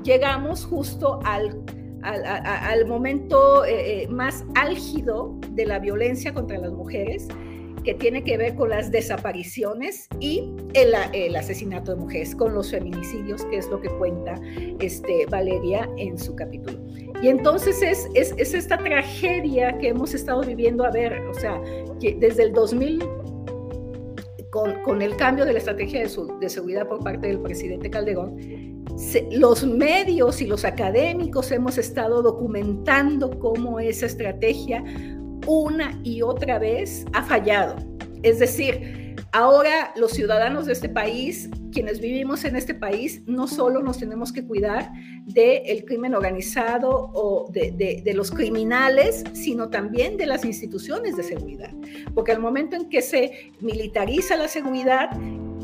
llegamos 0.03 0.65
justo 0.65 1.19
al, 1.25 1.61
al, 2.03 2.85
momento 2.85 3.65
eh, 3.65 4.03
eh, 4.03 4.07
más 4.07 4.45
álgido 4.55 5.35
de 5.51 5.65
la 5.65 5.79
violencia 5.79 6.33
contra 6.33 6.57
las 6.57 6.71
mujeres, 6.71 7.27
que 7.83 7.93
tiene 7.93 8.23
que 8.23 8.37
ver 8.37 8.55
con 8.55 8.69
las 8.69 8.91
desapariciones 8.91 10.07
y 10.19 10.51
el, 10.73 11.35
asesinato 11.35 11.91
de 11.91 11.97
mujeres, 11.97 12.35
con 12.35 12.53
los 12.53 12.71
feminicidios, 12.71 13.45
que 13.45 13.57
es 13.57 13.69
lo 13.69 13.79
que 13.79 13.89
cuenta 13.89 14.39
este, 14.79 15.25
Valeria 15.27 15.89
en 15.97 16.17
su 16.17 16.35
capítulo. 16.35 16.79
Y 17.21 17.29
entonces 17.29 17.81
es, 17.81 18.09
es, 18.13 18.53
esta 18.53 18.77
tragedia 18.77 19.77
que 19.77 19.89
hemos 19.89 20.13
estado 20.13 20.41
viviendo, 20.41 20.85
a 20.85 20.91
ver, 20.91 21.19
o 21.27 21.33
sea, 21.33 21.59
que 21.99 22.15
desde 22.19 22.43
el 22.43 22.53
2000 22.53 23.03
con, 24.49 24.81
con, 24.83 25.01
el 25.01 25.15
cambio 25.17 25.45
de 25.45 25.53
la 25.53 25.59
estrategia 25.59 26.01
de, 26.01 26.09
de, 26.39 26.49
seguridad 26.49 26.87
por 26.87 27.03
parte 27.03 27.27
del 27.27 27.39
presidente 27.39 27.89
Calderón, 27.89 28.37
los 29.31 29.65
medios 29.65 30.41
y 30.41 30.47
los 30.47 30.65
académicos 30.65 31.51
hemos 31.51 31.77
estado 31.77 32.21
documentando 32.21 33.37
cómo 33.39 33.79
esa 33.79 34.05
estrategia 34.05 34.83
una 35.45 35.99
y 36.03 36.21
otra 36.21 36.59
vez 36.59 37.05
ha 37.13 37.23
fallado. 37.23 37.75
Es 38.23 38.39
decir, 38.39 39.15
ahora 39.31 39.93
los 39.95 40.11
ciudadanos 40.11 40.65
de 40.65 40.73
este 40.73 40.89
país, 40.89 41.49
quienes 41.71 41.99
vivimos 41.99 42.43
en 42.45 42.55
este 42.55 42.73
país, 42.73 43.21
no 43.27 43.47
solo 43.47 43.81
nos 43.81 43.99
tenemos 43.99 44.31
que 44.31 44.45
cuidar 44.45 44.91
del 45.25 45.85
crimen 45.85 46.15
organizado 46.15 47.11
o 47.13 47.49
de, 47.51 48.01
de, 48.03 48.13
los 48.13 48.31
criminales, 48.31 49.23
sino 49.33 49.69
también 49.69 50.17
de 50.17 50.25
las 50.25 50.45
instituciones 50.45 51.15
de 51.17 51.23
seguridad. 51.23 51.71
Porque 52.15 52.31
al 52.31 52.39
momento 52.39 52.75
en 52.75 52.89
que 52.89 53.01
se 53.01 53.51
militariza 53.59 54.35
la 54.35 54.47
seguridad, 54.47 55.11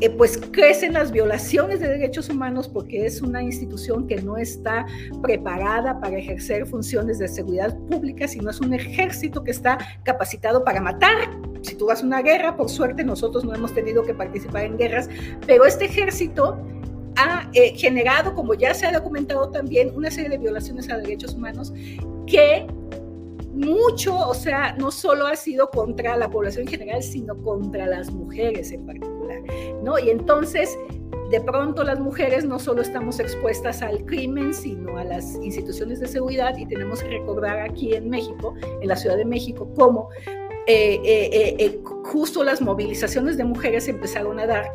eh, 0.04 0.10
pues 0.10 0.38
crecen 0.52 0.92
las 0.92 1.10
violaciones 1.10 1.80
de 1.80 1.88
derechos 1.88 2.28
humanos 2.28 2.68
porque 2.68 3.06
es 3.06 3.22
una 3.22 3.42
institución 3.42 4.06
que 4.06 4.20
no 4.20 4.36
está 4.36 4.84
preparada 5.22 5.98
para 5.98 6.18
ejercer 6.18 6.66
funciones 6.66 7.18
de 7.18 7.26
seguridad 7.26 7.74
pública, 7.88 8.28
sino 8.28 8.50
es 8.50 8.60
un 8.60 8.74
ejército 8.74 9.42
que 9.42 9.50
está 9.50 9.78
capacitado 10.02 10.62
para 10.62 10.82
matar. 10.82 11.30
Si 11.62 11.74
tú 11.74 11.86
vas 11.86 12.02
a 12.02 12.06
una 12.06 12.20
guerra, 12.20 12.54
por 12.54 12.68
suerte 12.68 13.02
nosotros 13.02 13.46
no 13.46 13.54
hemos 13.54 13.72
tenido 13.72 14.02
que 14.02 14.12
participar 14.12 14.66
en 14.66 14.76
guerras, 14.76 15.08
pero 15.46 15.64
este 15.64 15.86
ejército 15.86 16.58
ha 17.16 17.48
eh, 17.54 17.74
generado, 17.74 18.34
como 18.34 18.52
ya 18.52 18.74
se 18.74 18.84
ha 18.84 18.92
documentado 18.92 19.48
también, 19.48 19.90
una 19.96 20.10
serie 20.10 20.28
de 20.28 20.36
violaciones 20.36 20.90
a 20.90 20.98
derechos 20.98 21.32
humanos 21.32 21.72
que 22.26 22.66
mucho, 23.54 24.18
o 24.18 24.34
sea, 24.34 24.74
no 24.76 24.90
solo 24.90 25.26
ha 25.26 25.36
sido 25.36 25.70
contra 25.70 26.14
la 26.18 26.28
población 26.28 26.64
en 26.64 26.68
general, 26.68 27.02
sino 27.02 27.40
contra 27.42 27.86
las 27.86 28.10
mujeres 28.10 28.70
en 28.70 28.84
particular. 28.84 29.13
¿No? 29.82 29.98
Y 29.98 30.10
entonces, 30.10 30.76
de 31.30 31.40
pronto 31.40 31.84
las 31.84 32.00
mujeres 32.00 32.44
no 32.44 32.58
solo 32.58 32.82
estamos 32.82 33.18
expuestas 33.18 33.82
al 33.82 34.04
crimen, 34.04 34.54
sino 34.54 34.98
a 34.98 35.04
las 35.04 35.34
instituciones 35.36 36.00
de 36.00 36.08
seguridad 36.08 36.56
y 36.56 36.66
tenemos 36.66 37.02
que 37.02 37.08
recordar 37.08 37.60
aquí 37.60 37.94
en 37.94 38.10
México, 38.10 38.54
en 38.80 38.88
la 38.88 38.96
Ciudad 38.96 39.16
de 39.16 39.24
México, 39.24 39.68
cómo 39.76 40.10
eh, 40.66 41.00
eh, 41.04 41.56
eh, 41.58 41.80
justo 42.04 42.42
las 42.42 42.62
movilizaciones 42.62 43.36
de 43.36 43.44
mujeres 43.44 43.86
empezaron 43.86 44.38
a 44.40 44.46
dar 44.46 44.72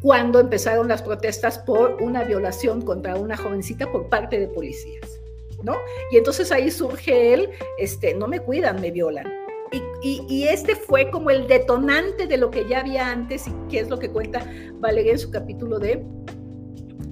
cuando 0.00 0.38
empezaron 0.38 0.88
las 0.88 1.02
protestas 1.02 1.58
por 1.60 2.00
una 2.00 2.24
violación 2.24 2.82
contra 2.82 3.16
una 3.16 3.36
jovencita 3.36 3.90
por 3.90 4.08
parte 4.08 4.38
de 4.38 4.48
policías, 4.48 5.20
¿no? 5.62 5.76
Y 6.10 6.16
entonces 6.16 6.50
ahí 6.52 6.70
surge 6.70 7.34
el, 7.34 7.50
este, 7.78 8.14
no 8.14 8.26
me 8.26 8.40
cuidan, 8.40 8.80
me 8.80 8.90
violan. 8.90 9.41
Y, 9.72 10.44
este 10.44 10.76
fue 10.76 11.10
como 11.10 11.30
el 11.30 11.46
detonante 11.46 12.26
de 12.26 12.36
lo 12.36 12.50
que 12.50 12.68
ya 12.68 12.80
había 12.80 13.10
antes 13.10 13.46
y 13.48 13.52
que 13.70 13.80
es 13.80 13.88
lo 13.88 13.98
que 13.98 14.10
cuenta 14.10 14.44
Valeria 14.80 15.12
en 15.12 15.18
su 15.18 15.30
capítulo 15.30 15.78
de, 15.78 16.04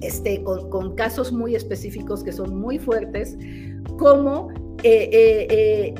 este, 0.01 0.43
con, 0.43 0.95
casos 0.95 1.31
muy 1.31 1.55
específicos 1.55 2.23
que 2.23 2.31
son 2.31 2.59
muy 2.59 2.77
fuertes, 2.77 3.37
como, 3.97 4.49
eh, 4.83 5.09
eh, 5.11 5.47
eh, 5.49 5.95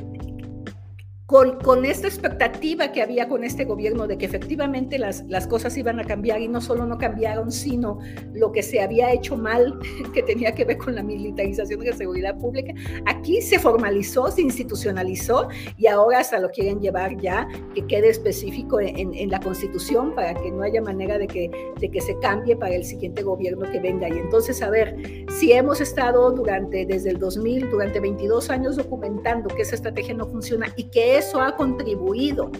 con, 1.31 1.85
esta 1.85 2.07
expectativa 2.07 2.91
que 2.91 3.01
había 3.01 3.29
con 3.29 3.45
este 3.45 3.63
gobierno 3.63 4.05
de 4.05 4.17
que 4.17 4.25
efectivamente 4.25 4.99
las, 4.99 5.23
las 5.29 5.47
cosas 5.47 5.77
iban 5.77 5.97
a 6.01 6.03
cambiar 6.03 6.41
y 6.41 6.49
no 6.49 6.59
solo 6.59 6.85
no 6.85 6.97
cambiaron, 6.97 7.53
sino 7.53 7.99
lo 8.33 8.51
que 8.51 8.61
se 8.61 8.81
había 8.81 9.13
hecho 9.13 9.37
mal, 9.37 9.79
que 10.13 10.23
tenía 10.23 10.53
que 10.53 10.65
ver 10.65 10.77
con 10.77 10.93
la 10.93 11.03
militarización 11.03 11.79
de 11.79 11.91
la 11.91 11.95
seguridad 11.95 12.37
pública, 12.37 12.73
aquí 13.05 13.41
se 13.41 13.59
formalizó, 13.59 14.29
se 14.29 14.41
institucionalizó 14.41 15.47
y 15.77 15.87
ahora 15.87 16.19
hasta 16.19 16.37
lo 16.37 16.49
quieren 16.49 16.81
llevar 16.81 17.15
ya, 17.21 17.47
que 17.73 17.87
quede 17.87 18.09
específico 18.09 18.81
en, 18.81 19.13
en 19.13 19.29
la 19.29 19.39
constitución 19.39 20.13
para 20.13 20.33
que 20.33 20.51
no 20.51 20.63
haya 20.63 20.81
manera 20.81 21.17
de 21.17 21.27
que, 21.27 21.49
de 21.79 21.89
que 21.89 22.01
se 22.01 22.19
cambie 22.19 22.57
para 22.57 22.75
el 22.75 22.83
siguiente 22.83 23.23
gobierno 23.23 23.71
que 23.71 23.79
venga. 23.79 24.09
Y 24.09 24.17
entonces, 24.19 24.61
a 24.61 24.69
ver, 24.69 24.97
si 25.29 25.53
hemos 25.53 25.79
estado 25.79 26.29
durante, 26.31 26.85
desde 26.85 27.11
el 27.11 27.19
2000, 27.19 27.69
durante 27.69 28.01
22 28.01 28.49
años 28.49 28.75
documentando 28.75 29.47
que 29.47 29.61
esa 29.61 29.75
estrategia 29.75 30.13
no 30.13 30.27
funciona 30.27 30.67
y 30.75 30.89
que 30.89 31.20
eso 31.21 31.39
ha 31.39 31.55
contribuido 31.55 32.51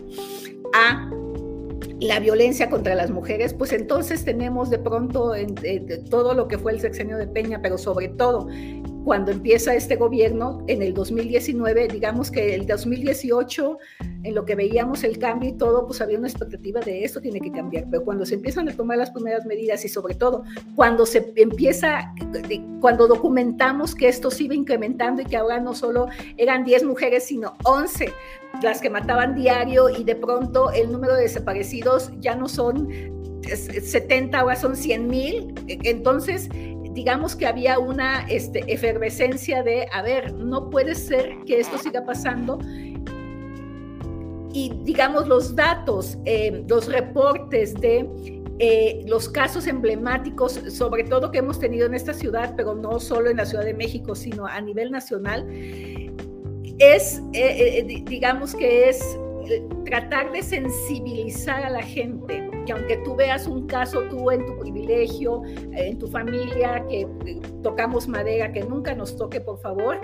a 0.74 1.10
la 2.00 2.20
violencia 2.20 2.70
contra 2.70 2.96
las 2.96 3.12
mujeres, 3.12 3.54
pues 3.54 3.72
entonces 3.74 4.26
tenemos 4.26 4.72
de 4.72 4.80
pronto 4.80 5.34
todo 6.10 6.34
lo 6.34 6.48
que 6.48 6.58
fue 6.58 6.72
el 6.72 6.80
sexenio 6.80 7.18
de 7.18 7.28
Peña, 7.28 7.60
pero 7.62 7.78
sobre 7.78 8.08
todo 8.08 8.48
cuando 9.04 9.32
empieza 9.32 9.76
este 9.76 9.96
gobierno 9.96 10.64
en 10.68 10.82
el 10.82 10.94
2019, 10.94 11.88
digamos 11.88 12.30
que 12.30 12.56
el 12.56 12.66
2018, 12.66 13.78
en 14.24 14.36
lo 14.36 14.46
que 14.46 14.56
veíamos 14.56 15.04
el 15.04 15.18
cambio 15.18 15.50
y 15.50 15.54
todo, 15.54 15.86
pues 15.88 16.02
había 16.02 16.18
una 16.18 16.28
expectativa 16.28 16.80
de 16.82 17.04
esto 17.04 17.20
tiene 17.22 17.40
que 17.40 17.52
cambiar, 17.52 17.86
pero 17.90 18.04
cuando 18.04 18.26
se 18.26 18.36
empiezan 18.36 18.70
a 18.70 18.76
tomar 18.76 18.98
las 18.98 19.12
primeras 19.12 19.46
medidas 19.46 19.84
y 19.86 19.90
sobre 19.90 20.16
todo 20.16 20.44
cuando 20.76 21.06
se 21.06 21.32
empieza, 21.36 22.14
cuando 22.80 23.08
documentamos 23.08 23.96
que 23.96 24.08
esto 24.08 24.30
se 24.30 24.44
iba 24.44 24.56
incrementando 24.56 25.22
y 25.22 25.26
que 25.26 25.38
ahora 25.38 25.60
no 25.60 25.74
solo 25.74 26.08
eran 26.38 26.64
10 26.64 26.84
mujeres, 26.86 27.26
sino 27.26 27.56
11 27.64 28.12
las 28.62 28.82
que 28.82 28.90
mataban 28.90 29.36
diario 29.36 29.90
y 29.90 30.04
de 30.04 30.16
pronto 30.16 30.72
el 30.72 30.92
número 30.92 31.16
de 31.16 31.24
desaparecidos 31.24 32.12
ya 32.20 32.36
no 32.36 32.48
son 32.48 32.90
70, 33.44 34.40
ahora 34.40 34.56
son 34.56 34.76
100 34.76 35.08
mil, 35.08 35.54
entonces 35.68 36.50
digamos 36.94 37.36
que 37.36 37.48
había 37.48 37.80
una 37.80 38.28
este, 38.28 38.64
efervescencia 38.72 39.64
de, 39.64 39.88
a 39.92 40.02
ver, 40.02 40.34
no 40.34 40.70
puede 40.70 40.96
ser 40.96 41.38
que 41.46 41.60
esto 41.60 41.78
siga 41.78 42.04
pasando. 42.06 42.60
Y 44.54 44.74
digamos 44.84 45.28
los 45.28 45.56
datos, 45.56 46.18
eh, 46.26 46.66
los 46.68 46.88
reportes 46.88 47.74
de 47.76 48.10
eh, 48.60 49.04
los 49.08 49.30
casos 49.30 49.66
emblemáticos, 49.66 50.54
sobre 50.70 51.04
todo 51.06 51.32
que 51.32 51.40
hemos 51.40 51.58
tenido 51.58 51.86
en 51.86 51.96
esta 51.96 52.14
ciudad, 52.14 52.54
pero 52.56 52.76
no 52.76 53.00
solo 53.00 53.30
en 53.30 53.38
la 53.38 53.46
Ciudad 53.46 53.64
de 53.64 53.74
México, 53.74 54.14
sino 54.14 54.46
a 54.46 54.60
nivel 54.62 54.92
nacional, 54.92 55.48
es, 56.82 57.22
eh, 57.34 57.84
digamos 58.06 58.56
que 58.56 58.90
es 58.90 59.20
tratar 59.86 60.32
de 60.32 60.42
sensibilizar 60.42 61.64
a 61.64 61.70
la 61.70 61.82
gente 61.82 62.50
que 62.66 62.74
aunque 62.74 62.98
tú 62.98 63.16
veas 63.16 63.48
un 63.48 63.68
caso 63.68 64.02
tú 64.10 64.32
en 64.32 64.46
tu 64.46 64.58
privilegio, 64.58 65.42
en 65.46 65.98
tu 65.98 66.08
familia, 66.08 66.86
que 66.88 67.02
eh, 67.02 67.42
tocamos 67.64 68.08
madera, 68.08 68.52
que 68.52 68.62
nunca 68.62 68.94
nos 68.94 69.16
toque, 69.16 69.42
por 69.42 69.60
favor, 69.60 70.00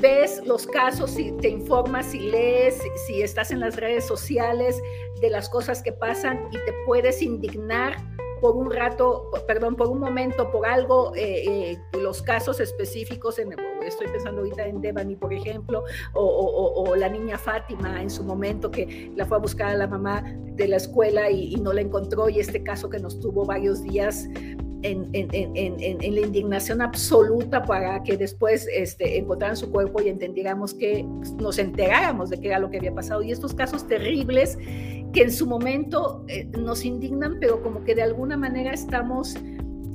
ves 0.00 0.42
los 0.46 0.66
casos 0.66 1.18
y 1.18 1.32
te 1.32 1.48
informas 1.48 2.14
y 2.14 2.20
lees, 2.20 2.82
si 3.06 3.22
estás 3.22 3.50
en 3.50 3.60
las 3.60 3.76
redes 3.76 4.06
sociales 4.06 4.80
de 5.20 5.30
las 5.30 5.48
cosas 5.48 5.82
que 5.82 5.92
pasan 5.92 6.48
y 6.50 6.56
te 6.56 6.72
puedes 6.86 7.22
indignar 7.22 7.96
por 8.40 8.56
un 8.56 8.70
rato, 8.70 9.30
perdón, 9.46 9.76
por 9.76 9.88
un 9.88 10.00
momento, 10.00 10.50
por 10.50 10.66
algo, 10.66 11.14
eh, 11.14 11.72
eh, 11.72 11.78
los 12.00 12.22
casos 12.22 12.60
específicos, 12.60 13.38
en, 13.38 13.54
estoy 13.84 14.08
pensando 14.08 14.40
ahorita 14.40 14.66
en 14.66 14.80
Devani, 14.80 15.16
por 15.16 15.32
ejemplo, 15.32 15.84
o, 16.14 16.94
la 16.96 17.08
niña 17.08 17.38
Fátima 17.38 18.02
en 18.02 18.10
su 18.10 18.24
momento 18.24 18.70
que 18.70 19.10
la 19.16 19.24
fue 19.24 19.36
a 19.36 19.40
buscar 19.40 19.68
a 19.68 19.76
la 19.76 19.86
mamá 19.86 20.22
de 20.54 20.68
la 20.68 20.76
escuela 20.76 21.30
y, 21.30 21.56
no 21.56 21.72
la 21.72 21.82
encontró, 21.82 22.28
y 22.28 22.40
este 22.40 22.62
caso 22.62 22.88
que 22.88 22.98
nos 22.98 23.20
tuvo 23.20 23.44
varios 23.44 23.82
días 23.82 24.28
en, 24.82 25.10
en, 25.12 25.28
en, 25.34 26.14
la 26.14 26.20
indignación 26.20 26.80
absoluta 26.80 27.62
para 27.62 28.02
que 28.02 28.16
después 28.16 28.66
este, 28.74 29.18
encontraran 29.18 29.56
su 29.56 29.70
cuerpo 29.70 30.00
y 30.00 30.08
entendiéramos 30.08 30.72
que 30.72 31.04
nos 31.38 31.58
enteráramos 31.58 32.30
de 32.30 32.40
qué 32.40 32.48
era 32.48 32.58
lo 32.58 32.70
que 32.70 32.78
había 32.78 32.94
pasado. 32.94 33.22
Y 33.22 33.30
estos 33.30 33.52
casos 33.52 33.86
terribles 33.86 34.56
que 35.12 35.22
en 35.22 35.32
su 35.32 35.46
momento 35.46 36.24
eh, 36.28 36.44
nos 36.58 36.84
indignan, 36.84 37.38
pero 37.40 37.62
como 37.62 37.84
que 37.84 37.94
de 37.94 38.02
alguna 38.02 38.36
manera 38.36 38.72
estamos, 38.72 39.36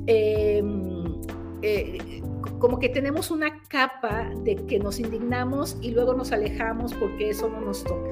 em, 0.06 1.20
eh, 1.62 2.22
como 2.58 2.78
que 2.78 2.88
tenemos 2.88 3.30
una 3.30 3.62
capa 3.68 4.30
de 4.44 4.56
que 4.56 4.78
nos 4.78 5.00
indignamos 5.00 5.76
y 5.80 5.90
luego 5.90 6.14
nos 6.14 6.32
alejamos 6.32 6.94
porque 6.94 7.30
eso 7.30 7.48
no 7.48 7.60
nos 7.60 7.84
toca, 7.84 8.10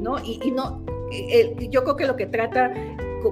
¿no? 0.00 0.16
Y, 0.24 0.50
no, 0.50 0.82
yo 1.70 1.84
creo 1.84 1.96
que 1.96 2.06
lo 2.06 2.16
que 2.16 2.26
trata 2.26 2.72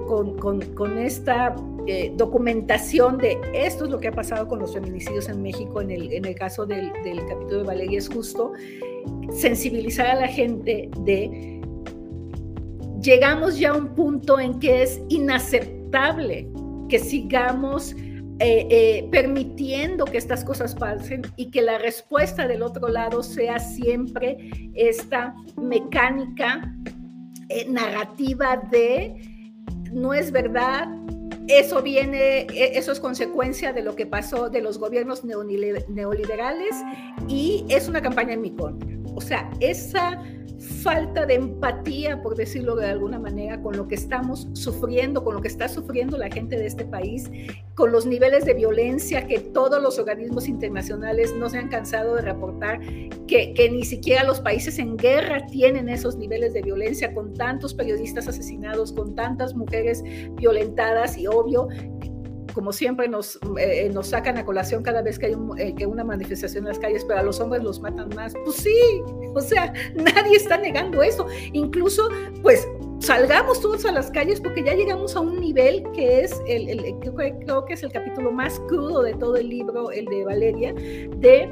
con, 0.01 0.97
esta 0.97 1.55
eh, 1.85 2.13
documentación 2.15 3.17
de 3.17 3.39
esto 3.53 3.85
es 3.85 3.91
lo 3.91 3.99
que 3.99 4.07
ha 4.07 4.11
pasado 4.11 4.47
con 4.47 4.59
los 4.59 4.73
feminicidios 4.73 5.29
en 5.29 5.41
México 5.41 5.81
en 5.81 5.91
el, 5.91 6.11
en 6.13 6.25
el 6.25 6.35
caso 6.35 6.65
del, 6.65 6.91
del 7.03 7.25
capítulo 7.27 7.59
de 7.59 7.63
Valeria 7.63 7.99
es 7.99 8.09
justo 8.09 8.53
sensibilizar 9.31 10.07
a 10.07 10.15
la 10.15 10.27
gente 10.27 10.89
de 11.01 11.52
llegamos 13.03 13.59
ya 13.59 13.71
a 13.71 13.77
un 13.77 13.93
punto 13.93 14.39
en 14.39 14.59
que 14.59 14.81
es 14.81 15.01
inaceptable 15.09 16.47
que 16.89 16.99
sigamos 16.99 17.93
eh, 18.39 18.67
eh, 18.69 19.07
permitiendo 19.11 20.05
que 20.05 20.17
estas 20.17 20.43
cosas 20.43 20.73
pasen 20.73 21.21
y 21.35 21.51
que 21.51 21.61
la 21.61 21.77
respuesta 21.77 22.47
del 22.47 22.63
otro 22.63 22.87
lado 22.87 23.21
sea 23.21 23.59
siempre 23.59 24.49
esta 24.73 25.35
mecánica 25.61 26.73
eh, 27.49 27.67
narrativa 27.69 28.57
de 28.71 29.15
no 29.91 30.13
es 30.13 30.31
verdad, 30.31 30.87
eso 31.47 31.83
viene, 31.83 32.47
e, 32.51 32.77
eso 32.77 32.91
es 32.91 32.99
consecuencia 32.99 33.73
de 33.73 33.83
lo 33.83 33.95
que 33.95 34.07
pasó 34.07 34.49
de 34.49 34.61
los 34.61 34.79
gobiernos 34.79 35.23
neoliberales 35.23 36.75
y 37.27 37.63
es 37.69 37.87
una 37.87 38.01
campaña 38.01 38.33
en 38.33 38.41
mi 38.41 38.51
contra. 38.55 38.89
O 39.15 39.21
sea, 39.21 39.51
esa 39.59 40.19
falta 40.63 41.25
de 41.25 41.35
empatía, 41.35 42.21
por 42.21 42.35
decirlo 42.35 42.75
de 42.75 42.87
alguna 42.87 43.19
manera, 43.19 43.61
con 43.61 43.75
lo 43.75 43.87
que 43.87 43.95
estamos 43.95 44.47
sufriendo, 44.53 45.23
con 45.23 45.35
lo 45.35 45.41
que 45.41 45.49
está 45.49 45.67
sufriendo 45.67 46.17
la 46.17 46.29
gente 46.29 46.57
de 46.57 46.65
este 46.65 46.85
país, 46.85 47.29
con 47.75 47.91
los 47.91 48.05
niveles 48.05 48.45
de 48.45 48.53
violencia 48.53 49.27
que 49.27 49.39
todos 49.39 49.81
los 49.81 49.99
organismos 49.99 50.47
internacionales 50.47 51.35
no 51.35 51.49
se 51.49 51.57
han 51.57 51.69
cansado 51.69 52.15
de 52.15 52.21
reportar, 52.21 52.79
que, 53.27 53.69
ni 53.71 53.83
siquiera 53.83 54.23
los 54.23 54.39
países 54.39 54.79
en 54.79 54.95
guerra 54.95 55.45
tienen 55.47 55.89
esos 55.89 56.15
niveles 56.15 56.53
de 56.53 56.61
violencia, 56.61 57.13
con 57.13 57.33
tantos 57.33 57.73
periodistas 57.73 58.27
asesinados, 58.27 58.93
con 58.93 59.15
tantas 59.15 59.55
mujeres 59.55 60.03
violentadas 60.35 61.17
y 61.17 61.27
obvio 61.27 61.67
como 62.53 62.71
siempre 62.71 63.07
nos, 63.07 63.39
eh, 63.59 63.89
nos 63.91 64.07
sacan 64.07 64.37
a 64.37 64.45
colación 64.45 64.83
cada 64.83 65.01
vez 65.01 65.19
que 65.19 65.27
hay 65.27 65.35
eh, 65.57 65.85
una 65.85 66.03
manifestación 66.03 66.63
en 66.63 66.69
las 66.69 66.79
calles, 66.79 67.03
pero 67.05 67.19
a 67.19 67.23
los 67.23 67.39
hombres 67.39 67.63
los 67.63 67.79
matan 67.79 68.09
más. 68.15 68.33
Pues 68.43 68.57
sí, 68.57 69.01
o 69.33 69.41
sea, 69.41 69.73
nadie 69.95 70.37
está 70.37 70.57
negando 70.57 71.03
eso. 71.03 71.27
Incluso, 71.51 72.09
pues 72.41 72.67
salgamos 72.99 73.59
todos 73.59 73.85
a 73.85 73.91
las 73.91 74.09
calles 74.11 74.39
porque 74.39 74.63
ya 74.63 74.73
llegamos 74.73 75.15
a 75.15 75.19
un 75.19 75.39
nivel 75.39 75.83
que 75.93 76.21
es, 76.21 76.41
el, 76.47 76.69
el 76.69 76.95
creo, 76.99 77.65
que 77.65 77.73
es 77.73 77.83
el 77.83 77.91
capítulo 77.91 78.31
más 78.31 78.59
crudo 78.67 79.01
de 79.03 79.13
todo 79.15 79.35
el 79.35 79.49
libro, 79.49 79.91
el 79.91 80.05
de 80.05 80.23
Valeria, 80.23 80.73
de 80.73 81.49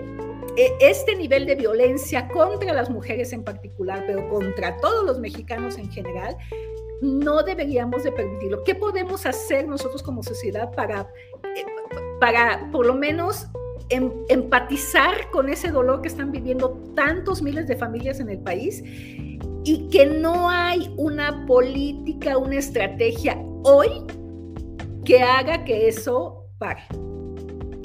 eh, 0.58 0.74
este 0.82 1.16
nivel 1.16 1.46
de 1.46 1.56
violencia 1.56 2.28
contra 2.28 2.74
las 2.74 2.90
mujeres 2.90 3.32
en 3.32 3.44
particular, 3.44 4.04
pero 4.06 4.28
contra 4.30 4.78
todos 4.78 5.06
los 5.06 5.20
mexicanos 5.20 5.78
en 5.78 5.90
general, 5.92 6.38
no 7.02 7.42
deberíamos 7.44 8.04
de 8.04 8.12
permitirlo. 8.12 8.64
¿Qué 8.64 8.76
podemos 8.76 9.26
hacer 9.26 9.68
nosotros 9.68 10.04
como 10.04 10.24
sociedad 10.24 10.72
para, 10.74 11.12
eh, 11.44 11.66
para 12.20 12.70
por 12.72 12.86
lo 12.86 12.94
menos 12.94 13.48
em, 13.90 14.12
empatizar 14.30 15.30
con 15.32 15.50
ese 15.50 15.70
dolor 15.70 16.02
que 16.02 16.08
están 16.08 16.32
viviendo 16.32 16.72
tantos 16.96 17.42
miles 17.42 17.68
de 17.68 17.76
familias 17.76 18.20
en 18.20 18.30
el 18.30 18.40
país 18.40 18.82
y 19.64 19.90
que 19.92 20.06
no 20.06 20.50
hay 20.50 20.94
una 20.98 21.46
política, 21.46 22.38
una 22.38 22.58
estrategia 22.58 23.38
hoy 23.64 23.90
que 25.04 25.22
haga 25.22 25.66
que 25.66 25.88
eso 25.88 26.46
pare? 26.60 26.84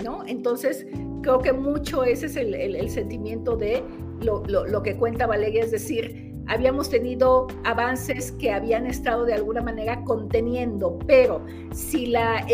¿No? 0.04 0.24
Entonces, 0.26 0.86
creo 1.22 1.38
que 1.40 1.52
mucho 1.52 2.04
ese 2.04 2.26
es 2.26 2.36
el, 2.36 2.90
sentimiento 2.90 3.56
de 3.56 3.82
lo, 4.20 4.44
lo 4.46 4.82
que 4.82 4.96
cuenta 4.96 5.26
Valeria, 5.26 5.64
es 5.64 5.72
decir, 5.72 6.25
habíamos 6.48 6.90
tenido 6.90 7.46
avances 7.64 8.32
que 8.32 8.52
habían 8.52 8.86
estado 8.86 9.24
de 9.24 9.34
alguna 9.34 9.62
manera 9.62 10.02
conteniendo, 10.04 10.98
pero 11.06 11.44
si, 11.72 12.06
la 12.06 12.46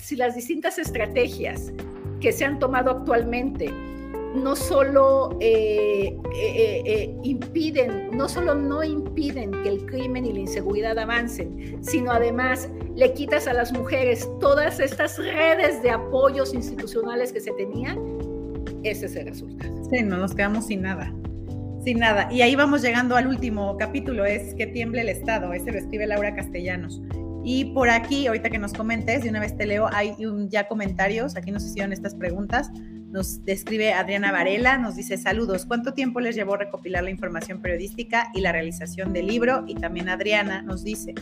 si 0.00 0.16
las 0.16 0.34
distintas 0.34 0.78
estrategias 0.78 1.72
que 2.20 2.32
se 2.32 2.44
han 2.44 2.58
tomado 2.58 2.90
actualmente 2.90 3.72
no 4.36 4.54
solo 4.54 5.36
eh, 5.40 6.16
eh, 6.34 6.82
eh, 6.84 7.16
impiden, 7.22 8.10
no 8.12 8.28
solo 8.28 8.54
no 8.54 8.84
impiden 8.84 9.50
que 9.62 9.68
el 9.68 9.86
crimen 9.86 10.26
y 10.26 10.32
la 10.32 10.40
inseguridad 10.40 10.98
avancen, 10.98 11.78
sino 11.82 12.10
además 12.10 12.68
le 12.94 13.12
quitas 13.14 13.46
a 13.46 13.54
las 13.54 13.72
mujeres 13.72 14.28
todas 14.40 14.78
estas 14.78 15.18
redes 15.18 15.82
de 15.82 15.90
apoyos 15.90 16.54
institucionales 16.54 17.32
que 17.32 17.40
se 17.40 17.52
tenían, 17.52 17.98
ese 18.82 19.06
es 19.06 19.16
el 19.16 19.26
resultado. 19.26 19.72
Sí, 19.90 20.02
no 20.02 20.18
nos 20.18 20.34
quedamos 20.34 20.66
sin 20.66 20.82
nada. 20.82 21.12
Sin 21.86 22.00
nada. 22.00 22.26
Y 22.32 22.42
ahí 22.42 22.56
vamos 22.56 22.82
llegando 22.82 23.14
al 23.14 23.28
último 23.28 23.76
capítulo, 23.76 24.24
es 24.24 24.56
que 24.56 24.66
tiemble 24.66 25.02
el 25.02 25.08
Estado. 25.08 25.52
Ese 25.52 25.70
lo 25.70 25.78
escribe 25.78 26.04
Laura 26.08 26.34
Castellanos. 26.34 27.00
Y 27.44 27.66
por 27.66 27.90
aquí, 27.90 28.26
ahorita 28.26 28.50
que 28.50 28.58
nos 28.58 28.72
comentes, 28.72 29.22
de 29.22 29.30
una 29.30 29.38
vez 29.38 29.56
te 29.56 29.66
leo, 29.66 29.88
hay 29.92 30.16
ya 30.48 30.66
comentarios, 30.66 31.36
aquí 31.36 31.52
nos 31.52 31.64
hicieron 31.64 31.92
estas 31.92 32.16
preguntas. 32.16 32.72
Nos 33.12 33.44
describe 33.44 33.92
Adriana 33.92 34.32
Varela, 34.32 34.78
nos 34.78 34.96
dice 34.96 35.16
saludos, 35.16 35.64
¿cuánto 35.64 35.94
tiempo 35.94 36.18
les 36.18 36.34
llevó 36.34 36.56
recopilar 36.56 37.04
la 37.04 37.10
información 37.10 37.62
periodística 37.62 38.32
y 38.34 38.40
la 38.40 38.50
realización 38.50 39.12
del 39.12 39.28
libro? 39.28 39.62
Y 39.68 39.76
también 39.76 40.08
Adriana 40.08 40.62
nos 40.62 40.82
dice, 40.82 41.14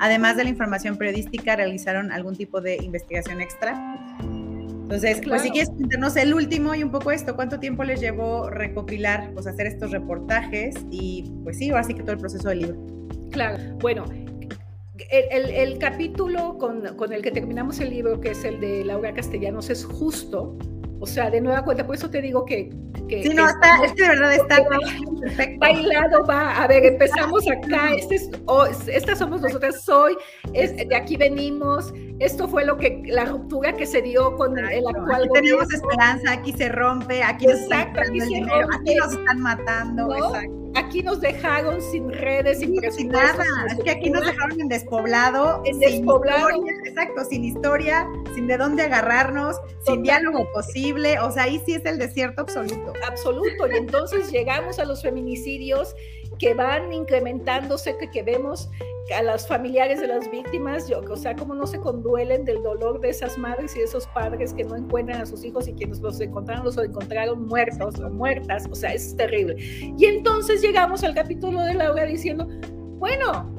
además 0.00 0.36
de 0.36 0.44
la 0.44 0.50
información 0.50 0.98
periodística, 0.98 1.56
¿realizaron 1.56 2.12
algún 2.12 2.36
tipo 2.36 2.60
de 2.60 2.76
investigación 2.76 3.40
extra? 3.40 4.09
Entonces, 4.90 5.20
pues 5.24 5.42
si 5.42 5.50
quieres 5.50 5.70
contarnos 5.70 6.16
el 6.16 6.34
último 6.34 6.74
y 6.74 6.82
un 6.82 6.90
poco 6.90 7.12
esto, 7.12 7.36
¿cuánto 7.36 7.60
tiempo 7.60 7.84
les 7.84 8.00
llevó 8.00 8.50
recopilar, 8.50 9.30
pues 9.34 9.46
hacer 9.46 9.68
estos 9.68 9.92
reportajes 9.92 10.74
y 10.90 11.30
pues 11.44 11.58
sí, 11.58 11.70
así 11.70 11.94
que 11.94 12.02
todo 12.02 12.10
el 12.14 12.18
proceso 12.18 12.48
del 12.48 12.58
libro? 12.58 12.76
Claro, 13.30 13.56
bueno, 13.78 14.04
el, 15.12 15.78
capítulo 15.78 16.58
con, 16.58 17.12
el 17.12 17.22
que 17.22 17.30
terminamos 17.30 17.78
el 17.78 17.90
libro, 17.90 18.20
que 18.20 18.32
es 18.32 18.44
el 18.44 18.58
de 18.58 18.84
Laura 18.84 19.14
Castellanos, 19.14 19.70
es 19.70 19.84
justo. 19.84 20.58
O 21.00 21.06
sea, 21.06 21.30
de 21.30 21.40
nueva 21.40 21.64
cuenta, 21.64 21.86
por 21.86 21.96
eso 21.96 22.10
te 22.10 22.20
digo 22.20 22.44
que... 22.44 22.70
que 23.08 23.22
sí, 23.22 23.30
no, 23.30 23.48
está, 23.48 23.84
es 23.84 23.92
que 23.94 24.02
de 24.02 24.08
verdad 24.10 24.34
está 24.34 24.56
perfecto. 25.20 25.58
bailado, 25.58 26.26
va. 26.26 26.62
A 26.62 26.66
ver, 26.68 26.84
empezamos 26.84 27.50
acá. 27.50 27.94
Este 27.96 28.16
es, 28.16 28.30
oh, 28.46 28.66
estas 28.86 29.18
somos 29.18 29.40
nosotras 29.40 29.88
hoy. 29.88 30.14
Es, 30.52 30.76
de 30.76 30.94
aquí 30.94 31.16
venimos. 31.16 31.92
Esto 32.18 32.46
fue 32.46 32.66
lo 32.66 32.76
que 32.76 33.02
la 33.06 33.24
ruptura 33.24 33.72
que 33.72 33.86
se 33.86 34.02
dio 34.02 34.36
con 34.36 34.58
el 34.58 34.86
actual 34.86 35.22
aquí 35.22 35.30
Tenemos 35.32 35.72
esperanza, 35.72 36.32
aquí 36.32 36.52
se 36.52 36.68
rompe, 36.68 37.22
aquí, 37.22 37.46
exacto, 37.46 38.00
aquí, 38.00 38.20
se 38.20 38.40
rompe, 38.40 38.76
aquí 38.76 38.94
nos 38.96 39.12
están 39.14 39.40
matando. 39.40 40.14
Exacto 40.14 40.60
aquí 40.74 41.02
nos 41.02 41.20
dejaron 41.20 41.80
sin 41.80 42.10
redes, 42.12 42.60
sin, 42.60 42.74
nada. 43.08 43.44
Es 43.68 43.82
que 43.82 43.90
aquí 43.90 44.10
nos 44.10 44.24
dejaron 44.24 44.60
en 44.60 44.68
despoblado. 44.68 45.62
En 45.64 45.78
despoblado. 45.78 46.48
exacto, 46.84 47.24
sin 47.24 47.44
historia, 47.44 48.06
sin 48.34 48.46
de 48.46 48.56
dónde 48.56 48.82
agarrarnos, 48.82 49.56
sin 49.86 50.02
diálogo 50.02 50.46
posible. 50.52 50.89
O 50.92 51.30
sea, 51.30 51.44
ahí 51.44 51.60
sí 51.64 51.74
es 51.74 51.84
el 51.84 51.98
desierto 51.98 52.42
absoluto. 52.42 52.92
Absoluto. 53.06 53.70
Y 53.70 53.76
entonces 53.76 54.30
llegamos 54.32 54.78
a 54.78 54.84
los 54.84 55.02
feminicidios 55.02 55.94
que 56.38 56.54
van 56.54 56.92
incrementándose, 56.92 57.96
que, 57.98 58.10
que 58.10 58.22
vemos 58.22 58.70
a 59.14 59.22
los 59.22 59.46
familiares 59.46 60.00
de 60.00 60.06
las 60.06 60.30
víctimas, 60.30 60.88
yo, 60.88 61.00
o 61.00 61.16
sea, 61.16 61.34
cómo 61.34 61.54
no 61.54 61.66
se 61.66 61.78
conduelen 61.80 62.44
del 62.44 62.62
dolor 62.62 63.00
de 63.00 63.10
esas 63.10 63.36
madres 63.38 63.74
y 63.74 63.80
de 63.80 63.84
esos 63.86 64.06
padres 64.08 64.54
que 64.54 64.64
no 64.64 64.76
encuentran 64.76 65.20
a 65.20 65.26
sus 65.26 65.44
hijos 65.44 65.66
y 65.66 65.72
quienes 65.72 66.00
los 66.00 66.20
encontraron 66.20 66.64
los 66.64 66.78
encontraron 66.78 67.46
muertos 67.46 67.98
o 67.98 68.08
muertas, 68.10 68.68
o 68.70 68.74
sea, 68.74 68.92
es 68.92 69.16
terrible. 69.16 69.56
Y 69.58 70.04
entonces 70.04 70.62
llegamos 70.62 71.02
al 71.02 71.14
capítulo 71.14 71.60
de 71.62 71.74
Laura 71.74 72.04
diciendo, 72.04 72.46
bueno, 72.98 73.52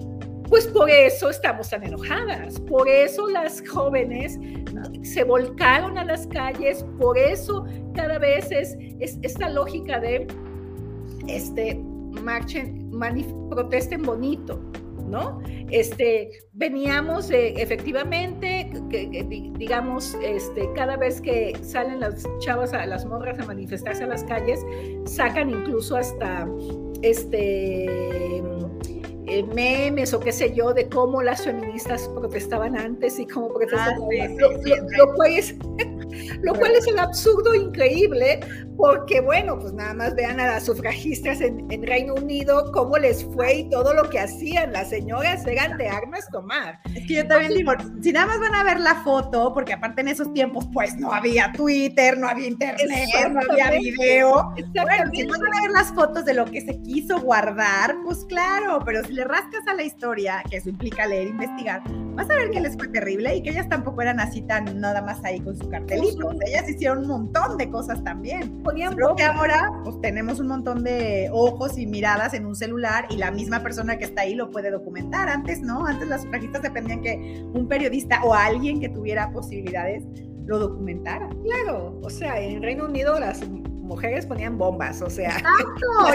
pues 0.52 0.68
por 0.68 0.90
eso 0.90 1.30
estamos 1.30 1.70
tan 1.70 1.82
enojadas, 1.86 2.60
por 2.60 2.90
eso 2.90 3.30
las 3.30 3.64
jóvenes 3.66 4.38
se 5.02 5.24
volcaron 5.24 5.98
a 5.98 6.04
las 6.04 6.28
calles, 6.28 6.86
por 7.00 7.18
eso 7.18 7.66
cada 7.96 8.20
vez 8.20 8.52
es, 8.52 8.78
esta 9.00 9.48
lógica 9.48 10.02
de 10.02 10.28
este, 11.28 11.76
marchen, 12.22 12.92
protesten 13.50 14.02
bonito, 14.02 14.62
¿no? 15.08 15.40
Este, 15.70 16.32
veníamos 16.52 17.30
efectivamente, 17.32 18.70
digamos, 19.58 20.18
este, 20.22 20.70
cada 20.76 20.98
vez 20.98 21.22
que 21.22 21.58
salen 21.64 22.02
las 22.02 22.28
chavas, 22.40 22.74
a 22.74 22.86
las 22.86 23.06
morras 23.06 23.40
a 23.40 23.46
manifestarse 23.46 24.04
a 24.04 24.08
las 24.08 24.26
calles, 24.26 24.60
sacan 25.06 25.50
incluso 25.50 25.96
hasta, 25.96 26.46
este, 27.04 28.42
eh, 29.32 29.44
memes 29.44 30.14
o 30.14 30.20
qué 30.20 30.34
sé 30.34 30.54
yo 30.54 30.74
de 30.74 30.90
cómo 30.90 31.24
las 31.24 31.46
feministas 31.46 32.10
protestaban 32.10 32.78
antes 32.78 33.18
y 33.18 33.26
cómo 33.26 33.48
protestaban. 33.54 33.96
Ah, 33.96 34.28
lo 36.44 36.54
cual 36.54 36.72
es 36.72 36.88
el 36.88 37.00
absurdo 37.00 37.54
increíble, 37.56 38.40
porque 38.78 39.22
bueno, 39.22 39.58
pues 39.60 39.74
nada 39.74 39.94
más 39.94 40.16
vean 40.16 40.40
a 40.40 40.48
las 40.48 40.66
sufragistas 40.66 41.42
en, 41.42 41.62
Reino 41.84 42.16
Unido, 42.16 42.72
cómo 42.72 42.98
les 42.98 43.24
fue 43.24 43.56
y 43.56 43.70
todo 43.70 43.94
lo 43.94 44.10
que 44.10 44.20
hacían. 44.20 44.72
Las 44.74 44.90
señoras 44.90 45.46
eran 45.46 45.78
de 45.78 45.88
armas 45.88 46.28
tomar. 46.32 46.80
Es 46.96 47.08
que 47.08 47.16
yo 47.16 47.28
también 47.28 47.54
digo, 47.54 47.74
si 48.02 48.12
nada 48.12 48.28
más 48.28 48.40
van 48.40 48.56
a 48.56 48.64
ver 48.64 48.80
la 48.80 48.96
foto, 49.04 49.54
porque 49.54 49.74
aparte 49.74 50.02
en 50.02 50.10
esos 50.10 50.34
tiempos 50.34 50.68
pues 50.74 50.96
no 50.98 51.12
había 51.14 51.52
Twitter, 51.54 52.18
no 52.18 52.28
había 52.28 52.48
internet, 52.48 53.08
no 53.32 53.40
había 53.50 53.72
video. 53.72 54.54
Bueno, 54.74 55.12
si 55.14 55.26
van 55.26 55.42
a 55.42 55.62
ver 55.62 55.72
las 55.72 55.94
fotos 55.94 56.26
de 56.26 56.34
lo 56.34 56.46
que 56.46 56.62
se 56.62 56.82
quiso 56.82 57.20
guardar, 57.20 57.96
pues 58.04 58.26
claro, 58.26 58.82
pero 58.86 59.04
si 59.04 59.14
le 59.22 59.28
rascas 59.28 59.68
a 59.68 59.76
la 59.76 59.84
historia, 59.84 60.44
que 60.50 60.58
eso 60.58 60.70
implica 60.70 61.06
leer, 61.06 61.28
investigar, 61.28 61.84
vas 62.16 62.28
a 62.30 62.36
ver 62.36 62.50
que 62.50 62.60
les 62.60 62.76
fue 62.76 62.88
terrible 62.88 63.36
y 63.36 63.44
que 63.44 63.52
ellas 63.52 63.70
tampoco 63.70 64.02
eran 64.02 64.20
así 64.20 64.42
tan 64.42 64.80
nada 64.80 65.02
más 65.04 65.24
ahí 65.24 65.40
con 65.40 65.56
su 65.56 65.70
cartelito 65.70 66.32
ellas 66.46 66.68
hicieron 66.68 67.00
un 67.00 67.08
montón 67.08 67.58
de 67.58 67.70
cosas 67.70 68.04
también. 68.04 68.64
Creo 68.64 69.16
que 69.16 69.24
ahora 69.24 69.72
pues 69.84 70.02
tenemos 70.02 70.40
un 70.40 70.48
montón 70.48 70.84
de 70.84 71.30
ojos 71.32 71.78
y 71.78 71.86
miradas 71.86 72.34
en 72.34 72.48
un 72.48 72.56
celular 72.56 73.06
y 73.12 73.18
la 73.18 73.32
misma 73.32 73.62
persona 73.62 73.98
que 73.98 74.06
está 74.06 74.24
ahí 74.24 74.34
lo 74.34 74.50
puede 74.50 74.72
documentar. 74.72 75.30
Antes 75.30 75.62
no, 75.62 75.86
antes 75.86 76.08
las 76.08 76.24
sufragistas 76.24 76.64
dependían 76.64 77.02
que 77.02 77.44
un 77.54 77.68
periodista 77.68 78.24
o 78.24 78.34
alguien 78.34 78.80
que 78.80 78.90
tuviera 78.90 79.32
posibilidades 79.32 80.04
lo 80.46 80.58
documentara. 80.58 81.30
Claro, 81.44 82.00
o 82.02 82.10
sea, 82.10 82.40
en 82.40 82.64
Reino 82.64 82.86
Unido 82.86 83.20
las 83.20 83.40
mujeres 83.92 84.26
ponían 84.26 84.58
bombas, 84.58 85.02
o 85.02 85.10
sea, 85.10 85.38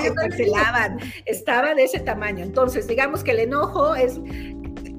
se 0.00 0.14
cancelaban, 0.14 0.98
estaba 1.26 1.74
de 1.74 1.84
ese 1.84 2.00
tamaño. 2.00 2.42
Entonces, 2.42 2.88
digamos 2.88 3.22
que 3.22 3.32
el 3.32 3.40
enojo 3.40 3.94
es, 3.94 4.18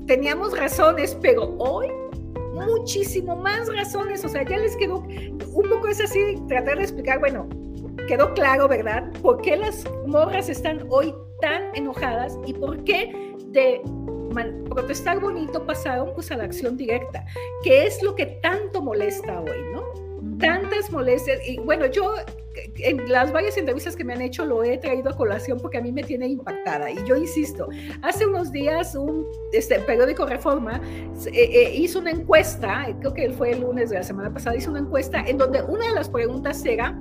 teníamos 0.06 0.56
razones, 0.56 1.18
pero 1.20 1.56
hoy 1.58 1.88
muchísimo 2.54 3.36
más 3.36 3.68
razones, 3.76 4.24
o 4.24 4.30
sea, 4.30 4.44
ya 4.44 4.58
les 4.58 4.76
quedó, 4.78 5.00
un 5.00 5.70
poco 5.70 5.88
es 5.88 6.00
así, 6.00 6.40
tratar 6.48 6.78
de 6.78 6.84
explicar, 6.84 7.20
bueno, 7.20 7.50
quedó 8.08 8.32
claro, 8.36 8.68
¿verdad? 8.68 9.12
¿Por 9.24 9.42
qué 9.42 9.58
las 9.58 9.84
morras 10.06 10.48
están 10.48 10.86
hoy 10.90 11.16
tan 11.42 11.76
enojadas 11.76 12.38
y 12.46 12.54
por 12.54 12.84
qué 12.84 13.36
de 13.48 13.82
protestar 14.70 15.20
bonito 15.20 15.66
pasaron 15.66 16.12
pues 16.14 16.32
a 16.32 16.38
la 16.38 16.44
acción 16.44 16.78
directa, 16.78 17.26
que 17.64 17.88
es 17.88 18.04
lo 18.04 18.14
que 18.14 18.28
tanto 18.44 18.84
molesta 18.84 19.42
hoy, 19.42 19.58
¿no? 19.74 20.08
tantas 20.40 20.92
molestias. 20.92 21.40
Y 21.48 21.58
bueno, 21.60 21.86
yo 21.88 22.16
en 22.78 23.12
las 23.12 23.32
varias 23.32 23.58
entrevistas 23.58 23.96
que 23.96 24.04
me 24.04 24.14
han 24.14 24.22
hecho 24.22 24.46
lo 24.46 24.64
he 24.64 24.78
traído 24.78 25.10
a 25.10 25.16
colación 25.16 25.60
porque 25.60 25.78
a 25.78 25.82
mí 25.82 25.92
me 25.92 26.04
tiene 26.04 26.28
impactada. 26.28 26.92
Y 26.92 26.98
yo 27.06 27.16
insisto, 27.16 27.68
hace 28.02 28.26
unos 28.26 28.52
días 28.52 28.96
un 28.96 29.26
este, 29.52 29.80
periódico 29.80 30.26
Reforma 30.26 30.82
eh, 31.26 31.32
eh, 31.34 31.76
hizo 31.76 32.00
una 32.00 32.12
encuesta, 32.12 32.88
creo 33.00 33.14
que 33.14 33.30
fue 33.32 33.52
el 33.52 33.62
lunes 33.62 33.90
de 33.90 33.98
la 33.98 34.04
semana 34.04 34.34
pasada, 34.34 34.56
hizo 34.56 34.72
una 34.72 34.80
encuesta 34.80 35.24
en 35.26 35.38
donde 35.38 35.62
una 35.62 35.88
de 35.88 35.94
las 35.94 36.10
preguntas 36.10 36.66
era, 36.66 36.98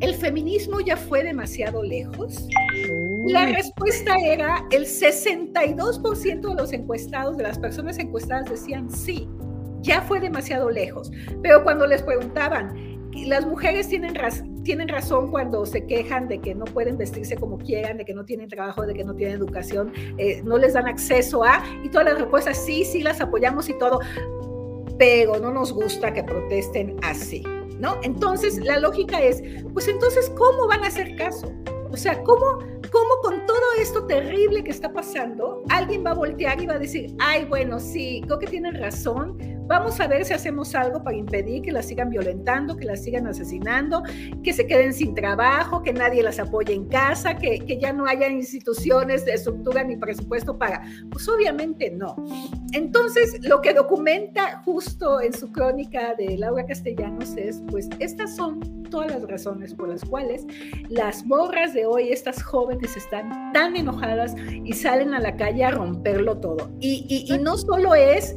¿el 0.00 0.14
feminismo 0.14 0.80
ya 0.80 0.96
fue 0.96 1.24
demasiado 1.24 1.82
lejos? 1.82 2.48
La 3.26 3.46
respuesta 3.46 4.16
era, 4.24 4.66
el 4.70 4.84
62% 4.84 6.48
de 6.48 6.54
los 6.54 6.72
encuestados, 6.72 7.36
de 7.36 7.42
las 7.42 7.58
personas 7.58 7.98
encuestadas 7.98 8.48
decían 8.48 8.90
sí 8.90 9.28
ya 9.80 10.02
fue 10.02 10.20
demasiado 10.20 10.70
lejos. 10.70 11.10
Pero 11.42 11.62
cuando 11.62 11.86
les 11.86 12.02
preguntaban, 12.02 12.87
las 13.14 13.46
mujeres 13.46 13.88
tienen, 13.88 14.14
tienen 14.64 14.88
razón 14.88 15.30
cuando 15.30 15.64
se 15.66 15.86
quejan 15.86 16.28
de 16.28 16.40
que 16.40 16.54
no 16.54 16.64
pueden 16.64 16.98
vestirse 16.98 17.36
como 17.36 17.58
quieran, 17.58 17.96
de 17.96 18.04
que 18.04 18.14
no 18.14 18.24
tienen 18.24 18.48
trabajo, 18.48 18.86
de 18.86 18.94
que 18.94 19.04
no 19.04 19.14
tienen 19.14 19.36
educación, 19.36 19.92
eh, 20.18 20.42
no 20.44 20.58
les 20.58 20.74
dan 20.74 20.86
acceso 20.86 21.44
a, 21.44 21.62
y 21.82 21.88
todas 21.88 22.06
las 22.06 22.18
respuestas, 22.18 22.56
sí, 22.64 22.84
sí, 22.84 23.02
las 23.02 23.20
apoyamos 23.20 23.68
y 23.68 23.78
todo, 23.78 24.00
pero 24.98 25.38
no 25.38 25.52
nos 25.52 25.72
gusta 25.72 26.12
que 26.12 26.22
protesten 26.22 26.96
así, 27.02 27.42
¿no? 27.78 27.96
Entonces, 28.02 28.58
la 28.58 28.78
lógica 28.78 29.20
es, 29.20 29.42
pues 29.72 29.88
entonces, 29.88 30.30
¿cómo 30.36 30.66
van 30.66 30.84
a 30.84 30.88
hacer 30.88 31.16
caso? 31.16 31.52
Sea, 31.98 32.22
¿cómo, 32.22 32.58
¿cómo 32.92 33.10
con 33.22 33.44
todo 33.46 33.58
esto 33.80 34.06
terrible 34.06 34.62
que 34.62 34.70
está 34.70 34.92
pasando, 34.92 35.64
alguien 35.68 36.04
va 36.04 36.10
a 36.10 36.14
voltear 36.14 36.60
y 36.60 36.66
va 36.66 36.74
a 36.74 36.78
decir, 36.78 37.14
ay, 37.18 37.44
bueno, 37.44 37.80
sí, 37.80 38.22
creo 38.24 38.38
que 38.38 38.46
tienen 38.46 38.74
razón, 38.74 39.36
Vamos 39.68 40.00
a 40.00 40.06
ver 40.06 40.24
si 40.24 40.32
hacemos 40.32 40.74
algo 40.74 41.04
para 41.04 41.14
impedir 41.14 41.60
que 41.60 41.72
las 41.72 41.84
sigan 41.84 42.08
violentando, 42.08 42.74
que 42.74 42.86
las 42.86 43.04
sigan 43.04 43.26
asesinando, 43.26 44.02
que 44.42 44.54
se 44.54 44.66
queden 44.66 44.94
sin 44.94 45.14
trabajo, 45.14 45.82
que 45.82 45.92
nadie 45.92 46.22
las 46.22 46.38
apoye 46.38 46.72
en 46.72 46.86
casa, 46.86 47.36
que, 47.36 47.58
que 47.58 47.78
ya 47.78 47.92
no 47.92 48.06
haya 48.06 48.28
instituciones 48.28 49.26
de 49.26 49.34
estructura 49.34 49.84
ni 49.84 49.98
presupuesto 49.98 50.56
para. 50.56 50.82
Pues 51.10 51.28
obviamente 51.28 51.90
no. 51.90 52.16
Entonces, 52.72 53.46
lo 53.46 53.60
que 53.60 53.74
documenta 53.74 54.62
justo 54.64 55.20
en 55.20 55.34
su 55.34 55.52
crónica 55.52 56.14
de 56.14 56.38
Laura 56.38 56.64
Castellanos 56.64 57.36
es, 57.36 57.62
pues, 57.68 57.90
estas 57.98 58.34
son 58.36 58.78
todas 58.88 59.10
las 59.10 59.22
razones 59.28 59.74
por 59.74 59.90
las 59.90 60.02
cuales 60.02 60.46
las 60.88 61.26
morras 61.26 61.74
de 61.74 61.84
hoy, 61.88 62.12
estas 62.12 62.42
jóvenes, 62.42 62.96
están 62.96 63.52
tan 63.52 63.76
enojadas 63.76 64.34
y 64.64 64.72
salen 64.72 65.14
a 65.14 65.20
la 65.20 65.36
calle 65.36 65.64
a 65.64 65.70
romperlo 65.70 66.38
todo. 66.38 66.70
Y, 66.80 67.06
y, 67.08 67.32
y 67.32 67.38
no 67.38 67.56
solo 67.56 67.94
es 67.94 68.34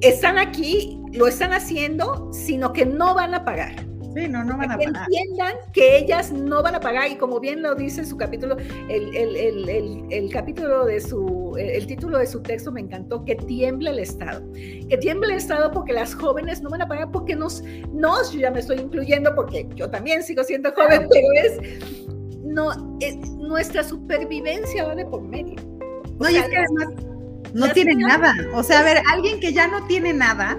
están 0.00 0.38
aquí, 0.38 1.00
lo 1.12 1.26
están 1.26 1.52
haciendo, 1.52 2.30
sino 2.32 2.72
que 2.72 2.84
no 2.84 3.14
van 3.14 3.34
a 3.34 3.44
pagar. 3.44 3.74
Sí, 4.14 4.28
no, 4.28 4.44
no 4.44 4.56
van 4.56 4.70
a 4.70 4.78
que 4.78 4.84
pagar. 4.84 5.08
entiendan 5.08 5.56
que 5.72 5.96
ellas 5.96 6.30
no 6.30 6.62
van 6.62 6.76
a 6.76 6.80
pagar 6.80 7.10
y 7.10 7.16
como 7.16 7.40
bien 7.40 7.62
lo 7.62 7.74
dice 7.74 8.00
en 8.02 8.06
su 8.06 8.16
capítulo, 8.16 8.56
el, 8.88 9.16
el, 9.16 9.36
el, 9.36 10.04
el, 10.08 10.30
capítulo 10.30 10.84
de 10.84 11.00
su, 11.00 11.56
el 11.58 11.84
título 11.88 12.18
de 12.18 12.26
su 12.28 12.40
texto 12.40 12.70
me 12.70 12.80
encantó, 12.80 13.24
que 13.24 13.34
tiemble 13.34 13.90
el 13.90 13.98
Estado. 13.98 14.40
Que 14.52 14.96
tiemble 15.00 15.32
el 15.32 15.38
Estado 15.38 15.72
porque 15.72 15.92
las 15.92 16.14
jóvenes 16.14 16.62
no 16.62 16.70
van 16.70 16.82
a 16.82 16.86
pagar 16.86 17.10
porque 17.10 17.34
nos, 17.34 17.64
nos, 17.92 18.30
yo 18.30 18.38
ya 18.38 18.52
me 18.52 18.60
estoy 18.60 18.78
incluyendo 18.78 19.34
porque 19.34 19.68
yo 19.74 19.90
también 19.90 20.22
sigo 20.22 20.44
siendo 20.44 20.70
joven, 20.72 21.08
pero 21.10 21.26
es, 21.32 21.58
no, 22.54 22.70
es, 23.00 23.16
nuestra 23.30 23.84
supervivencia 23.84 24.84
va 24.84 24.94
de 24.94 25.04
por 25.04 25.22
medio. 25.22 25.56
no, 26.18 26.30
y 26.30 26.36
es 26.36 26.48
que 26.48 26.56
además 26.56 27.04
no 27.52 27.70
tiene 27.72 27.94
nada. 27.94 28.32
O 28.54 28.62
sea, 28.62 28.80
a 28.80 28.82
ver, 28.82 29.02
alguien 29.10 29.40
que 29.40 29.52
ya 29.52 29.68
no 29.68 29.86
tiene 29.86 30.12
nada, 30.12 30.58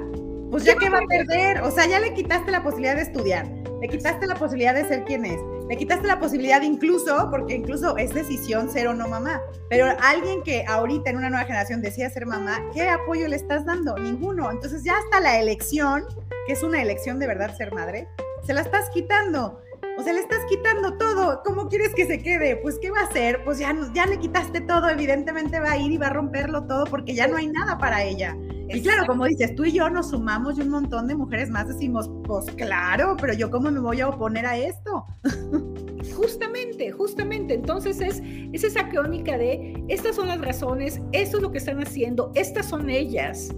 pues 0.52 0.64
ya 0.64 0.76
que 0.76 0.90
va 0.90 1.00
a 1.00 1.08
perder, 1.08 1.62
o 1.62 1.72
sea, 1.72 1.88
ya 1.88 2.00
le 2.00 2.14
quitaste 2.14 2.52
la 2.52 2.64
posibilidad 2.64 2.96
de 2.96 3.02
estudiar, 3.02 3.48
le 3.82 3.88
quitaste 3.88 4.26
la 4.28 4.36
posibilidad 4.36 4.74
de 4.74 4.88
ser 4.88 5.04
quien 5.04 5.26
es, 5.26 5.40
le 5.68 5.76
quitaste 5.78 6.08
la 6.08 6.20
posibilidad 6.20 6.62
incluso, 6.62 7.30
porque 7.30 7.56
incluso 7.56 7.98
es 7.98 8.14
decisión 8.14 8.70
ser 8.70 8.88
o 8.88 8.94
no 8.94 9.08
mamá, 9.08 9.42
pero 9.70 9.88
alguien 10.02 10.44
que 10.44 10.64
ahorita 10.68 11.10
en 11.10 11.18
una 11.18 11.30
nueva 11.30 11.46
generación 11.46 11.82
decía 11.82 12.10
ser 12.10 12.26
mamá, 12.26 12.62
¿qué 12.74 12.88
apoyo 12.88 13.28
le 13.28 13.36
estás 13.36 13.66
dando? 13.66 13.98
Ninguno. 13.98 14.52
Entonces 14.52 14.84
ya 14.84 14.94
hasta 14.98 15.20
la 15.20 15.40
elección, 15.40 16.06
que 16.48 16.54
es 16.54 16.64
una 16.64 16.82
elección 16.82 17.20
de 17.20 17.28
verdad 17.28 17.56
ser 17.58 17.74
madre, 17.74 18.08
se 18.46 18.54
la 18.54 18.62
estás 18.62 18.90
quitando. 18.92 19.60
O 19.98 20.04
sea, 20.04 20.14
le 20.14 20.20
estás 20.20 20.44
quitando 20.50 20.98
todo. 20.98 21.42
¿Cómo 21.44 21.68
quieres 21.68 21.94
que 21.94 22.06
se 22.06 22.20
quede? 22.20 22.58
Pues, 22.58 22.78
¿qué 22.80 22.92
va 22.92 23.00
a 23.00 23.04
hacer? 23.04 23.44
Pues 23.44 23.60
ya, 23.60 23.74
ya 23.94 24.06
le 24.06 24.20
quitaste 24.20 24.62
todo. 24.62 24.90
Evidentemente 24.90 25.60
va 25.60 25.72
a 25.72 25.78
ir 25.78 25.92
y 25.92 25.98
va 25.98 26.08
a 26.08 26.14
romperlo 26.14 26.66
todo 26.66 26.86
porque 26.86 27.16
ya 27.16 27.28
no 27.28 27.38
hay 27.38 27.48
nada 27.48 27.78
para 27.78 28.04
ella. 28.04 28.36
Y 28.68 28.82
claro, 28.82 29.06
como 29.06 29.26
dices, 29.26 29.54
tú 29.56 29.64
y 29.64 29.74
yo 29.74 29.90
nos 29.90 30.10
sumamos 30.10 30.58
y 30.58 30.62
un 30.62 30.70
montón 30.70 31.08
de 31.08 31.16
mujeres 31.16 31.50
más 31.50 31.68
decimos, 31.68 32.10
pues 32.24 32.46
claro, 32.56 33.16
pero 33.20 33.34
yo 33.34 33.52
cómo 33.52 33.70
me 33.70 33.80
voy 33.80 34.02
a 34.02 34.10
oponer 34.10 34.46
a 34.46 34.58
esto. 34.58 35.06
Justamente, 36.16 36.92
justamente. 36.92 37.56
Entonces 37.56 38.00
es, 38.00 38.22
es 38.54 38.64
esa 38.64 38.90
crónica 38.90 39.38
de, 39.38 39.84
estas 39.88 40.16
son 40.16 40.28
las 40.28 40.40
razones, 40.40 41.02
esto 41.12 41.38
es 41.38 41.44
lo 41.44 41.52
que 41.52 41.58
están 41.58 41.82
haciendo, 41.82 42.32
estas 42.36 42.68
son 42.68 42.90
ellas 42.90 43.50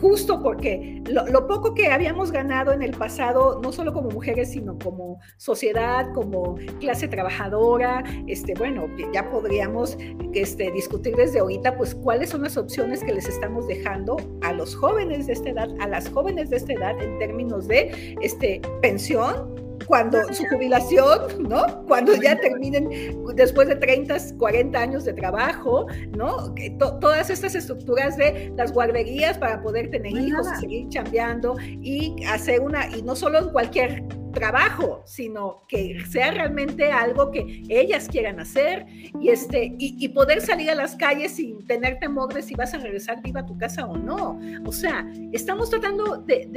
justo 0.00 0.42
porque 0.42 1.02
lo, 1.08 1.46
poco 1.46 1.74
que 1.74 1.88
habíamos 1.88 2.32
ganado 2.32 2.72
en 2.72 2.82
el 2.82 2.92
pasado, 2.92 3.60
no 3.62 3.72
solo 3.72 3.92
como 3.92 4.10
mujeres, 4.10 4.52
sino 4.52 4.78
como 4.78 5.20
sociedad, 5.36 6.12
como 6.14 6.56
clase 6.80 7.08
trabajadora, 7.08 8.04
este, 8.26 8.54
bueno, 8.54 8.86
ya 9.12 9.30
podríamos 9.30 9.98
este, 10.32 10.70
discutir 10.72 11.16
desde 11.16 11.40
ahorita, 11.40 11.76
pues, 11.76 11.94
cuáles 11.94 12.30
son 12.30 12.42
las 12.42 12.56
opciones 12.56 13.02
que 13.04 13.12
les 13.12 13.28
estamos 13.28 13.66
dejando 13.66 14.16
a 14.42 14.52
los 14.52 14.74
jóvenes 14.74 15.26
de 15.26 15.34
esta 15.34 15.50
edad, 15.50 15.68
a 15.80 15.88
las 15.88 16.08
jóvenes 16.08 16.50
de 16.50 16.56
esta 16.56 16.72
edad 16.72 17.00
en 17.02 17.18
términos 17.18 17.68
de 17.68 18.16
este, 18.22 18.60
pensión, 18.80 19.69
cuando 19.90 20.22
su 20.32 20.46
jubilación, 20.46 21.48
¿no? 21.48 21.84
Cuando 21.88 22.14
ya 22.14 22.38
terminen, 22.38 22.88
después 23.34 23.66
de 23.66 23.74
30, 23.74 24.16
40 24.38 24.78
años 24.78 25.04
de 25.04 25.12
trabajo, 25.14 25.88
¿no? 26.16 26.54
todas 26.78 27.28
estas 27.28 27.56
estructuras 27.56 28.16
de 28.16 28.52
las 28.56 28.72
guarderías 28.72 29.36
para 29.36 29.60
poder 29.60 29.90
tener 29.90 30.12
hijos 30.12 30.46
y 30.56 30.60
seguir 30.60 30.88
chambeando 30.90 31.56
y 31.82 32.14
hacer 32.24 32.60
una, 32.60 32.86
y 32.96 33.02
no 33.02 33.16
solo 33.16 33.40
en 33.40 33.48
cualquier 33.48 34.04
trabajo, 34.32 35.02
sino 35.04 35.62
que 35.68 35.98
sea 36.08 36.30
realmente 36.30 36.90
algo 36.90 37.30
que 37.30 37.62
ellas 37.68 38.08
quieran 38.08 38.40
hacer 38.40 38.86
y, 39.20 39.28
este, 39.28 39.74
y, 39.78 40.08
poder 40.08 40.40
salir 40.40 40.70
a 40.70 40.74
las 40.74 40.96
calles 40.96 41.32
sin 41.32 41.64
tener 41.66 41.98
temor 41.98 42.32
de 42.32 42.42
si 42.42 42.54
vas 42.54 42.74
a 42.74 42.78
regresar 42.78 43.22
viva 43.22 43.40
a 43.40 43.46
tu 43.46 43.56
casa 43.58 43.86
o 43.86 43.96
no. 43.96 44.40
O 44.66 44.72
sea, 44.72 45.06
estamos 45.32 45.70
tratando 45.70 46.18
de, 46.18 46.48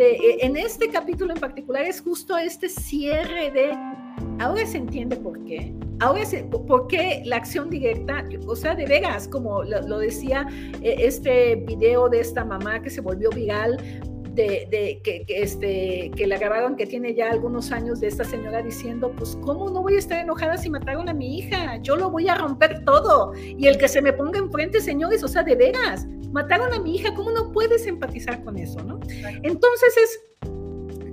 en 0.41 0.57
este 0.57 0.89
capítulo 0.89 1.33
en 1.33 1.39
particular 1.39 1.85
es 1.85 2.01
justo 2.01 2.37
este 2.37 2.69
cierre 2.69 3.51
de, 3.51 3.71
ahora 4.39 4.65
se 4.65 4.77
entiende 4.77 5.15
por 5.15 5.43
qué. 5.45 5.73
Ahora, 5.99 6.25
se, 6.25 6.43
¿por 6.43 6.87
qué 6.87 7.21
la 7.25 7.37
acción 7.37 7.69
directa? 7.69 8.27
O 8.47 8.55
sea, 8.55 8.75
de 8.75 8.85
veras, 8.85 9.27
como 9.27 9.63
lo, 9.63 9.81
lo 9.87 9.99
decía 9.99 10.45
eh, 10.81 10.95
este 10.99 11.55
video 11.55 12.09
de 12.09 12.19
esta 12.19 12.43
mamá 12.43 12.81
que 12.81 12.89
se 12.89 12.99
volvió 12.99 13.29
viral, 13.29 13.77
de, 14.33 15.01
que, 15.03 15.25
este, 15.27 16.11
que 16.15 16.27
la 16.27 16.37
grabaron, 16.37 16.75
que 16.75 16.85
tiene 16.85 17.13
ya 17.13 17.29
algunos 17.29 17.71
años, 17.71 17.99
de 17.99 18.07
esta 18.07 18.23
señora 18.23 18.61
diciendo, 18.61 19.11
pues, 19.15 19.37
¿cómo 19.41 19.69
no 19.69 19.81
voy 19.81 19.95
a 19.95 19.99
estar 19.99 20.19
enojada 20.19 20.57
si 20.57 20.69
mataron 20.69 21.09
a 21.09 21.13
mi 21.13 21.39
hija? 21.39 21.77
Yo 21.77 21.95
lo 21.95 22.09
voy 22.09 22.27
a 22.27 22.35
romper 22.35 22.83
todo. 22.85 23.33
Y 23.35 23.67
el 23.67 23.77
que 23.77 23.87
se 23.87 24.01
me 24.01 24.13
ponga 24.13 24.39
enfrente, 24.39 24.81
señores, 24.81 25.23
o 25.23 25.27
sea, 25.27 25.43
de 25.43 25.55
veras, 25.55 26.05
mataron 26.31 26.73
a 26.73 26.79
mi 26.79 26.95
hija, 26.95 27.13
¿cómo 27.13 27.31
no 27.31 27.51
puedes 27.51 27.85
empatizar 27.85 28.43
con 28.43 28.57
eso, 28.57 28.83
no? 28.83 28.99
Entonces 29.43 29.97
es 29.97 30.19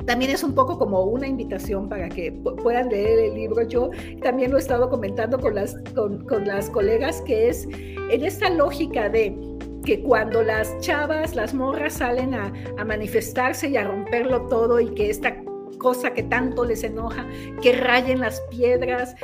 también 0.06 0.32
es 0.32 0.42
un 0.42 0.54
poco 0.54 0.76
como 0.76 1.04
una 1.04 1.28
invitación 1.28 1.88
para 1.88 2.08
que 2.08 2.32
puedan 2.32 2.88
leer 2.88 3.18
el 3.18 3.34
libro. 3.34 3.62
Yo 3.62 3.90
también 4.22 4.50
lo 4.50 4.56
he 4.56 4.60
estado 4.60 4.88
comentando 4.88 5.38
con 5.38 5.54
las, 5.54 5.76
con, 5.94 6.26
con 6.26 6.46
las 6.46 6.68
colegas, 6.70 7.20
que 7.22 7.48
es 7.48 7.68
en 7.68 8.24
esta 8.24 8.50
lógica 8.50 9.08
de 9.08 9.36
que 9.84 10.02
cuando 10.02 10.42
las 10.42 10.78
chavas, 10.80 11.34
las 11.34 11.54
morras 11.54 11.94
salen 11.94 12.34
a, 12.34 12.52
manifestarse 12.84 13.68
y 13.68 13.76
a 13.76 13.84
romperlo 13.84 14.46
todo 14.48 14.80
y 14.80 14.90
que 14.94 15.10
esta 15.10 15.36
cosa 15.78 16.12
que 16.12 16.22
tanto 16.24 16.64
les 16.64 16.84
enoja, 16.84 17.26
que 17.62 17.72
rayen 17.72 18.20
las 18.20 18.40
piedras 18.50 19.14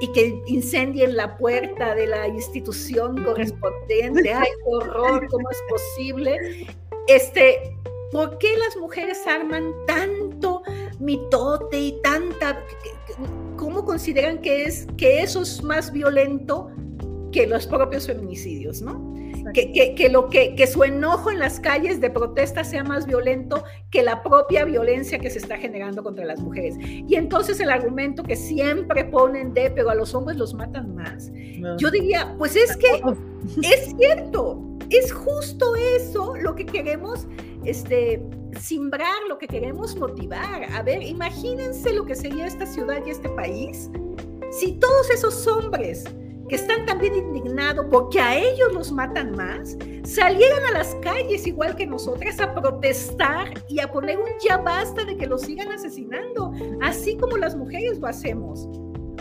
y 0.00 0.12
que 0.12 0.42
incendien 0.46 1.16
la 1.16 1.36
puerta 1.36 1.94
de 1.94 2.06
la 2.06 2.28
institución 2.28 3.22
correspondiente. 3.22 4.32
¡Ay, 4.34 4.48
qué 4.48 4.62
horror! 4.64 5.26
¿Cómo 5.28 5.50
es 5.50 5.58
posible? 5.68 6.66
Este, 7.06 7.76
¿Por 8.12 8.38
qué 8.38 8.56
las 8.56 8.76
mujeres 8.76 9.26
arman 9.26 9.72
tanto 9.86 10.62
mitote 10.98 11.78
y 11.78 12.00
tanta... 12.02 12.64
¿Cómo 13.56 13.84
consideran 13.84 14.40
que, 14.40 14.64
es, 14.64 14.86
que 14.96 15.22
eso 15.22 15.42
es 15.42 15.62
más 15.62 15.92
violento 15.92 16.70
que 17.30 17.46
los 17.46 17.66
propios 17.66 18.06
feminicidios, 18.06 18.82
no? 18.82 19.09
Que, 19.52 20.08
lo 20.10 20.28
que, 20.28 20.54
que 20.54 20.66
su 20.66 20.84
enojo 20.84 21.30
en 21.30 21.38
las 21.38 21.60
calles 21.60 22.00
de 22.00 22.10
protesta 22.10 22.64
sea 22.64 22.84
más 22.84 23.06
violento 23.06 23.64
que 23.90 24.02
la 24.02 24.22
propia 24.22 24.64
violencia 24.64 25.18
que 25.18 25.30
se 25.30 25.38
está 25.38 25.56
generando 25.56 26.02
contra 26.02 26.24
las 26.24 26.40
mujeres. 26.40 26.76
Y 26.80 27.14
entonces 27.14 27.60
el 27.60 27.70
argumento 27.70 28.22
que 28.22 28.36
siempre 28.36 29.04
ponen 29.04 29.52
de, 29.54 29.70
pero 29.70 29.90
a 29.90 29.94
los 29.94 30.14
hombres 30.14 30.36
los 30.36 30.54
matan 30.54 30.94
más. 30.94 31.30
Yo 31.78 31.90
diría, 31.90 32.34
pues 32.38 32.56
es 32.56 32.76
que 32.76 33.02
es 33.62 33.94
cierto, 33.98 34.60
es 34.90 35.12
justo 35.12 35.74
eso 35.96 36.34
lo 36.36 36.54
que 36.54 36.66
queremos 36.66 37.26
este, 37.64 38.22
simbrar, 38.58 39.16
lo 39.28 39.38
que 39.38 39.46
queremos 39.46 39.96
motivar. 39.96 40.64
A 40.72 40.82
ver, 40.82 41.02
imagínense 41.02 41.92
lo 41.92 42.04
que 42.04 42.14
sería 42.14 42.46
esta 42.46 42.66
ciudad 42.66 43.02
y 43.06 43.10
este 43.10 43.28
país 43.30 43.90
si 44.50 44.72
todos 44.72 45.10
esos 45.10 45.46
hombres 45.46 46.04
que 46.50 46.56
están 46.56 46.84
también 46.84 47.14
indignados 47.14 47.86
porque 47.88 48.18
a 48.18 48.36
ellos 48.36 48.72
los 48.72 48.90
matan 48.90 49.36
más, 49.36 49.78
salieran 50.02 50.64
a 50.64 50.78
las 50.78 50.96
calles 50.96 51.46
igual 51.46 51.76
que 51.76 51.86
nosotras 51.86 52.40
a 52.40 52.52
protestar 52.52 53.54
y 53.68 53.78
a 53.78 53.86
poner 53.86 54.18
un 54.18 54.30
ya 54.44 54.56
basta 54.56 55.04
de 55.04 55.16
que 55.16 55.28
los 55.28 55.42
sigan 55.42 55.70
asesinando, 55.70 56.52
así 56.82 57.16
como 57.16 57.36
las 57.36 57.54
mujeres 57.54 58.00
lo 58.00 58.08
hacemos. 58.08 58.68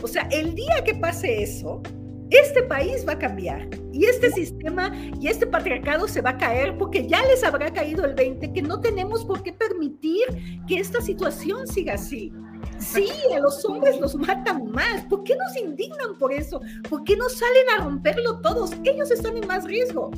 O 0.01 0.07
sea, 0.07 0.27
el 0.31 0.55
día 0.55 0.83
que 0.83 0.95
pase 0.95 1.43
eso, 1.43 1.83
este 2.31 2.63
país 2.63 3.05
va 3.07 3.13
a 3.13 3.19
cambiar 3.19 3.69
y 3.93 4.05
este 4.05 4.31
sistema 4.31 4.91
y 5.21 5.27
este 5.27 5.45
patriarcado 5.45 6.07
se 6.07 6.21
va 6.21 6.31
a 6.31 6.37
caer 6.37 6.79
porque 6.79 7.05
ya 7.05 7.23
les 7.25 7.43
habrá 7.43 7.71
caído 7.71 8.05
el 8.05 8.15
20 8.15 8.53
que 8.53 8.61
no 8.63 8.81
tenemos 8.81 9.23
por 9.23 9.43
qué 9.43 9.53
permitir 9.53 10.25
que 10.67 10.79
esta 10.79 10.99
situación 10.99 11.67
siga 11.67 11.93
así. 11.93 12.33
Sí, 12.79 13.09
a 13.35 13.39
los 13.39 13.63
hombres 13.65 13.99
los 13.99 14.15
matan 14.15 14.71
más. 14.71 15.03
¿Por 15.05 15.23
qué 15.23 15.35
nos 15.35 15.57
indignan 15.57 16.17
por 16.17 16.33
eso? 16.33 16.61
¿Por 16.89 17.03
qué 17.03 17.15
no 17.15 17.27
salen 17.29 17.69
a 17.77 17.83
romperlo 17.83 18.39
todos? 18.41 18.71
Ellos 18.83 19.11
están 19.11 19.37
en 19.37 19.47
más 19.47 19.65
riesgo 19.65 20.11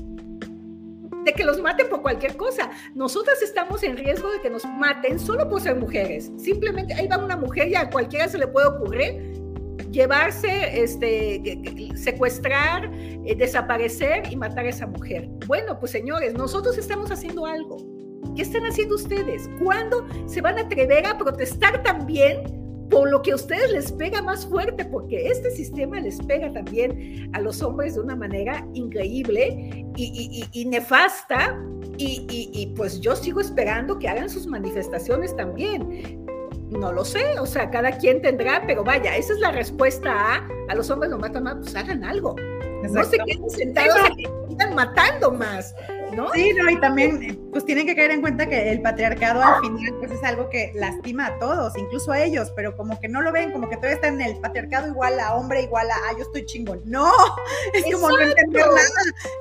de 1.26 1.34
que 1.34 1.44
los 1.44 1.62
maten 1.62 1.90
por 1.90 2.02
cualquier 2.02 2.36
cosa. 2.36 2.72
Nosotras 2.96 3.42
estamos 3.42 3.84
en 3.84 3.98
riesgo 3.98 4.32
de 4.32 4.42
que 4.42 4.50
nos 4.50 4.66
maten 4.66 5.20
solo 5.20 5.48
por 5.50 5.62
ser 5.62 5.76
mujeres. 5.76 6.32
Simplemente 6.38 6.94
ahí 6.94 7.08
va 7.08 7.18
una 7.18 7.38
mujer 7.38 7.68
y 7.68 7.76
a 7.76 7.90
cualquiera 7.90 8.28
se 8.28 8.38
le 8.38 8.48
puede 8.48 8.68
ocurrir 8.68 9.42
llevarse, 9.92 10.82
este, 10.82 11.92
secuestrar, 11.96 12.90
eh, 13.26 13.36
desaparecer 13.36 14.24
y 14.32 14.36
matar 14.36 14.66
a 14.66 14.70
esa 14.70 14.88
mujer. 14.88 15.28
Bueno, 15.48 15.78
pues 15.80 15.92
señores, 15.92 16.34
nosotros 16.34 16.78
estamos 16.78 17.12
haciendo 17.12 17.46
algo. 17.46 17.78
¿Qué 18.36 18.42
están 18.44 18.64
haciendo 18.66 18.96
ustedes? 18.96 19.50
¿Cuándo 19.62 20.06
se 20.26 20.42
van 20.42 20.58
a 20.58 20.62
atrever 20.62 21.06
a 21.06 21.18
protestar 21.18 21.84
también 21.84 22.60
por 22.90 23.10
lo 23.10 23.22
que 23.22 23.32
a 23.32 23.36
ustedes 23.36 23.72
les 23.72 23.92
pega 23.92 24.22
más 24.22 24.46
fuerte? 24.46 24.86
Porque 24.86 25.28
este 25.28 25.52
sistema 25.52 26.00
les 26.00 26.22
pega 26.22 26.52
también 26.52 27.30
a 27.34 27.42
los 27.42 27.62
hombres 27.62 27.96
de 27.96 28.02
una 28.02 28.16
manera 28.16 28.66
increíble 28.74 29.86
y, 29.96 30.66
nefasta. 30.66 31.58
Y, 31.98 32.74
pues 32.76 33.00
yo 33.02 33.16
sigo 33.16 33.42
esperando 33.42 34.00
que 34.00 34.08
hagan 34.08 34.30
sus 34.30 34.48
manifestaciones 34.48 35.36
también. 35.36 36.26
No 36.70 36.94
lo 36.94 37.04
sé, 37.04 37.38
o 37.38 37.46
sea, 37.46 37.70
cada 37.70 37.92
quien 37.98 38.22
tendrá, 38.22 38.64
pero 38.66 38.84
vaya, 38.84 39.18
esa 39.18 39.34
es 39.34 39.40
la 39.40 39.52
respuesta 39.52 40.36
a 40.36 40.48
a 40.72 40.76
los 40.76 40.90
hombres 40.90 41.12
lo 41.12 41.20
matan 41.20 41.44
más, 41.44 41.56
pues 41.58 41.76
hagan 41.76 42.04
algo. 42.04 42.36
No 42.90 43.04
se 43.04 43.18
queden 43.18 43.50
sentados, 43.50 43.98
están 44.50 44.74
matando 44.74 45.32
más. 45.32 45.76
¿No? 46.16 46.32
Sí, 46.34 46.54
no, 46.54 46.70
y 46.70 46.80
también 46.80 47.22
eh, 47.24 47.40
pues 47.52 47.66
tienen 47.66 47.86
que 47.86 47.96
caer 47.96 48.12
en 48.12 48.22
cuenta 48.22 48.48
que 48.48 48.72
el 48.72 48.82
patriarcado 48.82 49.42
al 49.42 49.62
final 49.62 49.94
pues 50.00 50.12
es 50.12 50.24
algo 50.24 50.50
que 50.50 50.72
lastima 50.76 51.28
a 51.28 51.40
todos, 51.40 51.78
incluso 51.78 52.12
a 52.12 52.22
ellos, 52.22 52.52
pero 52.56 52.76
como 52.76 53.00
que 53.00 53.08
no 53.08 53.22
lo 53.22 53.32
ven, 53.32 53.52
como 53.52 53.70
que 53.70 53.76
todavía 53.76 53.96
están 53.96 54.22
en 54.22 54.30
el 54.30 54.40
patriarcado 54.40 54.88
igual 54.88 55.20
a 55.20 55.36
hombre, 55.36 55.64
igual 55.64 55.90
a, 55.90 55.96
ah, 55.96 56.14
yo 56.18 56.24
estoy 56.24 56.46
chingón. 56.46 56.82
No, 56.86 57.12
es 57.74 57.84
como 57.94 58.10
no 58.10 58.20
entender 58.20 58.66
nada. 58.66 58.82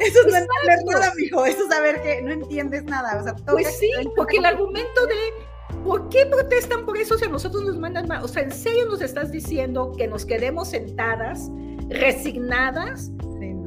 Eso 0.01 0.21
es 0.21 0.33
no 0.33 0.39
entender 0.39 0.79
nada, 0.87 1.13
mijo, 1.17 1.45
eso 1.45 1.63
es 1.63 1.69
saber 1.69 2.03
que 2.03 2.23
no 2.23 2.33
entiendes 2.33 2.85
nada. 2.85 3.19
O 3.19 3.23
sea, 3.23 3.35
todo 3.35 3.57
pues 3.57 3.79
sí, 3.79 3.91
porque 4.17 4.39
el 4.39 4.47
argumento 4.47 5.07
de 5.07 5.51
¿por 5.85 6.09
qué 6.09 6.27
protestan 6.27 6.85
por 6.85 6.97
eso 6.97 7.19
si 7.19 7.25
a 7.25 7.29
nosotros 7.29 7.65
nos 7.65 7.79
mandan 7.79 8.07
más? 8.09 8.25
O 8.25 8.29
sea, 8.29 8.43
¿en 8.43 8.53
serio 8.53 8.87
nos 8.87 9.01
estás 9.01 9.31
diciendo 9.31 9.93
que 9.97 10.07
nos 10.07 10.25
quedemos 10.25 10.69
sentadas, 10.69 11.51
resignadas? 11.89 13.11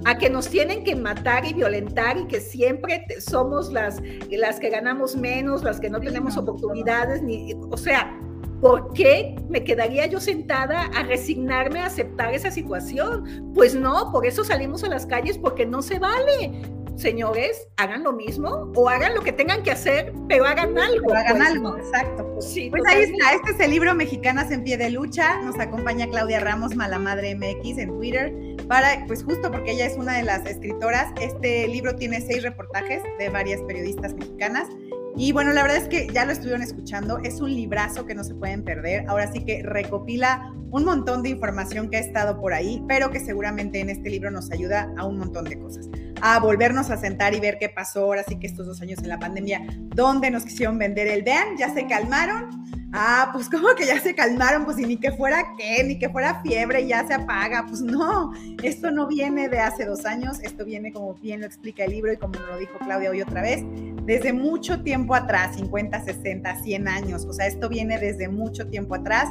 A 0.06 0.18
que 0.18 0.30
nos 0.30 0.50
tienen 0.50 0.84
que 0.84 0.96
matar 0.96 1.46
y 1.46 1.54
violentar 1.54 2.18
y 2.18 2.26
que 2.28 2.40
siempre 2.40 3.06
somos 3.20 3.72
las, 3.72 4.02
las 4.30 4.60
que 4.60 4.70
ganamos 4.70 5.16
menos, 5.16 5.64
las 5.64 5.80
que 5.80 5.90
no 5.90 6.00
tenemos 6.00 6.38
oportunidades, 6.38 7.22
ni, 7.22 7.54
o 7.54 7.78
sea, 7.78 8.20
¿por 8.62 8.94
qué 8.94 9.36
me 9.50 9.64
quedaría 9.64 10.06
yo 10.06 10.20
sentada 10.20 10.84
a 10.96 11.04
resignarme 11.04 11.80
a 11.80 11.88
aceptar 11.88 12.34
esa 12.34 12.52
situación? 12.52 13.52
Pues 13.54 13.76
no, 13.76 14.12
por 14.12 14.26
eso 14.26 14.44
salimos 14.44 14.84
a 14.84 14.88
las 14.88 15.06
calles 15.06 15.38
porque 15.38 15.66
no 15.66 15.82
se 15.82 16.00
vale 16.00 16.62
señores, 16.96 17.68
hagan 17.78 18.04
lo 18.04 18.14
mismo 18.14 18.72
o 18.76 18.90
hagan 18.90 19.16
lo 19.16 19.22
que 19.22 19.32
tengan 19.32 19.64
que 19.64 19.72
hacer, 19.72 20.14
pero 20.28 20.46
hagan 20.46 20.78
algo. 20.78 21.14
hagan 21.14 21.38
pues, 21.38 21.48
algo, 21.50 21.78
exacto. 21.78 22.34
Pues, 22.34 22.56
pues 22.70 22.84
ahí 22.88 23.04
está, 23.04 23.34
este 23.34 23.52
es 23.52 23.60
el 23.60 23.72
libro 23.72 23.94
Mexicanas 23.94 24.52
en 24.52 24.64
pie 24.64 24.78
de 24.78 24.90
lucha. 24.90 25.42
Nos 25.42 25.60
acompaña 25.60 26.08
Claudia 26.08 26.40
Ramos, 26.40 26.76
Malamadre 26.76 27.36
MX 27.36 27.78
en 27.78 27.90
Twitter, 27.90 28.34
para, 28.68 29.06
pues 29.08 29.24
justo 29.24 29.52
porque 29.52 29.72
ella 29.72 29.86
es 29.86 29.98
una 29.98 30.18
de 30.18 30.24
las 30.24 30.46
escritoras. 30.46 31.12
Este 31.22 31.68
libro 31.68 31.96
tiene 31.96 32.22
seis 32.22 32.44
reportajes 32.44 33.02
de 33.20 33.30
varias 33.30 33.62
periodistas 33.62 34.14
mexicanas. 34.14 34.68
Y 35.16 35.32
bueno, 35.32 35.54
la 35.54 35.62
verdad 35.62 35.78
es 35.78 35.88
que 35.88 36.08
ya 36.14 36.26
lo 36.26 36.32
estuvieron 36.32 36.62
escuchando, 36.62 37.20
es 37.20 37.40
un 37.40 37.54
librazo 37.54 38.06
que 38.06 38.16
no 38.16 38.24
se 38.24 38.34
pueden 38.34 38.64
perder. 38.64 39.06
Ahora 39.08 39.32
sí 39.32 39.46
que 39.46 39.62
recopila 39.64 40.52
un 40.72 40.86
montón 40.86 41.22
de 41.22 41.30
información 41.30 41.90
que 41.90 41.98
ha 41.98 42.00
estado 42.00 42.40
por 42.40 42.54
ahí, 42.54 42.84
pero 42.88 43.12
que 43.12 43.20
seguramente 43.20 43.80
en 43.80 43.90
este 43.90 44.10
libro 44.10 44.32
nos 44.32 44.52
ayuda 44.52 44.92
a 44.98 45.06
un 45.06 45.20
montón 45.20 45.46
de 45.46 45.60
cosas 45.60 45.88
a 46.26 46.40
volvernos 46.40 46.90
a 46.90 46.96
sentar 46.96 47.36
y 47.36 47.42
ver 47.42 47.58
qué 47.60 47.68
pasó 47.68 48.06
ahora 48.06 48.24
sí 48.26 48.40
que 48.40 48.48
estos 48.48 48.66
dos 48.66 48.82
años 48.82 49.00
en 49.00 49.10
la 49.10 49.20
pandemia, 49.20 49.62
dónde 49.94 50.32
nos 50.32 50.46
quisieron 50.46 50.78
vender 50.78 51.08
el 51.08 51.22
vean, 51.22 51.58
ya 51.58 51.74
se 51.74 51.86
calmaron. 51.86 52.64
Ah, 52.96 53.32
pues 53.34 53.50
como 53.50 53.70
que 53.76 53.88
ya 53.88 54.00
se 54.00 54.14
calmaron, 54.14 54.66
pues 54.66 54.78
y 54.78 54.86
ni 54.86 54.98
que 54.98 55.12
fuera 55.12 55.56
qué, 55.58 55.84
ni 55.84 55.98
que 55.98 56.10
fuera 56.10 56.44
fiebre, 56.44 56.86
ya 56.86 57.04
se 57.08 57.16
apaga, 57.16 57.66
pues 57.68 57.82
no, 57.82 58.32
esto 58.62 58.92
no 58.92 59.08
viene 59.08 59.50
de 59.50 59.60
hace 59.60 59.86
dos 59.86 60.06
años, 60.06 60.40
esto 60.44 60.64
viene 60.64 60.94
como 60.94 61.16
bien 61.16 61.40
lo 61.40 61.48
explica 61.48 61.86
el 61.86 61.92
libro 61.92 62.14
y 62.14 62.18
como 62.18 62.36
lo 62.40 62.56
dijo 62.60 62.78
Claudia 62.78 63.10
hoy 63.10 63.24
otra 63.24 63.42
vez, 63.42 63.64
desde 64.04 64.32
mucho 64.32 64.84
tiempo 64.84 65.16
atrás, 65.16 65.56
50, 65.56 66.04
60, 66.04 66.62
100 66.62 66.88
años, 66.88 67.26
o 67.26 67.34
sea, 67.34 67.48
esto 67.48 67.68
viene 67.68 67.98
desde 67.98 68.28
mucho 68.28 68.68
tiempo 68.68 68.94
atrás. 68.94 69.30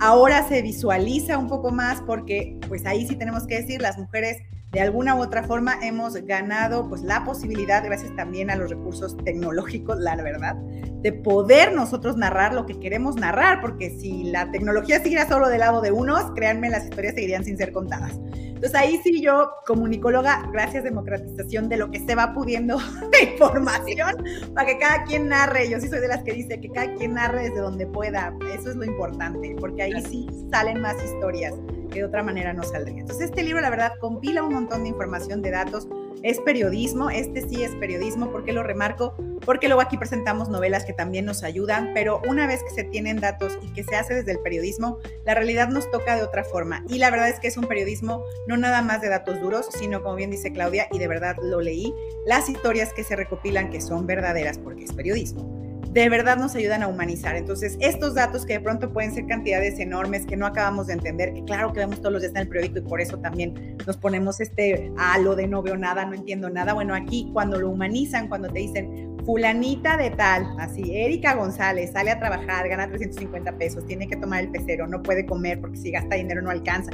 Ahora 0.00 0.48
se 0.48 0.60
visualiza 0.60 1.38
un 1.38 1.46
poco 1.46 1.70
más 1.70 2.00
porque 2.00 2.58
pues 2.66 2.84
ahí 2.84 3.06
sí 3.06 3.14
tenemos 3.14 3.46
que 3.46 3.60
decir, 3.60 3.80
las 3.80 3.96
mujeres 3.96 4.38
de 4.74 4.80
alguna 4.80 5.14
u 5.14 5.22
otra 5.22 5.44
forma 5.44 5.78
hemos 5.82 6.14
ganado 6.26 6.88
pues 6.88 7.02
la 7.02 7.24
posibilidad, 7.24 7.84
gracias 7.84 8.14
también 8.16 8.50
a 8.50 8.56
los 8.56 8.70
recursos 8.70 9.16
tecnológicos, 9.18 10.00
la 10.00 10.16
verdad, 10.16 10.56
de 11.00 11.12
poder 11.12 11.72
nosotros 11.72 12.16
narrar 12.16 12.52
lo 12.52 12.66
que 12.66 12.80
queremos 12.80 13.14
narrar, 13.14 13.60
porque 13.60 13.90
si 13.90 14.24
la 14.24 14.50
tecnología 14.50 15.00
siguiera 15.00 15.28
solo 15.28 15.48
del 15.48 15.60
lado 15.60 15.80
de 15.80 15.92
unos, 15.92 16.24
créanme, 16.34 16.70
las 16.70 16.86
historias 16.86 17.14
seguirían 17.14 17.44
sin 17.44 17.56
ser 17.56 17.72
contadas. 17.72 18.18
Entonces 18.34 18.74
ahí 18.74 19.00
sí 19.04 19.22
yo, 19.22 19.52
comunicóloga, 19.64 20.48
gracias 20.52 20.82
democratización 20.82 21.68
de 21.68 21.76
lo 21.76 21.92
que 21.92 22.00
se 22.00 22.16
va 22.16 22.34
pudiendo 22.34 22.78
de 23.12 23.30
información, 23.30 24.24
para 24.54 24.66
que 24.66 24.78
cada 24.78 25.04
quien 25.04 25.28
narre, 25.28 25.70
yo 25.70 25.78
sí 25.78 25.88
soy 25.88 26.00
de 26.00 26.08
las 26.08 26.24
que 26.24 26.32
dice 26.32 26.60
que 26.60 26.68
cada 26.70 26.92
quien 26.94 27.14
narre 27.14 27.44
desde 27.44 27.60
donde 27.60 27.86
pueda, 27.86 28.34
eso 28.52 28.70
es 28.70 28.76
lo 28.76 28.84
importante, 28.84 29.54
porque 29.60 29.82
ahí 29.82 30.02
sí 30.10 30.26
salen 30.50 30.80
más 30.80 30.96
historias 31.04 31.54
que 31.94 32.00
de 32.00 32.06
otra 32.06 32.22
manera 32.22 32.52
no 32.52 32.64
saldría. 32.64 33.00
Entonces, 33.00 33.26
este 33.26 33.44
libro, 33.44 33.62
la 33.62 33.70
verdad, 33.70 33.92
compila 34.00 34.42
un 34.42 34.52
montón 34.52 34.82
de 34.82 34.88
información, 34.88 35.40
de 35.40 35.52
datos, 35.52 35.88
es 36.22 36.40
periodismo, 36.40 37.10
este 37.10 37.46
sí 37.48 37.62
es 37.62 37.72
periodismo, 37.76 38.30
¿por 38.30 38.44
qué 38.44 38.52
lo 38.52 38.62
remarco? 38.62 39.14
Porque 39.44 39.68
luego 39.68 39.82
aquí 39.82 39.98
presentamos 39.98 40.48
novelas 40.48 40.84
que 40.84 40.92
también 40.94 41.26
nos 41.26 41.42
ayudan, 41.42 41.92
pero 41.92 42.20
una 42.28 42.46
vez 42.46 42.62
que 42.62 42.70
se 42.70 42.84
tienen 42.84 43.20
datos 43.20 43.58
y 43.62 43.72
que 43.74 43.84
se 43.84 43.94
hace 43.94 44.14
desde 44.14 44.32
el 44.32 44.40
periodismo, 44.40 44.98
la 45.24 45.34
realidad 45.34 45.68
nos 45.68 45.90
toca 45.90 46.16
de 46.16 46.22
otra 46.22 46.42
forma. 46.42 46.82
Y 46.88 46.98
la 46.98 47.10
verdad 47.10 47.28
es 47.28 47.40
que 47.40 47.48
es 47.48 47.56
un 47.56 47.66
periodismo 47.66 48.24
no 48.48 48.56
nada 48.56 48.80
más 48.80 49.02
de 49.02 49.10
datos 49.10 49.40
duros, 49.40 49.68
sino 49.78 50.02
como 50.02 50.16
bien 50.16 50.30
dice 50.30 50.50
Claudia, 50.50 50.88
y 50.90 50.98
de 50.98 51.08
verdad 51.08 51.36
lo 51.42 51.60
leí, 51.60 51.94
las 52.26 52.48
historias 52.48 52.92
que 52.94 53.04
se 53.04 53.16
recopilan 53.16 53.70
que 53.70 53.80
son 53.80 54.06
verdaderas 54.06 54.58
porque 54.58 54.84
es 54.84 54.92
periodismo 54.92 55.63
de 55.94 56.08
verdad 56.08 56.36
nos 56.36 56.56
ayudan 56.56 56.82
a 56.82 56.88
humanizar. 56.88 57.36
Entonces, 57.36 57.76
estos 57.80 58.14
datos 58.14 58.44
que 58.44 58.54
de 58.54 58.60
pronto 58.60 58.92
pueden 58.92 59.14
ser 59.14 59.26
cantidades 59.26 59.78
enormes 59.78 60.26
que 60.26 60.36
no 60.36 60.44
acabamos 60.44 60.88
de 60.88 60.94
entender, 60.94 61.32
que 61.32 61.44
claro 61.44 61.72
que 61.72 61.78
vemos 61.78 62.00
todos 62.00 62.12
los 62.12 62.22
días 62.22 62.32
en 62.34 62.42
el 62.42 62.48
periódico 62.48 62.78
y 62.78 62.82
por 62.82 63.00
eso 63.00 63.18
también 63.20 63.78
nos 63.86 63.96
ponemos 63.96 64.40
este 64.40 64.92
halo 64.98 65.36
de 65.36 65.46
no 65.46 65.62
veo 65.62 65.76
nada, 65.76 66.04
no 66.04 66.14
entiendo 66.14 66.50
nada. 66.50 66.74
Bueno, 66.74 66.96
aquí 66.96 67.30
cuando 67.32 67.60
lo 67.60 67.70
humanizan, 67.70 68.28
cuando 68.28 68.48
te 68.48 68.58
dicen 68.58 69.16
fulanita 69.24 69.96
de 69.96 70.10
tal, 70.10 70.44
así, 70.58 70.82
Erika 70.96 71.34
González 71.34 71.92
sale 71.92 72.10
a 72.10 72.18
trabajar, 72.18 72.68
gana 72.68 72.88
350 72.88 73.56
pesos, 73.56 73.86
tiene 73.86 74.08
que 74.08 74.16
tomar 74.16 74.42
el 74.42 74.50
pecero, 74.50 74.88
no 74.88 75.00
puede 75.00 75.24
comer 75.24 75.60
porque 75.60 75.78
si 75.78 75.92
gasta 75.92 76.16
dinero 76.16 76.42
no 76.42 76.50
alcanza. 76.50 76.90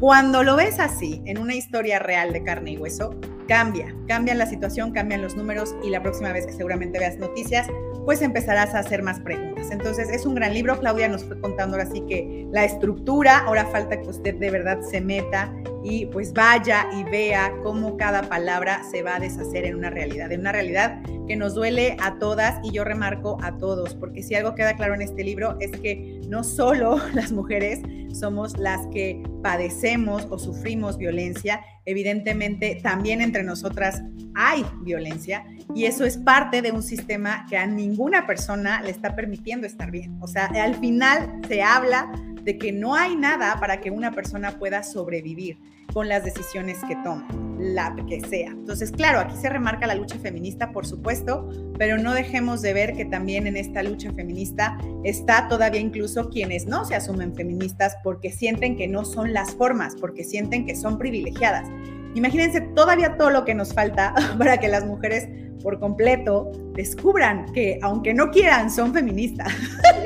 Cuando 0.00 0.42
lo 0.42 0.56
ves 0.56 0.80
así, 0.80 1.22
en 1.24 1.38
una 1.38 1.54
historia 1.54 2.00
real 2.00 2.32
de 2.32 2.42
carne 2.42 2.72
y 2.72 2.78
hueso, 2.78 3.14
cambia, 3.46 3.94
cambia 4.08 4.34
la 4.34 4.46
situación, 4.46 4.92
cambian 4.92 5.22
los 5.22 5.36
números 5.36 5.76
y 5.84 5.90
la 5.90 6.02
próxima 6.02 6.32
vez 6.32 6.46
que 6.46 6.52
seguramente 6.52 6.98
veas 6.98 7.18
noticias, 7.18 7.68
pues 8.04 8.22
empezarás 8.22 8.74
a 8.74 8.80
hacer 8.80 9.02
más 9.02 9.20
preguntas. 9.20 9.70
Entonces 9.70 10.08
es 10.10 10.26
un 10.26 10.34
gran 10.34 10.54
libro, 10.54 10.78
Claudia 10.78 11.08
nos 11.08 11.24
fue 11.24 11.40
contando 11.40 11.76
ahora 11.76 11.90
sí 11.90 12.02
que 12.08 12.46
la 12.50 12.64
estructura, 12.64 13.38
ahora 13.38 13.66
falta 13.66 14.00
que 14.00 14.08
usted 14.08 14.34
de 14.36 14.50
verdad 14.50 14.80
se 14.82 15.00
meta 15.00 15.52
y 15.82 16.06
pues 16.06 16.32
vaya 16.32 16.88
y 16.92 17.04
vea 17.04 17.52
cómo 17.62 17.96
cada 17.96 18.22
palabra 18.22 18.82
se 18.90 19.02
va 19.02 19.16
a 19.16 19.20
deshacer 19.20 19.64
en 19.64 19.76
una 19.76 19.90
realidad, 19.90 20.30
en 20.32 20.40
una 20.40 20.52
realidad 20.52 21.02
que 21.26 21.36
nos 21.36 21.54
duele 21.54 21.96
a 22.00 22.18
todas 22.18 22.58
y 22.62 22.72
yo 22.72 22.84
remarco 22.84 23.38
a 23.42 23.56
todos, 23.56 23.94
porque 23.94 24.22
si 24.22 24.34
algo 24.34 24.54
queda 24.54 24.74
claro 24.76 24.94
en 24.94 25.02
este 25.02 25.24
libro 25.24 25.56
es 25.60 25.70
que 25.80 26.20
no 26.28 26.44
solo 26.44 27.00
las 27.14 27.32
mujeres 27.32 27.80
somos 28.12 28.58
las 28.58 28.86
que 28.88 29.22
padecemos 29.42 30.26
o 30.30 30.38
sufrimos 30.38 30.98
violencia, 30.98 31.60
evidentemente 31.84 32.80
también 32.82 33.20
entre 33.20 33.42
nosotras 33.42 34.02
hay 34.34 34.64
violencia 34.82 35.44
y 35.74 35.84
eso 35.84 36.04
es 36.04 36.18
parte 36.18 36.62
de 36.62 36.72
un 36.72 36.82
sistema 36.82 37.46
que 37.48 37.56
a 37.56 37.66
ninguna 37.66 38.26
persona 38.26 38.82
le 38.82 38.90
está 38.90 39.14
permitiendo 39.14 39.66
estar 39.66 39.90
bien. 39.90 40.18
O 40.20 40.26
sea, 40.26 40.46
al 40.46 40.74
final 40.76 41.40
se 41.46 41.62
habla 41.62 42.10
de 42.44 42.58
que 42.58 42.72
no 42.72 42.94
hay 42.94 43.16
nada 43.16 43.58
para 43.60 43.80
que 43.80 43.90
una 43.90 44.12
persona 44.12 44.58
pueda 44.58 44.82
sobrevivir 44.82 45.58
con 45.92 46.08
las 46.08 46.24
decisiones 46.24 46.78
que 46.86 46.96
toma, 46.96 47.26
la 47.58 47.94
que 48.08 48.20
sea. 48.20 48.50
Entonces, 48.50 48.92
claro, 48.92 49.20
aquí 49.20 49.36
se 49.36 49.48
remarca 49.48 49.86
la 49.86 49.94
lucha 49.94 50.18
feminista, 50.18 50.72
por 50.72 50.86
supuesto, 50.86 51.48
pero 51.78 51.98
no 51.98 52.14
dejemos 52.14 52.62
de 52.62 52.72
ver 52.72 52.94
que 52.94 53.04
también 53.04 53.46
en 53.46 53.56
esta 53.56 53.82
lucha 53.82 54.12
feminista 54.12 54.78
está 55.04 55.48
todavía 55.48 55.80
incluso 55.80 56.30
quienes 56.30 56.66
no 56.66 56.84
se 56.84 56.94
asumen 56.94 57.34
feministas 57.34 57.96
porque 58.04 58.30
sienten 58.30 58.76
que 58.76 58.86
no 58.86 59.04
son 59.04 59.32
las 59.32 59.54
formas, 59.54 59.96
porque 60.00 60.24
sienten 60.24 60.66
que 60.66 60.76
son 60.76 60.98
privilegiadas. 60.98 61.68
Imagínense 62.14 62.60
todavía 62.60 63.16
todo 63.16 63.30
lo 63.30 63.44
que 63.44 63.54
nos 63.54 63.72
falta 63.72 64.14
para 64.38 64.58
que 64.58 64.68
las 64.68 64.84
mujeres 64.84 65.28
por 65.62 65.78
completo 65.78 66.50
descubran 66.74 67.52
que 67.52 67.78
aunque 67.82 68.14
no 68.14 68.30
quieran 68.30 68.70
son 68.70 68.92
feministas, 68.92 69.52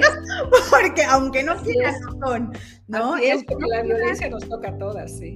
porque 0.71 1.05
aunque 1.05 1.43
no 1.43 1.57
quieran 1.57 1.95
no 2.01 2.27
son, 2.27 2.53
¿no? 2.89 3.17
es, 3.17 3.45
porque 3.45 3.67
la 3.69 3.83
violencia 3.83 4.29
nos 4.29 4.49
toca 4.49 4.69
a 4.69 4.79
todas, 4.79 5.17
sí. 5.19 5.35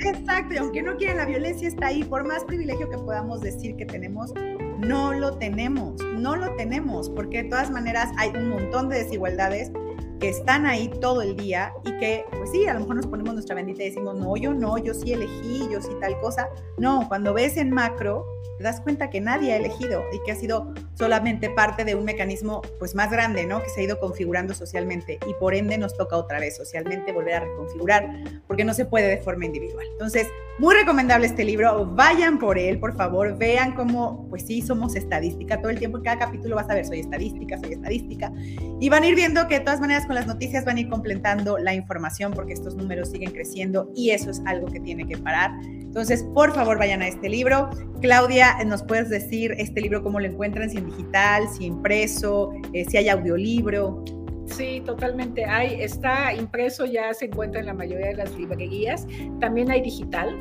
Exacto, 0.00 0.54
y 0.54 0.56
aunque 0.58 0.82
no 0.82 0.96
quieran, 0.96 1.16
la 1.16 1.26
violencia 1.26 1.66
está 1.66 1.88
ahí, 1.88 2.04
por 2.04 2.24
más 2.26 2.44
privilegio 2.44 2.88
que 2.88 2.98
podamos 2.98 3.40
decir 3.40 3.74
que 3.76 3.84
tenemos, 3.84 4.32
no 4.78 5.12
lo 5.12 5.36
tenemos, 5.38 6.00
no 6.16 6.36
lo 6.36 6.54
tenemos, 6.54 7.10
porque 7.10 7.42
de 7.42 7.48
todas 7.48 7.70
maneras 7.70 8.10
hay 8.16 8.30
un 8.30 8.48
montón 8.48 8.88
de 8.88 9.02
desigualdades 9.02 9.72
que 10.20 10.28
están 10.28 10.66
ahí 10.66 10.90
todo 11.00 11.22
el 11.22 11.36
día 11.36 11.72
y 11.84 11.92
que, 11.98 12.24
pues 12.30 12.50
sí, 12.50 12.66
a 12.66 12.74
lo 12.74 12.80
mejor 12.80 12.96
nos 12.96 13.06
ponemos 13.06 13.34
nuestra 13.34 13.54
bendita 13.54 13.82
y 13.82 13.86
decimos, 13.86 14.16
no, 14.16 14.36
yo 14.36 14.52
no, 14.52 14.78
yo 14.78 14.94
sí 14.94 15.12
elegí, 15.12 15.68
yo 15.70 15.80
sí 15.80 15.90
tal 16.00 16.18
cosa. 16.20 16.48
No, 16.76 17.06
cuando 17.08 17.34
ves 17.34 17.56
en 17.56 17.70
macro, 17.70 18.24
te 18.56 18.64
das 18.64 18.80
cuenta 18.80 19.10
que 19.10 19.20
nadie 19.20 19.52
ha 19.52 19.56
elegido 19.56 20.02
y 20.12 20.20
que 20.24 20.32
ha 20.32 20.34
sido 20.34 20.74
solamente 20.94 21.48
parte 21.50 21.84
de 21.84 21.94
un 21.94 22.04
mecanismo 22.04 22.62
pues 22.78 22.94
más 22.94 23.10
grande, 23.10 23.46
¿no? 23.46 23.62
Que 23.62 23.68
se 23.68 23.80
ha 23.80 23.84
ido 23.84 24.00
configurando 24.00 24.54
socialmente 24.54 25.18
y 25.26 25.34
por 25.34 25.54
ende 25.54 25.78
nos 25.78 25.96
toca 25.96 26.16
otra 26.16 26.40
vez 26.40 26.56
socialmente 26.56 27.12
volver 27.12 27.34
a 27.34 27.40
reconfigurar 27.40 28.08
porque 28.46 28.64
no 28.64 28.74
se 28.74 28.84
puede 28.84 29.08
de 29.08 29.18
forma 29.18 29.46
individual. 29.46 29.86
Entonces, 29.92 30.26
muy 30.58 30.74
recomendable 30.74 31.28
este 31.28 31.44
libro, 31.44 31.86
vayan 31.86 32.40
por 32.40 32.58
él, 32.58 32.80
por 32.80 32.96
favor, 32.96 33.38
vean 33.38 33.76
cómo, 33.76 34.26
pues 34.28 34.44
sí, 34.44 34.60
somos 34.60 34.96
estadística, 34.96 35.60
todo 35.60 35.70
el 35.70 35.78
tiempo 35.78 35.98
en 35.98 36.04
cada 36.04 36.18
capítulo 36.18 36.56
vas 36.56 36.68
a 36.68 36.74
ver, 36.74 36.84
soy 36.84 36.98
estadística, 36.98 37.56
soy 37.58 37.74
estadística, 37.74 38.32
y 38.80 38.88
van 38.88 39.04
a 39.04 39.06
ir 39.06 39.14
viendo 39.14 39.46
que 39.46 39.60
de 39.60 39.64
todas 39.64 39.80
maneras 39.80 40.04
con 40.06 40.16
las 40.16 40.26
noticias 40.26 40.64
van 40.64 40.78
a 40.78 40.80
ir 40.80 40.88
completando 40.88 41.58
la 41.58 41.74
información 41.74 42.32
porque 42.32 42.54
estos 42.54 42.74
números 42.74 43.10
siguen 43.10 43.30
creciendo 43.30 43.92
y 43.94 44.10
eso 44.10 44.30
es 44.30 44.42
algo 44.46 44.66
que 44.66 44.80
tiene 44.80 45.06
que 45.06 45.16
parar 45.16 45.52
Entonces, 45.62 46.24
por 46.34 46.52
favor, 46.52 46.78
vayan 46.78 47.02
a 47.02 47.08
este 47.08 47.28
libro. 47.28 47.70
Claudia, 48.00 48.37
¿nos 48.66 48.82
puedes 48.82 49.08
decir 49.08 49.54
este 49.58 49.80
libro 49.80 50.02
cómo 50.02 50.20
lo 50.20 50.26
encuentran? 50.26 50.70
Si 50.70 50.78
en 50.78 50.86
digital, 50.86 51.48
si 51.48 51.64
impreso, 51.66 52.52
eh, 52.72 52.84
si 52.84 52.96
hay 52.96 53.08
audiolibro. 53.08 54.04
Sí, 54.46 54.82
totalmente. 54.84 55.44
Hay, 55.44 55.82
está 55.82 56.32
impreso, 56.34 56.86
ya 56.86 57.12
se 57.12 57.26
encuentra 57.26 57.60
en 57.60 57.66
la 57.66 57.74
mayoría 57.74 58.08
de 58.08 58.14
las 58.14 58.34
librerías. 58.36 59.06
También 59.40 59.70
hay 59.70 59.82
digital. 59.82 60.36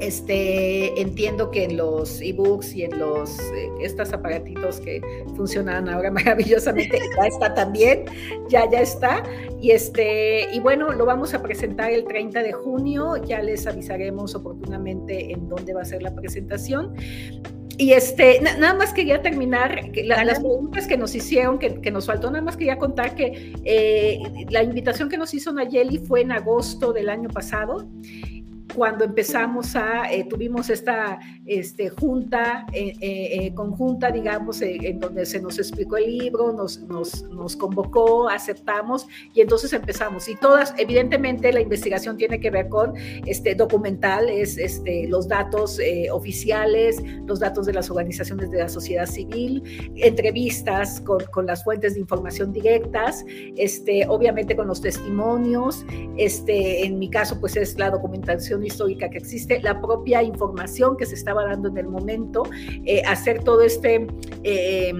Este, 0.00 1.00
entiendo 1.00 1.50
que 1.50 1.64
en 1.64 1.76
los 1.76 2.20
ebooks 2.20 2.74
y 2.74 2.82
en 2.82 2.98
los 2.98 3.38
eh, 3.38 3.70
estos 3.80 4.12
aparatitos 4.12 4.80
que 4.80 5.00
funcionan 5.36 5.88
ahora 5.88 6.10
maravillosamente 6.12 6.98
ya 7.16 7.26
está 7.26 7.54
también, 7.54 8.04
ya 8.48 8.68
ya 8.70 8.80
está. 8.80 9.22
Y 9.60 9.70
este, 9.70 10.48
y 10.52 10.60
bueno, 10.60 10.92
lo 10.92 11.06
vamos 11.06 11.32
a 11.32 11.42
presentar 11.42 11.90
el 11.90 12.04
30 12.04 12.42
de 12.42 12.52
junio, 12.52 13.16
ya 13.24 13.40
les 13.40 13.66
avisaremos 13.66 14.34
oportunamente 14.34 15.32
en 15.32 15.48
dónde 15.48 15.72
va 15.74 15.82
a 15.82 15.84
ser 15.84 16.02
la 16.02 16.14
presentación. 16.14 16.94
Y 17.76 17.92
este, 17.92 18.40
nada 18.40 18.74
más 18.74 18.92
quería 18.92 19.20
terminar 19.20 19.90
las 20.04 20.38
preguntas 20.38 20.86
que 20.86 20.96
nos 20.96 21.14
hicieron, 21.14 21.58
que, 21.58 21.80
que, 21.80 21.90
nos 21.90 22.06
faltó, 22.06 22.30
nada 22.30 22.42
más 22.42 22.56
quería 22.56 22.78
contar 22.78 23.16
que 23.16 23.52
eh, 23.64 24.20
la 24.50 24.62
invitación 24.62 25.08
que 25.08 25.18
nos 25.18 25.34
hizo 25.34 25.52
Nayeli 25.52 25.98
fue 25.98 26.20
en 26.20 26.30
agosto 26.30 26.92
del 26.92 27.08
año 27.08 27.28
pasado 27.30 27.88
cuando 28.72 29.04
empezamos 29.04 29.76
a, 29.76 30.12
eh, 30.12 30.24
tuvimos 30.24 30.70
esta 30.70 31.18
este, 31.46 31.90
junta 31.90 32.66
eh, 32.72 32.94
eh, 33.00 33.54
conjunta, 33.54 34.10
digamos, 34.10 34.62
en 34.62 34.98
donde 34.98 35.26
se 35.26 35.40
nos 35.40 35.58
explicó 35.58 35.96
el 35.96 36.18
libro, 36.18 36.52
nos, 36.52 36.80
nos, 36.82 37.22
nos, 37.30 37.56
convocó, 37.56 38.28
aceptamos 38.28 39.06
y 39.32 39.40
entonces 39.40 39.72
empezamos. 39.72 40.28
Y 40.28 40.36
todas, 40.36 40.74
evidentemente, 40.78 41.52
la 41.52 41.60
investigación 41.60 42.16
tiene 42.16 42.40
que 42.40 42.50
ver 42.50 42.68
con 42.68 42.94
este, 43.26 43.54
documental, 43.54 44.28
es 44.28 44.58
este, 44.58 45.06
los 45.08 45.28
datos 45.28 45.78
oficiales, 46.12 47.02
los 47.26 47.40
datos 47.40 47.66
de 47.66 47.72
las 47.72 47.90
organizaciones 47.90 48.50
de 48.50 48.58
la 48.58 48.68
sociedad 48.68 49.06
civil, 49.06 49.92
entrevistas 49.96 51.00
con, 51.00 51.24
con 51.26 51.46
las 51.46 51.62
fuentes 51.62 51.94
de 51.94 52.00
información 52.00 52.52
directas, 52.52 53.24
este, 53.56 54.06
obviamente 54.08 54.56
con 54.56 54.66
los 54.66 54.80
testimonios, 54.80 55.84
este, 56.16 56.84
en 56.84 56.98
mi 56.98 57.08
caso, 57.08 57.38
pues 57.40 57.56
es 57.56 57.78
la 57.78 57.90
documentación 57.90 58.53
histórica 58.62 59.08
que 59.08 59.18
existe, 59.18 59.60
la 59.60 59.80
propia 59.80 60.22
información 60.22 60.96
que 60.96 61.06
se 61.06 61.14
estaba 61.14 61.44
dando 61.44 61.68
en 61.68 61.78
el 61.78 61.88
momento, 61.88 62.44
eh, 62.84 63.02
hacer 63.06 63.42
todo 63.42 63.62
este... 63.62 64.06
Eh, 64.42 64.92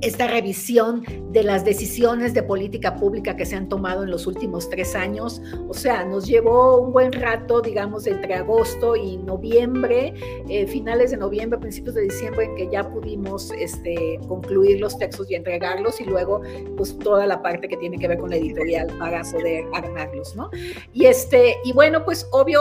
esta 0.00 0.28
revisión 0.28 1.04
de 1.32 1.42
las 1.42 1.64
decisiones 1.64 2.34
de 2.34 2.42
política 2.42 2.96
pública 2.96 3.36
que 3.36 3.44
se 3.44 3.56
han 3.56 3.68
tomado 3.68 4.04
en 4.04 4.10
los 4.10 4.26
últimos 4.26 4.68
tres 4.70 4.94
años. 4.94 5.42
O 5.68 5.74
sea, 5.74 6.04
nos 6.04 6.26
llevó 6.26 6.78
un 6.78 6.92
buen 6.92 7.12
rato, 7.12 7.60
digamos, 7.60 8.06
entre 8.06 8.34
agosto 8.34 8.94
y 8.94 9.16
noviembre, 9.16 10.14
eh, 10.48 10.66
finales 10.66 11.10
de 11.10 11.16
noviembre, 11.16 11.58
principios 11.58 11.96
de 11.96 12.02
diciembre, 12.02 12.44
en 12.44 12.54
que 12.54 12.68
ya 12.68 12.88
pudimos 12.88 13.50
este, 13.52 14.20
concluir 14.28 14.80
los 14.80 14.96
textos 14.98 15.30
y 15.30 15.34
entregarlos 15.34 16.00
y 16.00 16.04
luego, 16.04 16.42
pues, 16.76 16.96
toda 16.98 17.26
la 17.26 17.42
parte 17.42 17.68
que 17.68 17.76
tiene 17.76 17.98
que 17.98 18.08
ver 18.08 18.18
con 18.18 18.30
la 18.30 18.36
editorial 18.36 18.86
para 18.98 19.22
poder 19.22 19.64
armarlos, 19.72 20.36
¿no? 20.36 20.50
Y, 20.92 21.06
este, 21.06 21.56
y 21.64 21.72
bueno, 21.72 22.04
pues, 22.04 22.28
obvio, 22.30 22.60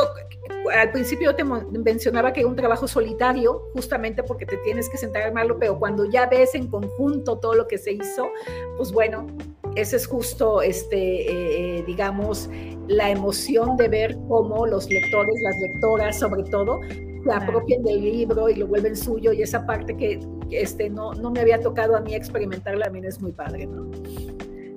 al 0.74 0.92
principio 0.92 1.36
te 1.36 1.44
mencionaba 1.44 2.34
que 2.34 2.42
era 2.42 2.50
un 2.50 2.56
trabajo 2.56 2.88
solitario, 2.88 3.70
justamente 3.74 4.24
porque 4.24 4.46
te 4.46 4.58
tienes 4.58 4.90
que 4.90 4.98
sentar 4.98 5.22
a 5.24 5.26
armarlo, 5.28 5.58
pero 5.60 5.78
cuando 5.80 6.06
ya 6.06 6.26
ves 6.28 6.56
en 6.56 6.68
conjunto 6.68 7.27
todo 7.36 7.54
lo 7.54 7.68
que 7.68 7.78
se 7.78 7.92
hizo, 7.92 8.32
pues 8.78 8.94
bueno, 8.94 9.28
ese 9.76 9.98
es 9.98 10.08
justo, 10.08 10.62
este, 10.62 11.78
eh, 11.78 11.84
digamos, 11.86 12.50
la 12.88 13.10
emoción 13.12 13.76
de 13.76 13.90
ver 13.90 14.18
cómo 14.30 14.66
los 14.66 14.90
lectores, 14.90 15.36
las 15.42 15.56
lectoras 15.60 16.18
sobre 16.18 16.44
todo, 16.44 16.80
se 17.24 17.32
apropian 17.32 17.84
del 17.84 18.02
libro 18.02 18.50
y 18.50 18.56
lo 18.56 18.68
vuelven 18.68 18.96
suyo 18.96 19.34
y 19.34 19.42
esa 19.42 19.66
parte 19.66 19.96
que 19.98 20.20
este, 20.52 20.90
no, 20.90 21.14
no 21.14 21.30
me 21.30 21.42
había 21.42 21.60
tocado 21.60 21.98
a 21.98 22.00
mí 22.00 22.16
experimentarla 22.16 22.86
también 22.86 23.06
es 23.06 23.22
muy 23.22 23.34
padre, 23.34 23.68
¿no? 23.68 23.92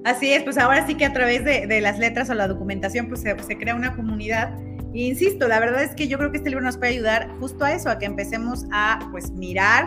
Así 0.04 0.32
es, 0.32 0.42
pues 0.42 0.58
ahora 0.58 0.86
sí 0.86 0.96
que 0.96 1.04
a 1.04 1.12
través 1.12 1.44
de, 1.44 1.80
las 1.80 1.98
letras 1.98 2.28
o 2.30 2.34
la 2.34 2.48
documentación 2.48 3.08
pues 3.08 3.20
se, 3.20 3.38
se 3.38 3.56
crea 3.56 3.74
una 3.74 3.94
comunidad 3.94 4.58
insisto, 4.92 5.46
la 5.46 5.60
verdad 5.60 5.82
es 5.82 5.94
que 5.94 6.08
yo 6.08 6.18
creo 6.18 6.30
que 6.30 6.38
este 6.38 6.50
libro 6.50 6.64
nos 6.64 6.76
puede 6.76 6.92
ayudar 6.92 7.30
justo 7.38 7.64
a 7.64 7.72
eso, 7.72 7.90
a 7.90 7.98
que 7.98 8.06
empecemos 8.06 8.64
a 8.72 8.98
pues 9.12 9.30
mirar 9.30 9.86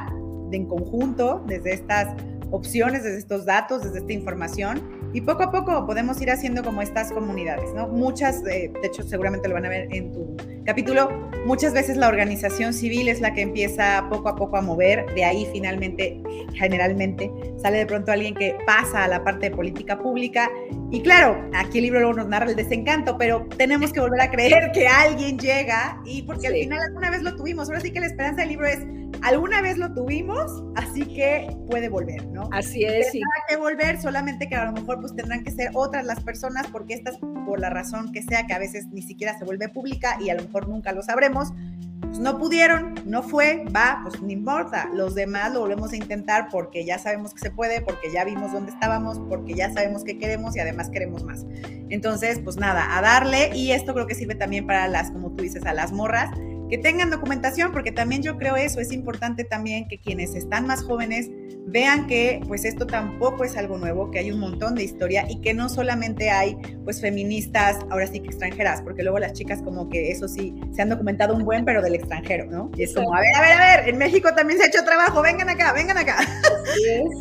de 0.50 0.58
en 0.58 0.68
conjunto 0.68 1.44
desde 1.48 1.74
estas 1.74 2.08
opciones, 2.54 3.04
desde 3.04 3.18
estos 3.18 3.46
datos, 3.46 3.84
desde 3.84 4.00
esta 4.00 4.14
información 4.14 4.82
y 5.12 5.22
poco 5.22 5.44
a 5.44 5.52
poco 5.52 5.86
podemos 5.88 6.22
ir 6.22 6.30
haciendo 6.30 6.64
como 6.64 6.82
estas 6.82 7.12
comunidades, 7.12 7.74
¿no? 7.74 7.88
Muchas, 7.88 8.44
eh, 8.46 8.72
de 8.80 8.88
hecho 8.88 9.02
seguramente 9.04 9.48
lo 9.48 9.56
van 9.56 9.66
a 9.66 9.70
ver 9.70 9.88
en 9.92 10.12
tu 10.12 10.38
capítulo, 10.64 11.10
muchas 11.46 11.74
veces 11.74 11.98
la 11.98 12.08
organización 12.08 12.74
civil 12.74 13.08
es 13.08 13.22
la 13.22 13.34
que 13.34 13.42
empieza 13.42 14.08
poco 14.10 14.30
a 14.30 14.36
poco 14.36 14.58
a 14.58 14.62
mover, 14.62 15.06
de 15.16 15.26
ahí 15.26 15.48
finalmente, 15.52 16.22
generalmente, 16.54 17.32
sale 17.62 17.80
de 17.80 17.86
pronto 17.88 18.12
alguien 18.12 18.36
que 18.36 18.56
pasa 18.66 19.04
a 19.04 19.08
la 19.08 19.24
parte 19.24 19.50
de 19.50 19.56
política 19.56 20.00
pública 20.00 20.50
y 20.92 21.02
claro, 21.02 21.50
aquí 21.56 21.80
el 21.80 21.86
libro 21.86 22.00
luego 22.02 22.16
nos 22.16 22.28
narra 22.28 22.52
el 22.52 22.56
desencanto, 22.56 23.18
pero 23.18 23.48
tenemos 23.58 23.92
que 23.92 24.00
volver 24.00 24.22
a 24.22 24.30
creer 24.30 24.72
que 24.74 24.88
alguien 24.88 25.40
llega 25.40 26.02
y 26.06 26.22
porque 26.22 26.48
al 26.48 26.54
final 26.54 26.80
alguna 26.80 27.10
vez 27.10 27.24
lo 27.24 27.36
tuvimos, 27.36 27.68
ahora 27.68 27.82
sí 27.82 27.92
que 27.92 28.00
la 28.00 28.06
esperanza 28.06 28.42
del 28.42 28.50
libro 28.50 28.68
es 28.68 28.80
alguna 29.22 29.62
vez 29.62 29.78
lo 29.78 29.94
tuvimos, 29.94 30.64
así 30.76 31.06
que 31.06 31.56
puede 31.70 31.90
volver, 31.90 32.26
¿no? 32.28 32.50
Así 32.52 32.84
es. 32.84 33.12
Tendrá 33.12 33.30
que 33.48 33.56
volver, 33.58 34.02
solamente 34.02 34.48
que 34.48 34.56
a 34.56 34.66
lo 34.66 34.72
mejor 34.72 35.00
pues 35.00 35.16
tendrán 35.16 35.44
que 35.44 35.52
ser 35.52 35.72
otras 35.74 36.06
las 36.06 36.22
personas, 36.22 36.68
porque 36.68 36.94
estas, 36.94 37.18
por 37.46 37.60
la 37.60 37.70
razón 37.70 38.12
que 38.12 38.24
sea, 38.24 38.48
que 38.48 38.54
a 38.54 38.60
veces 38.60 38.88
ni 38.92 39.02
siquiera 39.02 39.38
se 39.38 39.46
vuelve 39.46 39.70
pública 39.70 40.18
y 40.20 40.30
a 40.30 40.36
lo 40.36 40.44
mejor 40.44 40.68
nunca 40.68 40.92
lo 40.92 41.02
sabremos, 41.02 41.54
pues 42.02 42.20
no 42.20 42.38
pudieron, 42.38 42.96
no 43.06 43.24
fue, 43.24 43.66
va, 43.76 44.02
pues 44.04 44.22
no 44.22 44.30
importa. 44.30 44.90
Los 44.94 45.16
demás 45.16 45.54
lo 45.54 45.62
volvemos 45.62 45.94
a 45.94 45.96
intentar 45.96 46.50
porque 46.52 46.86
ya 46.86 47.00
sabemos 47.00 47.34
que 47.34 47.40
se 47.40 47.50
puede, 47.52 47.82
porque 47.82 48.12
ya 48.12 48.24
vimos 48.24 48.52
dónde 48.52 48.72
estábamos, 48.72 49.20
porque 49.30 49.56
ya 49.56 49.72
sabemos 49.74 50.04
qué 50.04 50.18
queremos 50.20 50.56
y 50.56 50.60
además 50.60 50.90
queremos 50.90 51.24
más. 51.24 51.46
Entonces, 51.90 52.40
pues 52.44 52.58
nada, 52.58 52.98
a 52.98 53.02
darle 53.02 53.56
y 53.56 53.72
esto 53.72 53.94
creo 53.94 54.06
que 54.06 54.16
sirve 54.16 54.36
también 54.36 54.68
para 54.68 54.88
las, 54.88 55.12
como 55.12 55.32
tú 55.32 55.44
dices, 55.44 55.66
a 55.66 55.74
las 55.74 55.92
morras 55.92 56.30
que 56.74 56.80
tengan 56.80 57.12
documentación, 57.12 57.72
porque 57.72 57.92
también 57.92 58.24
yo 58.24 58.36
creo 58.36 58.56
eso, 58.56 58.80
es 58.80 58.92
importante 58.92 59.44
también 59.44 59.88
que 59.88 60.00
quienes 60.00 60.34
están 60.34 60.66
más 60.66 60.82
jóvenes 60.82 61.30
vean 61.68 62.08
que 62.08 62.42
pues 62.48 62.66
esto 62.66 62.88
tampoco 62.88 63.44
es 63.44 63.56
algo 63.58 63.78
nuevo, 63.78 64.10
que 64.10 64.18
hay 64.18 64.32
un 64.32 64.40
montón 64.40 64.74
de 64.74 64.84
historia 64.84 65.24
y 65.30 65.40
que 65.40 65.54
no 65.54 65.70
solamente 65.70 66.32
hay 66.32 66.58
pues 66.84 67.00
feministas, 67.00 67.78
ahora 67.92 68.08
sí 68.08 68.22
que 68.22 68.26
extranjeras, 68.26 68.82
porque 68.82 69.04
luego 69.04 69.20
las 69.20 69.34
chicas 69.34 69.62
como 69.62 69.88
que 69.88 70.10
eso 70.10 70.28
sí, 70.28 70.56
se 70.72 70.82
han 70.82 70.90
documentado 70.90 71.36
un 71.36 71.46
buen, 71.46 71.64
pero 71.64 71.84
del 71.84 71.94
extranjero, 71.94 72.48
¿no? 72.48 72.72
Y 72.76 72.82
es 72.82 72.96
como, 72.96 73.14
a 73.14 73.20
ver, 73.20 73.36
a 73.36 73.42
ver, 73.42 73.52
a 73.52 73.76
ver, 73.76 73.90
en 73.90 74.00
México 74.00 74.34
también 74.34 74.58
se 74.58 74.66
ha 74.66 74.70
hecho 74.70 74.84
trabajo, 74.84 75.22
vengan 75.22 75.50
acá, 75.50 75.74
vengan 75.74 76.00
acá. 76.00 76.18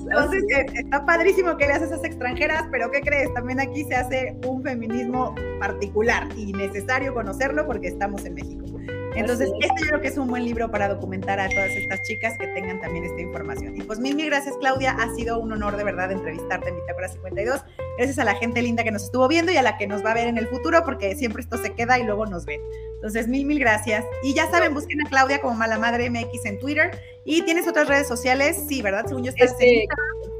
Entonces, 0.08 0.44
está 0.82 1.04
padrísimo 1.04 1.58
que 1.58 1.66
le 1.66 1.74
haces 1.74 1.92
a 1.92 1.96
esas 1.96 2.06
extranjeras, 2.06 2.64
pero 2.70 2.90
¿qué 2.90 3.02
crees? 3.02 3.30
También 3.34 3.60
aquí 3.60 3.84
se 3.84 3.96
hace 3.96 4.34
un 4.46 4.62
feminismo 4.62 5.34
particular 5.60 6.26
y 6.38 6.54
necesario 6.54 7.12
conocerlo 7.12 7.66
porque 7.66 7.88
estamos 7.88 8.24
en 8.24 8.32
México. 8.32 8.64
Entonces, 9.14 9.50
este 9.60 9.82
yo 9.82 9.88
creo 9.88 10.00
que 10.00 10.08
es 10.08 10.18
un 10.18 10.28
buen 10.28 10.44
libro 10.44 10.70
para 10.70 10.88
documentar 10.88 11.40
a 11.40 11.48
todas 11.48 11.70
estas 11.70 12.02
chicas 12.02 12.36
que 12.38 12.46
tengan 12.48 12.80
también 12.80 13.04
esta 13.04 13.20
información. 13.20 13.76
Y 13.76 13.82
pues 13.82 13.98
mil, 13.98 14.14
mil 14.14 14.26
gracias, 14.26 14.54
Claudia. 14.58 14.92
Ha 14.92 15.14
sido 15.14 15.38
un 15.38 15.52
honor 15.52 15.76
de 15.76 15.84
verdad 15.84 16.10
entrevistarte 16.12 16.70
en 16.70 16.76
Bitácora 16.76 17.08
52. 17.08 17.62
Gracias 17.98 18.18
a 18.18 18.24
la 18.24 18.34
gente 18.34 18.62
linda 18.62 18.84
que 18.84 18.90
nos 18.90 19.04
estuvo 19.04 19.28
viendo 19.28 19.52
y 19.52 19.56
a 19.56 19.62
la 19.62 19.76
que 19.76 19.86
nos 19.86 20.04
va 20.04 20.12
a 20.12 20.14
ver 20.14 20.28
en 20.28 20.38
el 20.38 20.48
futuro, 20.48 20.84
porque 20.84 21.14
siempre 21.16 21.42
esto 21.42 21.58
se 21.58 21.74
queda 21.74 21.98
y 21.98 22.04
luego 22.04 22.26
nos 22.26 22.46
ven. 22.46 22.60
Entonces, 22.94 23.28
mil, 23.28 23.44
mil 23.44 23.58
gracias. 23.58 24.04
Y 24.22 24.34
ya 24.34 24.50
saben, 24.50 24.74
busquen 24.74 25.04
a 25.06 25.08
Claudia 25.08 25.40
como 25.40 25.54
Mala 25.54 25.78
Madre 25.78 26.08
MX 26.08 26.44
en 26.46 26.58
Twitter. 26.58 26.90
¿Y 27.24 27.42
tienes 27.42 27.68
otras 27.68 27.88
redes 27.88 28.08
sociales? 28.08 28.64
Sí, 28.68 28.82
¿verdad? 28.82 29.04
Según 29.06 29.24
yo 29.24 29.30
estás 29.30 29.52
este, 29.52 29.82
Instagram, 29.82 30.31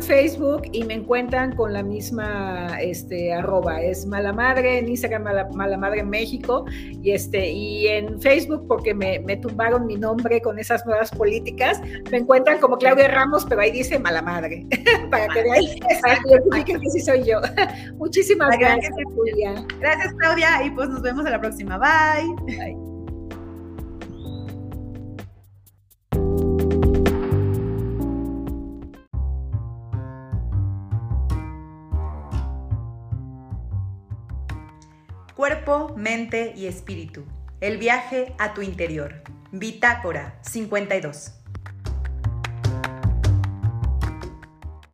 Facebook 0.00 0.62
y 0.72 0.84
me 0.84 0.94
encuentran 0.94 1.54
con 1.56 1.72
la 1.72 1.82
misma 1.82 2.80
este, 2.80 3.32
arroba. 3.32 3.82
Es 3.82 4.06
Mala 4.06 4.32
Madre, 4.32 4.78
en 4.78 4.88
Instagram 4.88 5.24
Mala, 5.54 5.76
Madre 5.76 6.02
México 6.02 6.64
y, 7.02 7.10
este, 7.10 7.50
y 7.50 7.88
en 7.88 8.20
Facebook 8.20 8.66
porque 8.68 8.94
me, 8.94 9.20
me, 9.20 9.36
tumbaron 9.36 9.86
mi 9.86 9.96
nombre 9.96 10.40
con 10.40 10.58
esas 10.58 10.84
nuevas 10.86 11.10
políticas. 11.10 11.80
Me 12.10 12.18
encuentran 12.18 12.58
como 12.58 12.78
Claudia 12.78 13.08
Ramos, 13.08 13.44
pero 13.48 13.60
ahí 13.60 13.70
dice 13.70 13.98
Mala 13.98 14.22
Madre, 14.22 14.66
para 15.10 15.28
que 15.28 15.42
vean 15.42 16.64
que 16.64 16.90
sí 16.90 17.00
soy 17.00 17.24
yo. 17.24 17.40
Muchísimas 17.96 18.56
gracias, 18.58 18.90
gracias, 18.94 19.14
Julia. 19.14 19.66
Gracias, 19.80 20.14
Claudia, 20.14 20.64
y 20.64 20.70
pues 20.70 20.88
nos 20.88 21.02
vemos 21.02 21.26
a 21.26 21.30
la 21.30 21.40
próxima. 21.40 21.78
Bye. 21.78 22.56
Bye. 22.56 22.87
Cuerpo, 35.38 35.94
mente 35.96 36.52
y 36.56 36.66
espíritu. 36.66 37.24
El 37.60 37.78
viaje 37.78 38.34
a 38.40 38.54
tu 38.54 38.60
interior. 38.60 39.22
Bitácora 39.52 40.36
52. 40.42 41.37